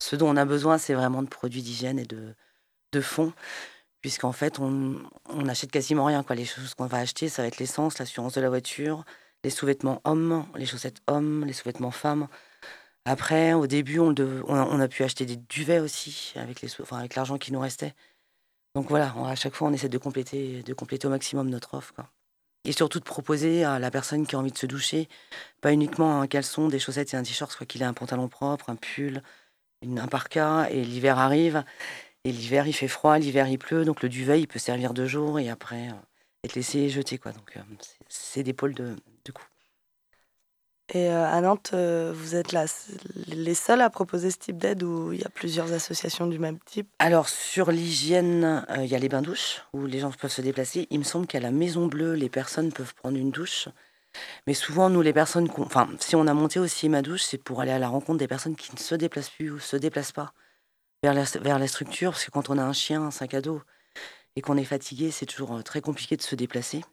Ce 0.01 0.17
dont 0.17 0.29
on 0.29 0.37
a 0.37 0.45
besoin, 0.45 0.79
c'est 0.79 0.95
vraiment 0.95 1.23
de 1.23 1.29
produits 1.29 1.63
d'hygiène 1.63 2.01
et 2.01 2.07
de 2.07 3.01
fonds, 3.01 3.33
puisqu'en 4.03 4.33
fait, 4.33 4.59
on, 4.59 4.97
on 5.31 5.49
achète 5.49 5.71
quasiment 5.71 6.05
rien. 6.05 6.23
Quoi. 6.23 6.37
Les 6.37 6.45
choses 6.45 6.75
qu'on 6.75 6.87
va 6.87 6.99
acheter, 6.99 7.29
ça 7.29 7.43
va 7.43 7.49
être 7.49 7.59
l'essence, 7.59 7.99
l'assurance 7.99 8.35
de 8.35 8.41
la 8.41 8.49
voiture, 8.51 9.05
les 9.45 9.51
sous-vêtements 9.51 10.01
hommes, 10.05 10.47
les 10.57 10.67
chaussettes 10.67 11.01
hommes, 11.07 11.45
les 11.47 11.53
sous-vêtements 11.53 11.91
femmes. 11.93 12.29
Après, 13.05 13.53
au 13.55 13.67
début, 13.67 13.99
on, 13.99 14.11
a, 14.11 14.89
pu 14.89 15.03
acheter 15.03 15.27
des 15.27 15.37
duvets 15.37 15.81
aussi 15.81 16.33
avec 16.37 16.61
les 16.61 16.69
enfin, 16.81 17.05
l'argent 17.17 17.39
qui 17.39 17.53
nous 17.53 17.61
restait. 17.61 17.95
Donc 18.75 18.89
voilà, 18.89 19.15
à 19.27 19.35
chaque 19.35 19.55
fois, 19.55 19.69
on 19.69 19.73
essaie 19.73 19.89
de 19.89 19.99
compléter, 19.99 20.63
de 20.63 20.75
compléter 20.75 21.07
au 21.07 21.11
maximum 21.11 21.51
notre 21.51 21.75
offre. 21.75 21.95
Et 22.65 22.73
surtout 22.73 23.01
de 23.01 23.05
proposer 23.05 23.65
à 23.65 23.81
la 23.81 23.91
personne 23.91 24.25
qui 24.25 24.37
a 24.37 24.39
envie 24.39 24.53
de 24.53 24.59
se 24.59 24.67
doucher, 24.67 25.09
pas 25.61 25.73
uniquement 25.73 26.21
un 26.21 26.29
caleçon, 26.29 26.69
des 26.69 26.79
chaussettes 26.79 27.13
et 27.13 27.17
un 27.17 27.25
t-shirt, 27.25 27.51
soit 27.51 27.67
qu'il 27.67 27.83
ait 27.83 27.87
un 27.87 27.93
pantalon 27.93 28.29
propre, 28.29 28.71
un 28.71 28.77
pull, 28.77 29.21
un 29.85 30.07
parka, 30.07 30.71
et 30.71 30.85
l'hiver 30.85 31.19
arrive. 31.19 31.65
Et 32.25 32.33
l'hiver, 32.33 32.67
il 32.69 32.73
fait 32.73 32.89
froid, 32.89 33.19
l'hiver, 33.19 33.49
il 33.49 33.59
pleut, 33.59 33.85
donc 33.85 34.03
le 34.03 34.09
duvet, 34.09 34.41
il 34.41 34.47
peut 34.47 34.61
servir 34.61 34.95
deux 34.95 35.07
jours 35.07 35.41
et 35.41 35.51
après 35.51 35.89
euh, 35.89 35.95
être 36.45 36.55
laissé 36.55 36.89
jeter. 36.89 37.19
Quoi. 37.19 37.33
Donc 37.33 37.57
euh, 37.57 37.61
c'est- 38.09 38.43
des 38.43 38.53
pôles 38.53 38.75
de, 38.75 38.97
de 39.25 39.33
coût. 39.33 39.45
Et 40.95 41.09
euh, 41.09 41.25
à 41.27 41.41
Nantes, 41.41 41.73
vous 41.73 42.35
êtes 42.37 42.53
là, 42.53 42.67
les 43.29 43.55
seuls 43.55 43.81
à 43.81 43.89
proposer 43.89 44.31
ce 44.31 44.37
type 44.37 44.59
d'aide 44.59 44.83
ou 44.83 45.13
il 45.13 45.21
y 45.21 45.25
a 45.25 45.31
plusieurs 45.31 45.73
associations 45.73 46.27
du 46.27 46.39
même 46.39 46.59
type? 46.67 46.89
Alors, 46.99 47.29
sur 47.29 47.71
l'hygiène, 47.73 48.65
euh, 48.69 48.85
il 48.85 48.91
y 48.91 48.95
a 48.95 48.99
les 48.99 49.09
bains-douches 49.09 49.63
où 49.73 49.87
les 49.87 50.01
gens 50.01 50.13
peuvent 50.13 50.31
se 50.31 50.43
déplacer. 50.43 50.87
Il 50.91 50.99
me 50.99 51.05
semble 51.05 51.27
qu'à 51.27 51.41
la 51.41 51.51
Maison 51.51 51.87
Bleue, 51.87 52.13
les 52.13 52.29
personnes 52.29 52.73
peuvent 52.73 52.95
prendre 52.95 53.17
une 53.17 53.31
douche. 53.31 53.69
Mais 54.47 54.55
souvent, 54.55 54.91
nous, 54.91 55.03
les 55.03 55.13
personnes. 55.15 55.49
Enfin, 55.59 55.89
si 56.01 56.17
on 56.17 56.27
a 56.27 56.35
monté 56.35 56.61
aussi 56.61 56.89
ma 56.89 57.03
douche, 57.03 57.23
c'est 57.23 57.39
pour 57.39 57.61
aller 57.61 57.73
à 57.73 57.79
la 57.79 57.89
rencontre 57.89 58.19
des 58.19 58.29
personnes 58.29 58.57
qui 58.57 58.73
ne 58.75 58.79
se 58.79 58.95
déplacent 58.95 59.31
plus 59.31 59.51
ou 59.51 59.59
se 59.59 59.77
déplacent 59.77 60.13
pas 60.13 60.35
vers 61.03 61.15
la, 61.15 61.67
structure. 61.67 62.13
Parce 62.13 62.25
que 62.25 62.31
quand 62.31 62.51
on 62.51 62.59
a 62.59 62.63
un 62.63 62.73
chien, 62.73 63.03
un 63.03 63.11
sac 63.11 63.35
à 63.35 63.41
dos, 63.41 63.63
et 64.37 64.41
qu'on 64.41 64.57
est 64.57 64.65
fatigué, 64.65 65.11
c'est 65.11 65.27
toujours 65.27 65.57
euh, 65.57 65.63
très 65.63 65.81
compliqué 65.81 66.17
de 66.17 66.23
se 66.23 66.35
déplacer. 66.35 66.85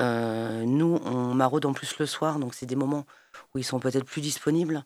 Euh, 0.00 0.64
nous, 0.64 1.00
on 1.04 1.34
maraude 1.34 1.64
en 1.66 1.72
plus 1.72 1.98
le 1.98 2.06
soir, 2.06 2.38
donc 2.38 2.54
c'est 2.54 2.66
des 2.66 2.76
moments 2.76 3.06
où 3.54 3.58
ils 3.58 3.64
sont 3.64 3.80
peut-être 3.80 4.04
plus 4.04 4.20
disponibles. 4.20 4.84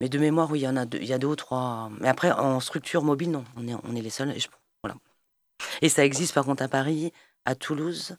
Mais 0.00 0.08
de 0.08 0.18
mémoire, 0.18 0.54
il 0.56 0.60
y 0.60 0.68
en 0.68 0.76
a 0.76 0.86
deux, 0.86 0.98
il 0.98 1.06
y 1.06 1.12
a 1.12 1.18
deux 1.18 1.26
ou 1.28 1.36
trois. 1.36 1.90
Mais 2.00 2.08
après, 2.08 2.30
en 2.32 2.60
structure 2.60 3.02
mobile, 3.02 3.30
non, 3.32 3.44
on 3.56 3.68
est, 3.68 3.74
on 3.84 3.94
est 3.96 4.02
les 4.02 4.10
seuls. 4.10 4.30
Et, 4.30 4.40
je- 4.40 4.48
voilà. 4.82 4.96
et 5.82 5.88
ça 5.88 6.04
existe 6.04 6.34
par 6.34 6.44
contre 6.44 6.62
à 6.62 6.68
Paris, 6.68 7.12
à 7.44 7.54
Toulouse, 7.54 8.16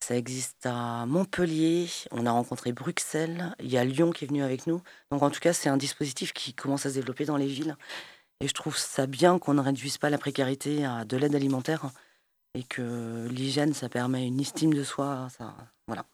ça 0.00 0.16
existe 0.16 0.66
à 0.66 1.06
Montpellier, 1.06 1.88
on 2.12 2.26
a 2.26 2.30
rencontré 2.30 2.72
Bruxelles, 2.72 3.54
il 3.60 3.68
y 3.70 3.78
a 3.78 3.84
Lyon 3.84 4.12
qui 4.12 4.24
est 4.24 4.28
venu 4.28 4.42
avec 4.42 4.66
nous. 4.66 4.82
Donc 5.10 5.22
en 5.22 5.30
tout 5.30 5.40
cas, 5.40 5.52
c'est 5.52 5.68
un 5.68 5.76
dispositif 5.76 6.32
qui 6.32 6.54
commence 6.54 6.86
à 6.86 6.90
se 6.90 6.94
développer 6.94 7.24
dans 7.24 7.36
les 7.36 7.46
villes. 7.46 7.76
Et 8.40 8.48
je 8.48 8.54
trouve 8.54 8.76
ça 8.76 9.06
bien 9.06 9.38
qu'on 9.38 9.54
ne 9.54 9.62
réduise 9.62 9.98
pas 9.98 10.10
la 10.10 10.18
précarité 10.18 10.84
à 10.84 11.04
de 11.04 11.16
l'aide 11.16 11.34
alimentaire 11.34 11.90
et 12.54 12.62
que 12.62 13.28
l'hygiène, 13.28 13.72
ça 13.72 13.88
permet 13.88 14.26
une 14.26 14.40
estime 14.40 14.74
de 14.74 14.84
soi. 14.84 15.28
Ça, 15.36 15.54
voilà. 15.86 16.04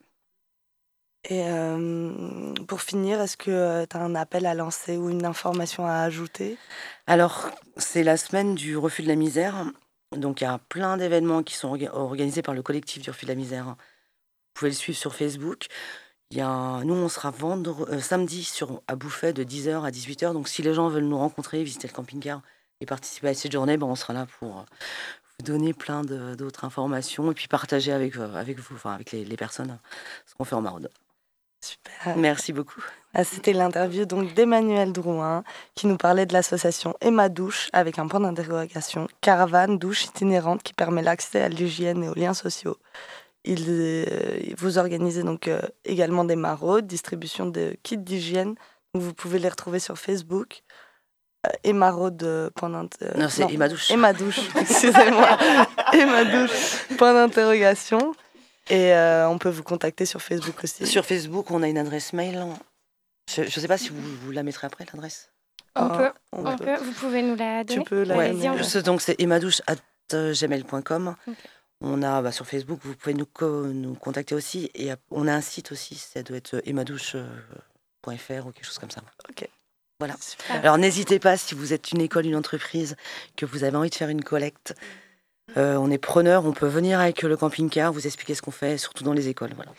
Et 1.29 1.45
euh, 1.45 2.53
pour 2.67 2.83
finir, 2.83 3.21
est-ce 3.21 3.37
que 3.37 3.85
tu 3.85 3.97
as 3.97 4.01
un 4.01 4.15
appel 4.17 4.47
à 4.47 4.55
lancer 4.55 4.97
ou 4.97 5.09
une 5.09 5.25
information 5.25 5.87
à 5.87 5.99
ajouter? 6.01 6.59
Alors, 7.07 7.49
c'est 7.77 8.03
la 8.03 8.17
semaine 8.17 8.55
du 8.57 8.77
refus 8.77 9.03
de 9.03 9.09
la 9.09 9.15
misère. 9.15 9.67
Donc, 10.17 10.41
il 10.41 10.45
y 10.45 10.49
a 10.49 10.59
plein 10.59 10.97
d'événements 10.97 11.43
qui 11.43 11.55
sont 11.55 11.77
orga- 11.77 11.91
organisés 11.93 12.43
par 12.43 12.55
le 12.55 12.63
collectif 12.63 13.03
du 13.03 13.11
refus 13.11 13.25
de 13.25 13.31
la 13.31 13.37
misère. 13.37 13.67
Vous 13.67 13.75
pouvez 14.55 14.71
le 14.73 14.77
suivre 14.77 14.99
sur 14.99 15.15
Facebook. 15.15 15.69
Il 16.33 16.39
y 16.39 16.41
a, 16.41 16.81
nous, 16.83 16.95
on 16.95 17.11
sera 17.11 17.31
vendre, 17.31 17.87
euh, 17.91 18.01
samedi 18.01 18.43
sur, 18.43 18.81
à 18.89 18.97
Bouffet 18.97 19.35
de 19.35 19.45
10h 19.45 19.85
à 19.85 19.91
18h. 19.91 20.33
Donc, 20.33 20.49
si 20.49 20.63
les 20.63 20.73
gens 20.73 20.89
veulent 20.89 21.05
nous 21.05 21.19
rencontrer, 21.19 21.63
visiter 21.63 21.87
le 21.89 21.93
camping-car 21.93 22.41
et 22.81 22.87
participer 22.87 23.29
à 23.29 23.35
cette 23.35 23.53
journée, 23.53 23.77
ben, 23.77 23.87
on 23.87 23.95
sera 23.95 24.15
là 24.15 24.27
pour 24.39 24.61
euh, 24.61 24.63
vous 25.39 25.45
donner 25.45 25.75
plein 25.75 26.01
d'autres 26.05 26.65
informations 26.65 27.31
et 27.31 27.35
puis 27.35 27.49
partager 27.49 27.93
avec, 27.93 28.17
euh, 28.17 28.35
avec 28.35 28.59
vous, 28.61 28.77
enfin, 28.77 28.95
avec 28.95 29.13
les, 29.13 29.27
les 29.27 29.37
personnes, 29.37 29.79
ce 30.25 30.35
qu'on 30.35 30.45
fait 30.45 30.55
en 30.55 30.63
maraude. 30.63 30.89
Super. 31.61 32.17
Merci 32.17 32.55
beaucoup. 32.55 32.83
Ah, 33.13 33.25
C'était 33.25 33.53
l'interview 33.53 34.07
donc 34.07 34.33
d'Emmanuel 34.33 34.93
Drouin 34.95 35.45
qui 35.75 35.87
nous 35.87 35.99
parlait 35.99 36.25
de 36.25 36.33
l'association 36.33 36.97
Emma 37.03 37.29
Douche 37.29 37.69
avec 37.75 37.99
un 37.99 38.09
point 38.09 38.21
d'interrogation 38.21 39.07
caravane 39.21 39.79
douche 39.79 40.07
itinérante 40.07 40.63
qui 40.63 40.73
permet 40.73 41.03
l'accès 41.03 41.43
à 41.43 41.49
l'hygiène 41.51 42.03
et 42.05 42.09
aux 42.09 42.15
liens 42.15 42.35
sociaux. 42.35 42.79
Il, 43.45 43.65
euh, 43.69 44.05
vous 44.57 44.79
organisez 44.79 45.23
donc 45.25 45.49
euh, 45.49 45.61
également 45.85 46.25
des 46.25 46.37
maraudes, 46.37 46.87
distribution 46.87 47.47
de 47.47 47.77
kits 47.83 47.97
d'hygiène. 47.99 48.55
Vous 48.95 49.13
pouvez 49.15 49.39
les 49.41 49.49
retrouver 49.49 49.79
sur 49.81 49.99
Facebook. 49.99 50.63
Euh, 51.47 51.51
Emaraude, 51.65 52.23
euh, 52.23 52.51
point 52.55 52.71
d'inter- 52.71 53.07
Non, 53.17 53.29
c'est 53.29 53.51
Emma 53.53 53.69
Douche. 53.69 53.91
Emma 53.91 54.13
Douche, 54.13 54.39
excusez-moi. 54.61 55.37
Emma 55.93 56.25
Douche, 56.25 56.87
point 56.99 57.13
d'interrogation. 57.15 58.15
Et 58.71 58.93
euh, 58.95 59.29
on 59.29 59.39
peut 59.39 59.49
vous 59.49 59.65
contacter 59.65 60.07
sur 60.07 60.23
Facebook 60.23 60.55
aussi. 60.63 60.87
Sur 60.87 61.05
Facebook, 61.05 61.51
on 61.51 61.65
a 61.65 61.69
une 61.69 61.79
adresse 61.79 62.13
mail. 62.13 62.45
Je 63.35 63.43
ne 63.43 63.49
sais 63.49 63.67
pas 63.67 63.77
si 63.79 63.89
vous, 63.89 64.01
vous 64.25 64.31
la 64.31 64.45
mettrez 64.45 64.69
après, 64.69 64.85
l'adresse. 64.93 65.31
On 65.75 65.87
Ah, 65.87 65.97
peut, 65.99 66.13
on 66.33 66.47
on 66.47 66.57
peut. 66.57 66.65
peut. 66.67 66.77
Vous 66.77 66.93
pouvez 66.93 67.23
nous 67.23 67.35
la 67.35 67.65
donner 67.65 67.83
peux 67.83 68.05
la 68.05 68.17
Ouais, 68.17 68.33
donc 68.85 69.01
c'est 69.01 69.21
emmadouche.gmail.com. 69.21 71.17
Ok. 71.27 71.35
On 71.83 72.03
a 72.03 72.23
bah, 72.23 72.33
sur 72.33 72.47
Facebook, 72.47 72.81
vous 72.85 72.95
pouvez 72.95 73.15
nous, 73.15 73.27
co- 73.27 73.67
nous 73.67 73.95
contacter 73.95 74.35
aussi. 74.35 74.71
Et 74.75 74.93
euh, 74.93 74.97
on 75.11 75.27
a 75.29 75.35
un 75.35 75.41
site 75.41 75.73
aussi, 75.73 75.97
ça 75.97 76.23
doit 76.23 76.37
être 76.37 76.63
emmadouche.fr 76.65 78.47
ou 78.47 78.53
quelque 78.53 78.65
chose 78.65 78.79
comme 78.79 78.91
ça. 78.91 79.03
Ok. 79.29 79.49
Voilà. 79.99 80.15
Super. 80.21 80.57
Alors 80.61 80.79
n'hésitez 80.79 81.19
pas, 81.19 81.37
si 81.37 81.55
vous 81.55 81.73
êtes 81.73 81.93
une 81.93 82.01
école, 82.01 82.27
une 82.27 82.37
entreprise, 82.37 82.97
que 83.37 83.47
vous 83.47 83.63
avez 83.65 83.77
envie 83.77 83.91
de 83.91 83.95
faire 83.95 84.09
une 84.11 84.25
collecte, 84.25 84.75
Euh, 85.57 85.77
on 85.77 85.91
est 85.91 85.99
preneur, 85.99 86.47
on 86.47 86.53
peut 86.53 86.69
venir 86.69 86.99
avec 87.01 87.23
le 87.23 87.37
camping-car, 87.37 87.93
vous 87.93 88.07
expliquer 88.07 88.35
ce 88.35 88.41
qu'on 88.43 88.53
fait, 88.53 88.79
surtout 88.79 89.03
dans 89.05 89.13
les 89.13 89.27
écoles. 89.29 89.53
Voilà. 89.57 89.73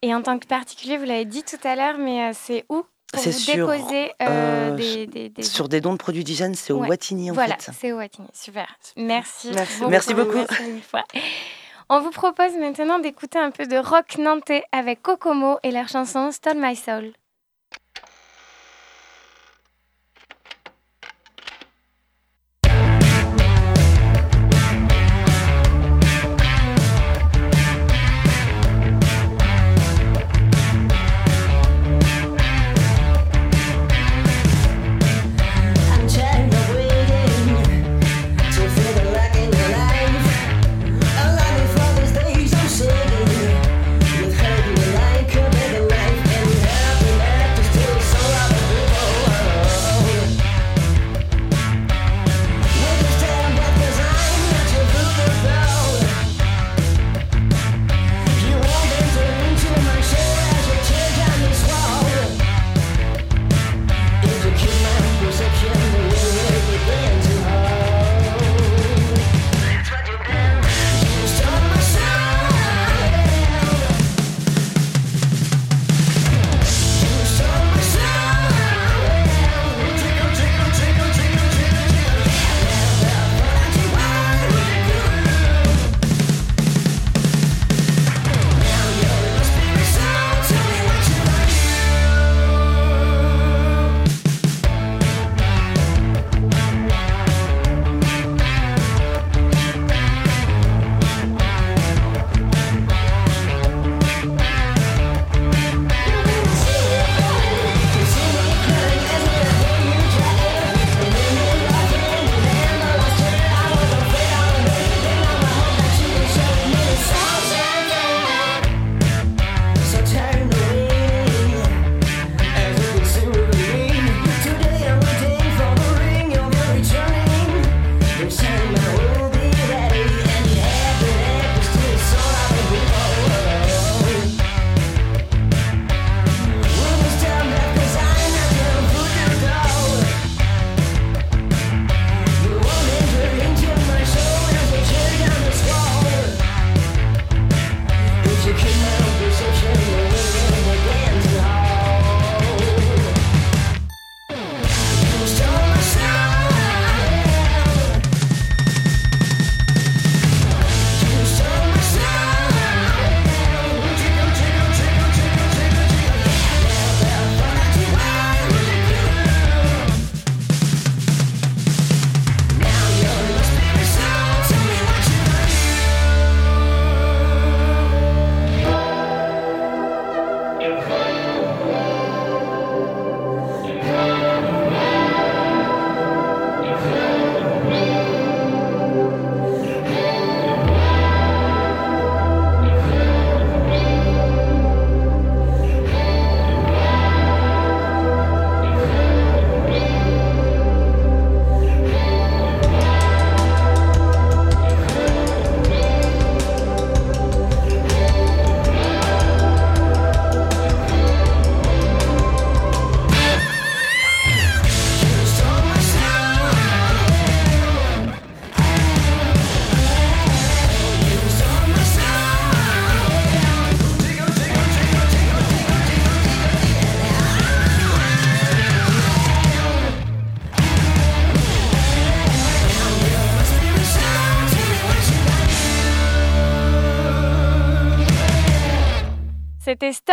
Et 0.00 0.14
en 0.14 0.22
tant 0.22 0.38
que 0.38 0.46
particulier, 0.46 0.96
vous 0.96 1.04
l'avez 1.04 1.24
dit 1.26 1.42
tout 1.42 1.58
à 1.64 1.74
l'heure, 1.74 1.98
mais 1.98 2.30
euh, 2.30 2.32
c'est 2.34 2.64
où 2.70 2.86
C'est 3.14 3.32
sur, 3.32 3.66
déposer 3.70 4.12
euh, 4.20 4.26
euh, 4.28 4.76
des, 4.76 5.06
des- 5.06 5.28
des- 5.30 5.42
Sur 5.42 5.68
des 5.68 5.80
dons 5.80 5.92
de 5.92 5.98
produits 5.98 6.24
d'hygiène, 6.24 6.54
c'est 6.54 6.72
au 6.74 6.78
Ouais. 6.80 6.88
Wattignies 6.88 7.30
en 7.30 7.34
Voilà, 7.34 7.56
fait. 7.56 7.72
c'est 7.72 7.92
au 7.92 7.96
Wattignies. 7.96 8.28
Super. 8.34 8.68
Merci. 8.96 9.50
Merci. 9.54 9.82
Merci 9.88 10.14
beaucoup. 10.14 10.36
Merci 10.36 10.80
fois. 10.90 11.04
On 11.88 12.00
vous 12.00 12.10
propose 12.10 12.52
maintenant 12.60 12.98
d'écouter 12.98 13.38
un 13.38 13.50
peu 13.50 13.66
de 13.66 13.78
rock 13.78 14.18
nantais 14.18 14.62
avec 14.72 15.00
Kokomo 15.00 15.58
et 15.62 15.70
leur 15.70 15.88
chanson 15.88 16.30
Stole 16.32 16.58
My 16.58 16.76
Soul. 16.76 17.12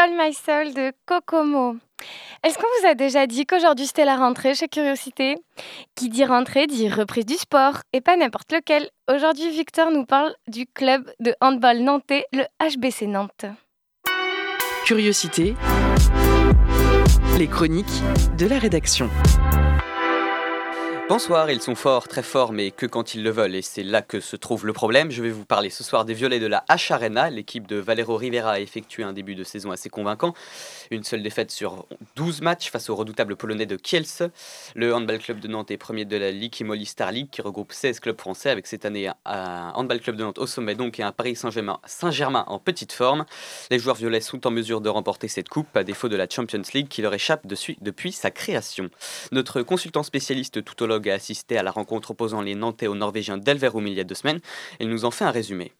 Stole 0.06 0.18
My 0.18 0.34
Soul 0.34 0.74
de 0.74 0.93
Kokomo. 1.06 1.78
Est-ce 2.43 2.58
qu'on 2.58 2.68
vous 2.80 2.88
a 2.88 2.93
déjà 2.93 3.26
dit 3.26 3.45
qu'aujourd'hui 3.45 3.88
c'était 3.88 4.06
la 4.06 4.18
rentrée 4.18 4.53
chez 4.53 4.68
Curiosité? 4.68 5.38
Qui 5.95 6.10
dit 6.10 6.26
rentrée 6.26 6.68
dit 6.68 6.89
reprise 6.89 7.26
du 7.26 7.36
sport, 7.36 7.78
et 7.93 8.01
pas 8.01 8.16
n'importe 8.16 8.51
lequel. 8.51 8.89
Aujourd'hui, 9.12 9.49
Victor 9.49 9.91
nous 9.91 10.06
parle 10.06 10.36
du 10.47 10.68
club 10.68 11.12
de 11.20 11.34
handball 11.41 11.80
nantais, 11.80 12.26
le 12.34 12.43
HBC 12.62 13.08
Nantes. 13.08 13.45
Curiosité. 14.86 15.56
Les 17.38 17.47
chroniques 17.47 17.86
de 18.38 18.47
la 18.47 18.60
rédaction. 18.60 19.10
Bonsoir, 21.08 21.51
ils 21.51 21.62
sont 21.62 21.76
forts, 21.76 22.08
très 22.08 22.24
forts, 22.24 22.51
mais 22.51 22.72
que 22.72 22.88
quand 22.88 23.14
ils 23.14 23.22
le 23.22 23.30
veulent, 23.30 23.53
et 23.53 23.62
c'est 23.62 23.84
là 23.84 24.01
que 24.01 24.20
se 24.20 24.36
trouve 24.36 24.66
le 24.66 24.74
problème. 24.74 25.12
Je 25.12 25.22
vais 25.22 25.30
vous 25.30 25.45
parler 25.45 25.70
ce 25.70 25.84
soir 25.84 26.03
des 26.03 26.16
violets 26.16 26.39
de 26.39 26.47
la 26.47 26.66
H 26.68 26.91
Arena. 26.91 27.30
L'équipe 27.30 27.68
de 27.68 27.76
Valero 27.76 28.18
Rivera 28.18 28.53
a 28.53 28.60
effectué 28.60 29.03
un 29.03 29.14
début 29.14 29.36
de 29.36 29.43
saison 29.43 29.70
assez 29.70 29.88
convaincant. 29.88 30.34
Une 30.89 31.03
seule 31.03 31.21
défaite 31.21 31.51
sur 31.51 31.86
12 32.15 32.41
matchs 32.41 32.71
face 32.71 32.89
au 32.89 32.95
redoutable 32.95 33.36
polonais 33.36 33.67
de 33.67 33.75
Kielce. 33.75 34.23
Le 34.73 34.95
Handball 34.95 35.19
Club 35.19 35.39
de 35.39 35.47
Nantes 35.47 35.69
est 35.69 35.77
premier 35.77 36.05
de 36.05 36.17
la 36.17 36.31
Ligue 36.31 36.59
Imoli 36.59 36.86
Star 36.88 37.11
League 37.11 37.27
qui 37.31 37.41
regroupe 37.41 37.71
16 37.71 37.99
clubs 37.99 38.19
français 38.19 38.49
avec 38.49 38.65
cette 38.65 38.86
année 38.86 39.11
un 39.25 39.71
Handball 39.75 39.99
Club 39.99 40.15
de 40.15 40.23
Nantes 40.23 40.39
au 40.39 40.47
sommet 40.47 40.73
donc 40.73 40.99
et 40.99 41.03
un 41.03 41.11
Paris 41.11 41.36
Saint-Germain 41.36 41.79
Saint-Germain 41.86 42.45
en 42.47 42.57
petite 42.57 42.93
forme. 42.93 43.25
Les 43.69 43.77
joueurs 43.77 43.95
violets 43.95 44.21
sont 44.21 44.47
en 44.47 44.51
mesure 44.51 44.81
de 44.81 44.89
remporter 44.89 45.27
cette 45.27 45.49
coupe 45.49 45.77
à 45.77 45.83
défaut 45.83 46.09
de 46.09 46.15
la 46.15 46.27
Champions 46.27 46.61
League 46.73 46.88
qui 46.88 47.03
leur 47.03 47.13
échappe 47.13 47.45
depuis 47.45 48.11
sa 48.11 48.31
création. 48.31 48.89
Notre 49.31 49.61
consultant 49.61 50.01
spécialiste 50.01 50.63
tout 50.63 50.81
au 50.81 50.88
long 50.88 50.95
météorologue, 50.95 51.09
a 51.09 51.13
assisté 51.15 51.57
à 51.57 51.63
la 51.63 51.71
rencontre 51.71 52.11
opposant 52.11 52.41
les 52.41 52.55
Nantais 52.55 52.88
aux 52.88 52.95
Norvégiens 52.95 53.38
d'Elverum 53.38 53.88
il 53.88 53.93
y 53.93 53.99
a 53.99 54.03
deux 54.03 54.15
semaines. 54.15 54.39
Il 54.79 54.89
nous 54.89 55.05
en 55.05 55.11
fait 55.11 55.25
un 55.25 55.31
résumé. 55.31 55.71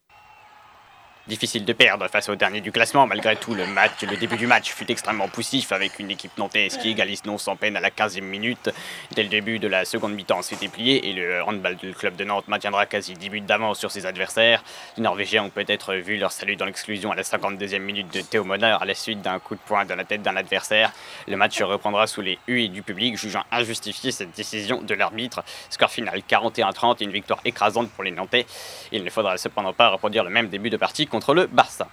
Difficile 1.28 1.66
de 1.66 1.74
perdre 1.74 2.08
face 2.08 2.30
au 2.30 2.36
dernier 2.36 2.62
du 2.62 2.72
classement. 2.72 3.08
Malgré 3.08 3.36
tout, 3.36 3.56
le 3.56 3.66
match, 3.66 4.04
le 4.04 4.16
début 4.16 4.38
du 4.38 4.46
match 4.46 4.72
fut 4.72 4.92
extrêmement 4.92 5.28
poussif 5.28 5.72
avec 5.72 5.98
une 5.98 6.12
équipe 6.12 6.38
nantaise 6.38 6.78
qui 6.78 6.92
égalise 6.92 7.26
non 7.26 7.40
sans 7.40 7.56
peine 7.56 7.76
à 7.76 7.80
la 7.80 7.90
15e 7.90 8.22
minute. 8.22 8.70
Dès 9.16 9.24
le 9.24 9.30
début 9.30 9.58
de 9.58 9.68
la 9.68 9.86
seconde 9.86 10.14
mi-temps, 10.14 10.44
c'était 10.44 10.68
plié 10.68 11.10
et 11.10 11.14
le 11.14 11.42
handball 11.42 11.78
du 11.78 11.96
club 11.96 12.16
de 12.16 12.26
Nantes 12.26 12.48
maintiendra 12.48 12.86
quasi 12.86 13.16
10 13.16 13.30
buts 13.30 13.42
d'avance 13.42 13.80
sur 13.80 13.90
ses 13.90 14.06
adversaires. 14.06 14.64
Les 14.98 15.02
Norvégiens 15.02 15.46
ont 15.46 15.50
peut-être 15.50 15.96
vu 15.96 16.18
leur 16.18 16.32
salut 16.32 16.58
dans 16.58 16.66
l'exclusion 16.66 17.12
à 17.12 17.16
la 17.16 17.24
52e 17.24 17.80
minute 17.80 18.14
de 18.14 18.22
Théo 18.22 18.44
Monner 18.44 18.78
à 18.80 18.86
la 18.86 18.94
suite 18.94 19.24
d'un 19.24 19.40
coup 19.40 19.56
de 19.56 19.62
poing 19.66 19.84
dans 19.84 19.96
la 19.96 20.04
tête 20.04 20.22
d'un 20.22 20.36
adversaire. 20.36 20.92
Le 21.28 21.38
match 21.38 21.60
reprendra 21.60 22.06
sous 22.06 22.22
les 22.22 22.38
huées 22.48 22.68
du 22.68 22.84
public, 22.84 23.18
jugeant 23.18 23.46
injustifiée 23.52 24.12
cette 24.12 24.36
décision 24.36 24.80
de 24.84 24.94
l'arbitre. 24.94 25.44
Score 25.72 25.90
final 25.90 26.22
41-30 26.30 26.98
et 27.00 27.06
une 27.06 27.12
victoire 27.12 27.40
écrasante 27.46 27.90
pour 27.90 28.04
les 28.04 28.12
Nantais. 28.12 28.46
Il 28.92 29.04
ne 29.04 29.10
faudra 29.10 29.40
cependant 29.40 29.74
pas 29.74 29.90
reproduire 29.90 30.24
le 30.24 30.30
même 30.30 30.50
début 30.50 30.70
de 30.70 30.78
partie 30.78 31.08
contre 31.16 31.34
le 31.34 31.48
Barça. 31.48 31.88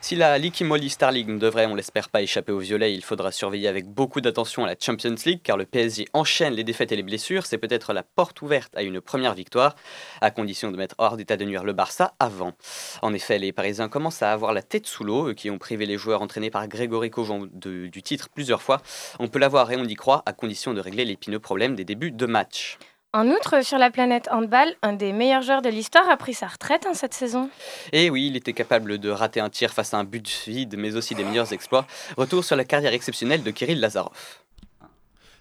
Si 0.00 0.16
la 0.16 0.38
Licky 0.38 0.64
Moly 0.64 0.88
Star 0.88 1.12
League 1.12 1.28
ne 1.28 1.38
devrait, 1.38 1.66
on 1.66 1.74
l'espère 1.74 2.08
pas, 2.08 2.22
échapper 2.22 2.50
au 2.50 2.58
violet, 2.58 2.94
il 2.94 3.04
faudra 3.04 3.30
surveiller 3.30 3.68
avec 3.68 3.86
beaucoup 3.86 4.22
d'attention 4.22 4.64
la 4.64 4.76
Champions 4.80 5.14
League 5.26 5.42
car 5.44 5.58
le 5.58 5.66
PSG 5.66 6.06
enchaîne 6.14 6.54
les 6.54 6.64
défaites 6.64 6.90
et 6.90 6.96
les 6.96 7.02
blessures. 7.02 7.44
C'est 7.44 7.58
peut-être 7.58 7.92
la 7.92 8.02
porte 8.02 8.40
ouverte 8.40 8.74
à 8.78 8.82
une 8.82 9.02
première 9.02 9.34
victoire, 9.34 9.76
à 10.22 10.30
condition 10.30 10.70
de 10.70 10.78
mettre 10.78 10.94
hors 10.96 11.18
d'état 11.18 11.36
de 11.36 11.44
nuire 11.44 11.64
le 11.64 11.74
Barça 11.74 12.14
avant. 12.18 12.54
En 13.02 13.12
effet, 13.12 13.38
les 13.38 13.52
Parisiens 13.52 13.90
commencent 13.90 14.22
à 14.22 14.32
avoir 14.32 14.54
la 14.54 14.62
tête 14.62 14.86
sous 14.86 15.04
l'eau, 15.04 15.28
eux 15.28 15.34
qui 15.34 15.50
ont 15.50 15.58
privé 15.58 15.84
les 15.84 15.98
joueurs 15.98 16.22
entraînés 16.22 16.50
par 16.50 16.66
Grégory 16.66 17.10
Cojon 17.10 17.46
du 17.52 18.02
titre 18.02 18.30
plusieurs 18.34 18.62
fois. 18.62 18.80
On 19.18 19.28
peut 19.28 19.38
l'avoir 19.38 19.70
et 19.70 19.76
on 19.76 19.84
y 19.84 19.96
croit, 19.96 20.22
à 20.24 20.32
condition 20.32 20.72
de 20.72 20.80
régler 20.80 21.04
l'épineux 21.04 21.40
problème 21.40 21.74
des 21.74 21.84
débuts 21.84 22.10
de 22.10 22.24
match. 22.24 22.78
En 23.14 23.28
outre, 23.28 23.62
sur 23.62 23.76
la 23.76 23.90
planète 23.90 24.26
handball, 24.30 24.74
un 24.80 24.94
des 24.94 25.12
meilleurs 25.12 25.42
joueurs 25.42 25.60
de 25.60 25.68
l'histoire 25.68 26.08
a 26.08 26.16
pris 26.16 26.32
sa 26.32 26.46
retraite 26.46 26.86
en 26.86 26.94
cette 26.94 27.12
saison. 27.12 27.50
Et 27.92 28.08
oui, 28.08 28.28
il 28.28 28.36
était 28.36 28.54
capable 28.54 28.96
de 28.96 29.10
rater 29.10 29.38
un 29.38 29.50
tir 29.50 29.70
face 29.70 29.92
à 29.92 29.98
un 29.98 30.04
but 30.04 30.26
vide, 30.46 30.76
mais 30.78 30.96
aussi 30.96 31.14
des 31.14 31.22
meilleurs 31.22 31.52
exploits. 31.52 31.86
Retour 32.16 32.42
sur 32.42 32.56
la 32.56 32.64
carrière 32.64 32.94
exceptionnelle 32.94 33.42
de 33.42 33.50
Kirill 33.50 33.80
Lazarov. 33.80 34.16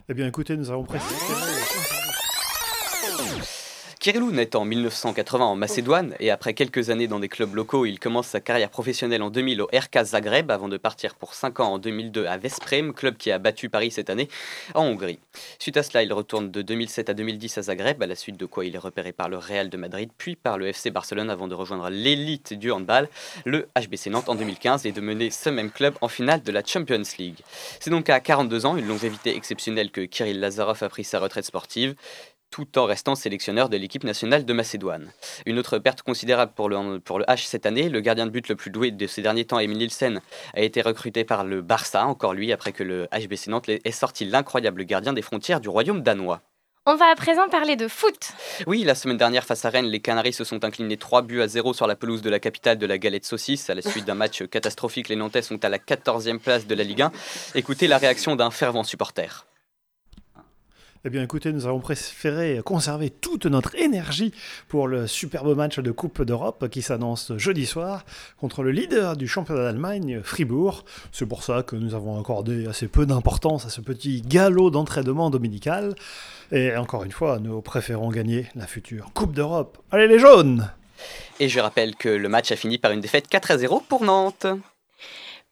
Eh 0.09 0.13
bien, 0.13 0.27
écoutez, 0.27 0.57
nous 0.57 0.69
avons 0.69 0.83
précisé. 0.83 1.15
Kirillou 4.01 4.31
naît 4.31 4.55
en 4.55 4.65
1980 4.65 5.45
en 5.45 5.55
Macédoine 5.55 6.15
et 6.19 6.31
après 6.31 6.55
quelques 6.55 6.89
années 6.89 7.07
dans 7.07 7.19
des 7.19 7.29
clubs 7.29 7.53
locaux, 7.53 7.85
il 7.85 7.99
commence 7.99 8.25
sa 8.25 8.39
carrière 8.39 8.71
professionnelle 8.71 9.21
en 9.21 9.29
2000 9.29 9.61
au 9.61 9.67
RK 9.67 10.05
Zagreb 10.05 10.49
avant 10.49 10.69
de 10.69 10.77
partir 10.77 11.13
pour 11.13 11.35
5 11.35 11.59
ans 11.59 11.73
en 11.73 11.77
2002 11.77 12.25
à 12.25 12.37
Vesprem, 12.37 12.95
club 12.95 13.15
qui 13.15 13.29
a 13.29 13.37
battu 13.37 13.69
Paris 13.69 13.91
cette 13.91 14.09
année 14.09 14.27
en 14.73 14.85
Hongrie. 14.85 15.19
Suite 15.59 15.77
à 15.77 15.83
cela, 15.83 16.01
il 16.01 16.11
retourne 16.13 16.49
de 16.49 16.63
2007 16.63 17.11
à 17.11 17.13
2010 17.13 17.59
à 17.59 17.61
Zagreb, 17.61 18.01
à 18.01 18.07
la 18.07 18.15
suite 18.15 18.37
de 18.37 18.47
quoi 18.47 18.65
il 18.65 18.73
est 18.73 18.79
repéré 18.79 19.11
par 19.11 19.29
le 19.29 19.37
Real 19.37 19.69
de 19.69 19.77
Madrid 19.77 20.09
puis 20.17 20.35
par 20.35 20.57
le 20.57 20.69
FC 20.69 20.89
Barcelone 20.89 21.29
avant 21.29 21.47
de 21.47 21.53
rejoindre 21.53 21.87
l'élite 21.91 22.55
du 22.55 22.71
handball, 22.71 23.07
le 23.45 23.67
HBC 23.79 24.09
Nantes 24.09 24.29
en 24.29 24.33
2015 24.33 24.87
et 24.87 24.93
de 24.93 25.01
mener 25.01 25.29
ce 25.29 25.51
même 25.51 25.69
club 25.69 25.93
en 26.01 26.07
finale 26.07 26.41
de 26.41 26.51
la 26.51 26.63
Champions 26.65 27.03
League. 27.19 27.41
C'est 27.79 27.91
donc 27.91 28.09
à 28.09 28.19
42 28.19 28.65
ans, 28.65 28.77
une 28.77 28.87
longévité 28.87 29.35
exceptionnelle 29.35 29.91
que 29.91 30.01
Kirill 30.01 30.39
Lazarov 30.39 30.81
a 30.81 30.89
pris 30.89 31.03
sa 31.03 31.19
retraite 31.19 31.45
sportive 31.45 31.93
tout 32.51 32.77
en 32.77 32.85
restant 32.85 33.15
sélectionneur 33.15 33.69
de 33.69 33.77
l'équipe 33.77 34.03
nationale 34.03 34.45
de 34.45 34.53
Macédoine. 34.53 35.11
Une 35.45 35.57
autre 35.57 35.79
perte 35.79 36.03
considérable 36.03 36.51
pour 36.55 36.69
le, 36.69 36.99
pour 36.99 37.17
le 37.17 37.25
H 37.25 37.45
cette 37.47 37.65
année, 37.65 37.89
le 37.89 38.01
gardien 38.01 38.25
de 38.25 38.31
but 38.31 38.47
le 38.49 38.55
plus 38.55 38.69
doué 38.69 38.91
de 38.91 39.07
ces 39.07 39.21
derniers 39.21 39.45
temps, 39.45 39.57
Emile 39.57 39.79
Nielsen, 39.79 40.21
a 40.53 40.61
été 40.61 40.81
recruté 40.81 41.23
par 41.23 41.45
le 41.45 41.61
Barça, 41.61 42.05
encore 42.05 42.33
lui, 42.33 42.51
après 42.51 42.73
que 42.73 42.83
le 42.83 43.07
HBC 43.07 43.49
Nantes 43.49 43.69
ait 43.69 43.91
sorti 43.91 44.25
l'incroyable 44.25 44.83
gardien 44.83 45.13
des 45.13 45.21
frontières 45.21 45.61
du 45.61 45.69
royaume 45.69 46.03
danois. 46.03 46.41
On 46.87 46.95
va 46.95 47.05
à 47.11 47.15
présent 47.15 47.47
parler 47.47 47.75
de 47.75 47.87
foot. 47.87 48.31
Oui, 48.65 48.83
la 48.83 48.95
semaine 48.95 49.17
dernière 49.17 49.43
face 49.45 49.65
à 49.65 49.69
Rennes, 49.69 49.85
les 49.85 49.99
Canaries 49.99 50.33
se 50.33 50.43
sont 50.43 50.65
inclinés 50.65 50.97
3 50.97 51.21
buts 51.21 51.41
à 51.41 51.47
0 51.47 51.75
sur 51.75 51.85
la 51.85 51.95
pelouse 51.95 52.23
de 52.23 52.29
la 52.31 52.39
capitale 52.39 52.79
de 52.79 52.87
la 52.87 52.97
galette 52.97 53.25
saucisse. 53.25 53.69
À 53.69 53.75
la 53.75 53.83
suite 53.83 54.05
d'un 54.05 54.15
match 54.15 54.43
catastrophique, 54.47 55.07
les 55.07 55.15
Nantais 55.15 55.43
sont 55.43 55.63
à 55.63 55.69
la 55.69 55.77
14e 55.77 56.39
place 56.39 56.65
de 56.65 56.73
la 56.73 56.83
Ligue 56.83 57.03
1. 57.03 57.11
Écoutez 57.53 57.87
la 57.87 57.99
réaction 57.99 58.35
d'un 58.35 58.49
fervent 58.49 58.83
supporter. 58.83 59.45
Eh 61.03 61.09
bien, 61.09 61.23
écoutez, 61.23 61.51
nous 61.51 61.65
avons 61.65 61.79
préféré 61.79 62.61
conserver 62.63 63.09
toute 63.09 63.47
notre 63.47 63.73
énergie 63.73 64.31
pour 64.67 64.87
le 64.87 65.07
superbe 65.07 65.57
match 65.57 65.79
de 65.79 65.89
Coupe 65.89 66.21
d'Europe 66.21 66.69
qui 66.69 66.83
s'annonce 66.83 67.35
jeudi 67.37 67.65
soir 67.65 68.05
contre 68.37 68.61
le 68.61 68.69
leader 68.69 69.17
du 69.17 69.27
championnat 69.27 69.63
d'Allemagne, 69.63 70.21
Fribourg. 70.23 70.85
C'est 71.11 71.25
pour 71.25 71.41
ça 71.41 71.63
que 71.63 71.75
nous 71.75 71.95
avons 71.95 72.19
accordé 72.19 72.67
assez 72.67 72.87
peu 72.87 73.07
d'importance 73.07 73.65
à 73.65 73.69
ce 73.69 73.81
petit 73.81 74.21
galop 74.21 74.69
d'entraînement 74.69 75.31
dominical. 75.31 75.95
Et 76.51 76.75
encore 76.75 77.03
une 77.03 77.11
fois, 77.11 77.39
nous 77.39 77.61
préférons 77.61 78.11
gagner 78.11 78.45
la 78.53 78.67
future 78.67 79.09
Coupe 79.15 79.33
d'Europe. 79.33 79.79
Allez 79.89 80.07
les 80.07 80.19
jaunes 80.19 80.69
Et 81.39 81.49
je 81.49 81.59
rappelle 81.59 81.95
que 81.95 82.09
le 82.09 82.29
match 82.29 82.51
a 82.51 82.55
fini 82.55 82.77
par 82.77 82.91
une 82.91 83.01
défaite 83.01 83.27
4 83.27 83.49
à 83.49 83.57
0 83.57 83.83
pour 83.89 84.03
Nantes. 84.03 84.45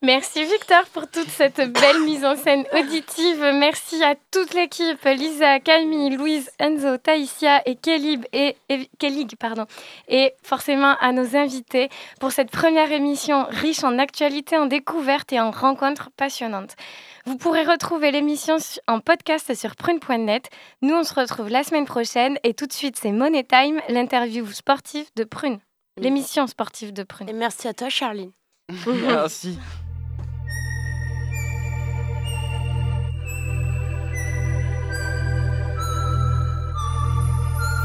Merci 0.01 0.45
Victor 0.45 0.85
pour 0.93 1.09
toute 1.09 1.27
cette 1.27 1.57
belle 1.57 2.01
mise 2.05 2.23
en 2.23 2.37
scène 2.37 2.63
auditive. 2.71 3.39
Merci 3.53 4.01
à 4.01 4.15
toute 4.31 4.53
l'équipe, 4.53 5.03
Lisa, 5.03 5.59
Camille, 5.59 6.15
Louise, 6.15 6.49
Enzo, 6.57 6.95
Taïsia 6.97 7.61
et 7.65 7.75
Kelib 7.75 8.23
et, 8.31 8.55
et 8.69 8.89
pardon. 9.37 9.65
Et 10.07 10.31
forcément 10.41 10.95
à 11.01 11.11
nos 11.11 11.35
invités 11.35 11.89
pour 12.21 12.31
cette 12.31 12.49
première 12.49 12.93
émission 12.93 13.45
riche 13.49 13.83
en 13.83 13.99
actualités, 13.99 14.57
en 14.57 14.67
découvertes 14.67 15.33
et 15.33 15.41
en 15.41 15.51
rencontres 15.51 16.11
passionnantes. 16.15 16.77
Vous 17.25 17.35
pourrez 17.35 17.63
retrouver 17.63 18.11
l'émission 18.11 18.55
en 18.87 19.01
podcast 19.01 19.53
sur 19.53 19.75
prune.net. 19.75 20.49
Nous, 20.81 20.95
on 20.95 21.03
se 21.03 21.13
retrouve 21.13 21.49
la 21.49 21.65
semaine 21.65 21.85
prochaine 21.85 22.39
et 22.43 22.53
tout 22.53 22.67
de 22.67 22.73
suite, 22.73 22.95
c'est 22.95 23.11
Money 23.11 23.43
Time, 23.43 23.81
l'interview 23.89 24.47
sportive 24.47 25.09
de 25.17 25.25
Prune. 25.25 25.59
L'émission 25.97 26.47
sportive 26.47 26.93
de 26.93 27.03
Prune. 27.03 27.27
Et 27.27 27.33
merci 27.33 27.67
à 27.67 27.73
toi, 27.73 27.89
Charline. 27.89 28.31
Merci. 28.87 29.59